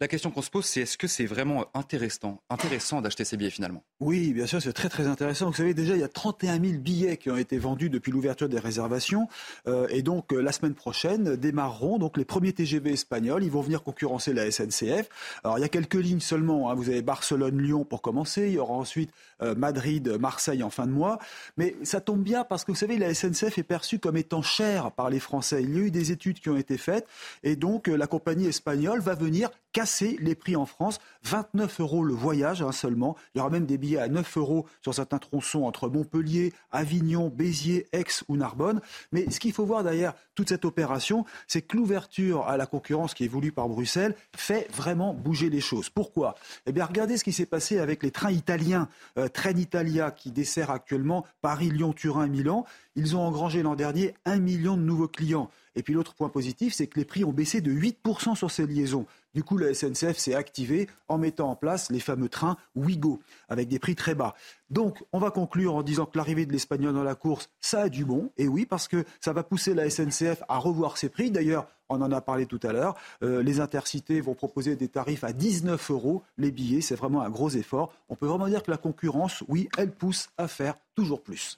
La 0.00 0.06
question 0.06 0.30
qu'on 0.30 0.42
se 0.42 0.50
pose, 0.50 0.64
c'est 0.64 0.82
est-ce 0.82 0.96
que 0.96 1.08
c'est 1.08 1.26
vraiment 1.26 1.66
intéressant, 1.74 2.40
intéressant 2.50 3.02
d'acheter 3.02 3.24
ces 3.24 3.36
billets 3.36 3.50
finalement? 3.50 3.82
Oui, 3.98 4.32
bien 4.32 4.46
sûr, 4.46 4.62
c'est 4.62 4.72
très 4.72 4.88
très 4.88 5.08
intéressant. 5.08 5.46
Vous 5.46 5.56
savez, 5.56 5.74
déjà, 5.74 5.94
il 5.94 6.00
y 6.00 6.04
a 6.04 6.08
31 6.08 6.60
000 6.60 6.78
billets 6.78 7.16
qui 7.16 7.32
ont 7.32 7.36
été 7.36 7.58
vendus 7.58 7.90
depuis 7.90 8.12
l'ouverture 8.12 8.48
des 8.48 8.60
réservations. 8.60 9.26
Euh, 9.66 9.88
et 9.90 10.02
donc, 10.02 10.32
euh, 10.32 10.40
la 10.40 10.52
semaine 10.52 10.74
prochaine, 10.74 11.34
démarreront 11.34 11.98
donc 11.98 12.16
les 12.16 12.24
premiers 12.24 12.52
TGV 12.52 12.92
espagnols. 12.92 13.42
Ils 13.42 13.50
vont 13.50 13.60
venir 13.60 13.82
concurrencer 13.82 14.32
la 14.32 14.48
SNCF. 14.48 15.08
Alors, 15.42 15.58
il 15.58 15.62
y 15.62 15.64
a 15.64 15.68
quelques 15.68 15.94
lignes 15.94 16.20
seulement. 16.20 16.70
Hein. 16.70 16.76
Vous 16.76 16.90
avez 16.90 17.02
Barcelone-Lyon 17.02 17.84
pour 17.84 18.00
commencer. 18.00 18.46
Il 18.46 18.52
y 18.52 18.58
aura 18.58 18.74
ensuite 18.74 19.10
euh, 19.42 19.56
Madrid-Marseille 19.56 20.62
en 20.62 20.70
fin 20.70 20.86
de 20.86 20.92
mois. 20.92 21.18
Mais 21.56 21.74
ça 21.82 22.00
tombe 22.00 22.22
bien 22.22 22.44
parce 22.44 22.64
que 22.64 22.70
vous 22.70 22.78
savez, 22.78 22.98
la 22.98 23.12
SNCF 23.14 23.58
est 23.58 23.64
perçue 23.64 23.98
comme 23.98 24.16
étant 24.16 24.42
chère 24.42 24.92
par 24.92 25.10
les 25.10 25.18
Français. 25.18 25.64
Il 25.64 25.74
y 25.74 25.80
a 25.80 25.82
eu 25.86 25.90
des 25.90 26.12
études 26.12 26.38
qui 26.38 26.50
ont 26.50 26.56
été 26.56 26.78
faites. 26.78 27.08
Et 27.42 27.56
donc, 27.56 27.88
la 27.88 28.06
compagnie 28.06 28.46
espagnole 28.46 29.00
va 29.00 29.16
venir 29.16 29.50
casser 29.72 30.16
les 30.20 30.34
prix 30.34 30.56
en 30.56 30.66
France. 30.66 30.98
29 31.24 31.80
euros 31.80 32.04
le 32.04 32.14
voyage 32.14 32.62
hein, 32.62 32.72
seulement. 32.72 33.16
Il 33.34 33.38
y 33.38 33.40
aura 33.40 33.50
même 33.50 33.66
des 33.66 33.78
billets 33.78 33.98
à 33.98 34.08
9 34.08 34.36
euros 34.38 34.66
sur 34.82 34.94
certains 34.94 35.18
tronçons 35.18 35.64
entre 35.64 35.88
Montpellier, 35.88 36.52
Avignon, 36.70 37.28
Béziers, 37.28 37.86
Aix 37.92 38.04
ou 38.28 38.36
Narbonne. 38.36 38.80
Mais 39.12 39.30
ce 39.30 39.40
qu'il 39.40 39.52
faut 39.52 39.64
voir 39.64 39.84
derrière 39.84 40.14
toute 40.34 40.48
cette 40.48 40.64
opération, 40.64 41.24
c'est 41.46 41.62
que 41.62 41.76
l'ouverture 41.76 42.46
à 42.48 42.56
la 42.56 42.66
concurrence 42.66 43.14
qui 43.14 43.24
est 43.24 43.28
voulue 43.28 43.52
par 43.52 43.68
Bruxelles 43.68 44.14
fait 44.36 44.68
vraiment 44.72 45.14
bouger 45.14 45.50
les 45.50 45.60
choses. 45.60 45.90
Pourquoi? 45.90 46.34
Eh 46.66 46.72
bien, 46.72 46.84
regardez 46.84 47.16
ce 47.16 47.24
qui 47.24 47.32
s'est 47.32 47.46
passé 47.46 47.78
avec 47.78 48.02
les 48.02 48.10
trains 48.10 48.30
italiens, 48.30 48.88
euh, 49.18 49.28
Train 49.28 49.56
Italia 49.56 50.10
qui 50.10 50.30
dessert 50.30 50.70
actuellement 50.70 51.24
Paris, 51.42 51.70
Lyon, 51.70 51.92
Turin, 51.92 52.26
Milan. 52.26 52.64
Ils 52.96 53.16
ont 53.16 53.20
engrangé 53.20 53.62
l'an 53.62 53.74
dernier 53.74 54.14
un 54.24 54.38
million 54.38 54.76
de 54.76 54.82
nouveaux 54.82 55.08
clients. 55.08 55.50
Et 55.78 55.82
puis 55.84 55.94
l'autre 55.94 56.14
point 56.14 56.28
positif, 56.28 56.74
c'est 56.74 56.88
que 56.88 56.98
les 56.98 57.04
prix 57.04 57.24
ont 57.24 57.32
baissé 57.32 57.60
de 57.60 57.70
8% 57.70 58.34
sur 58.34 58.50
ces 58.50 58.66
liaisons. 58.66 59.06
Du 59.32 59.44
coup, 59.44 59.56
la 59.56 59.72
SNCF 59.72 60.18
s'est 60.18 60.34
activée 60.34 60.88
en 61.06 61.18
mettant 61.18 61.50
en 61.50 61.54
place 61.54 61.88
les 61.92 62.00
fameux 62.00 62.28
trains 62.28 62.56
Ouigo, 62.74 63.20
avec 63.48 63.68
des 63.68 63.78
prix 63.78 63.94
très 63.94 64.16
bas. 64.16 64.34
Donc, 64.70 65.04
on 65.12 65.20
va 65.20 65.30
conclure 65.30 65.76
en 65.76 65.84
disant 65.84 66.06
que 66.06 66.18
l'arrivée 66.18 66.46
de 66.46 66.52
l'Espagnol 66.52 66.92
dans 66.92 67.04
la 67.04 67.14
course, 67.14 67.48
ça 67.60 67.82
a 67.82 67.88
du 67.88 68.04
bon. 68.04 68.32
Et 68.38 68.48
oui, 68.48 68.66
parce 68.66 68.88
que 68.88 69.04
ça 69.20 69.32
va 69.32 69.44
pousser 69.44 69.72
la 69.72 69.88
SNCF 69.88 70.42
à 70.48 70.58
revoir 70.58 70.96
ses 70.96 71.10
prix. 71.10 71.30
D'ailleurs, 71.30 71.68
on 71.88 72.02
en 72.02 72.10
a 72.10 72.20
parlé 72.20 72.46
tout 72.46 72.58
à 72.64 72.72
l'heure. 72.72 72.96
Euh, 73.22 73.40
les 73.44 73.60
intercités 73.60 74.20
vont 74.20 74.34
proposer 74.34 74.74
des 74.74 74.88
tarifs 74.88 75.22
à 75.22 75.32
19 75.32 75.92
euros 75.92 76.24
les 76.38 76.50
billets. 76.50 76.80
C'est 76.80 76.96
vraiment 76.96 77.22
un 77.22 77.30
gros 77.30 77.50
effort. 77.50 77.92
On 78.08 78.16
peut 78.16 78.26
vraiment 78.26 78.48
dire 78.48 78.64
que 78.64 78.72
la 78.72 78.78
concurrence, 78.78 79.44
oui, 79.46 79.68
elle 79.78 79.92
pousse 79.92 80.30
à 80.38 80.48
faire 80.48 80.74
toujours 80.96 81.22
plus. 81.22 81.56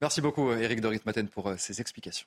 Merci 0.00 0.20
beaucoup, 0.20 0.50
Eric 0.50 0.80
Dorit-Maten, 0.80 1.28
pour 1.28 1.46
euh, 1.46 1.54
ces 1.58 1.80
explications. 1.80 2.26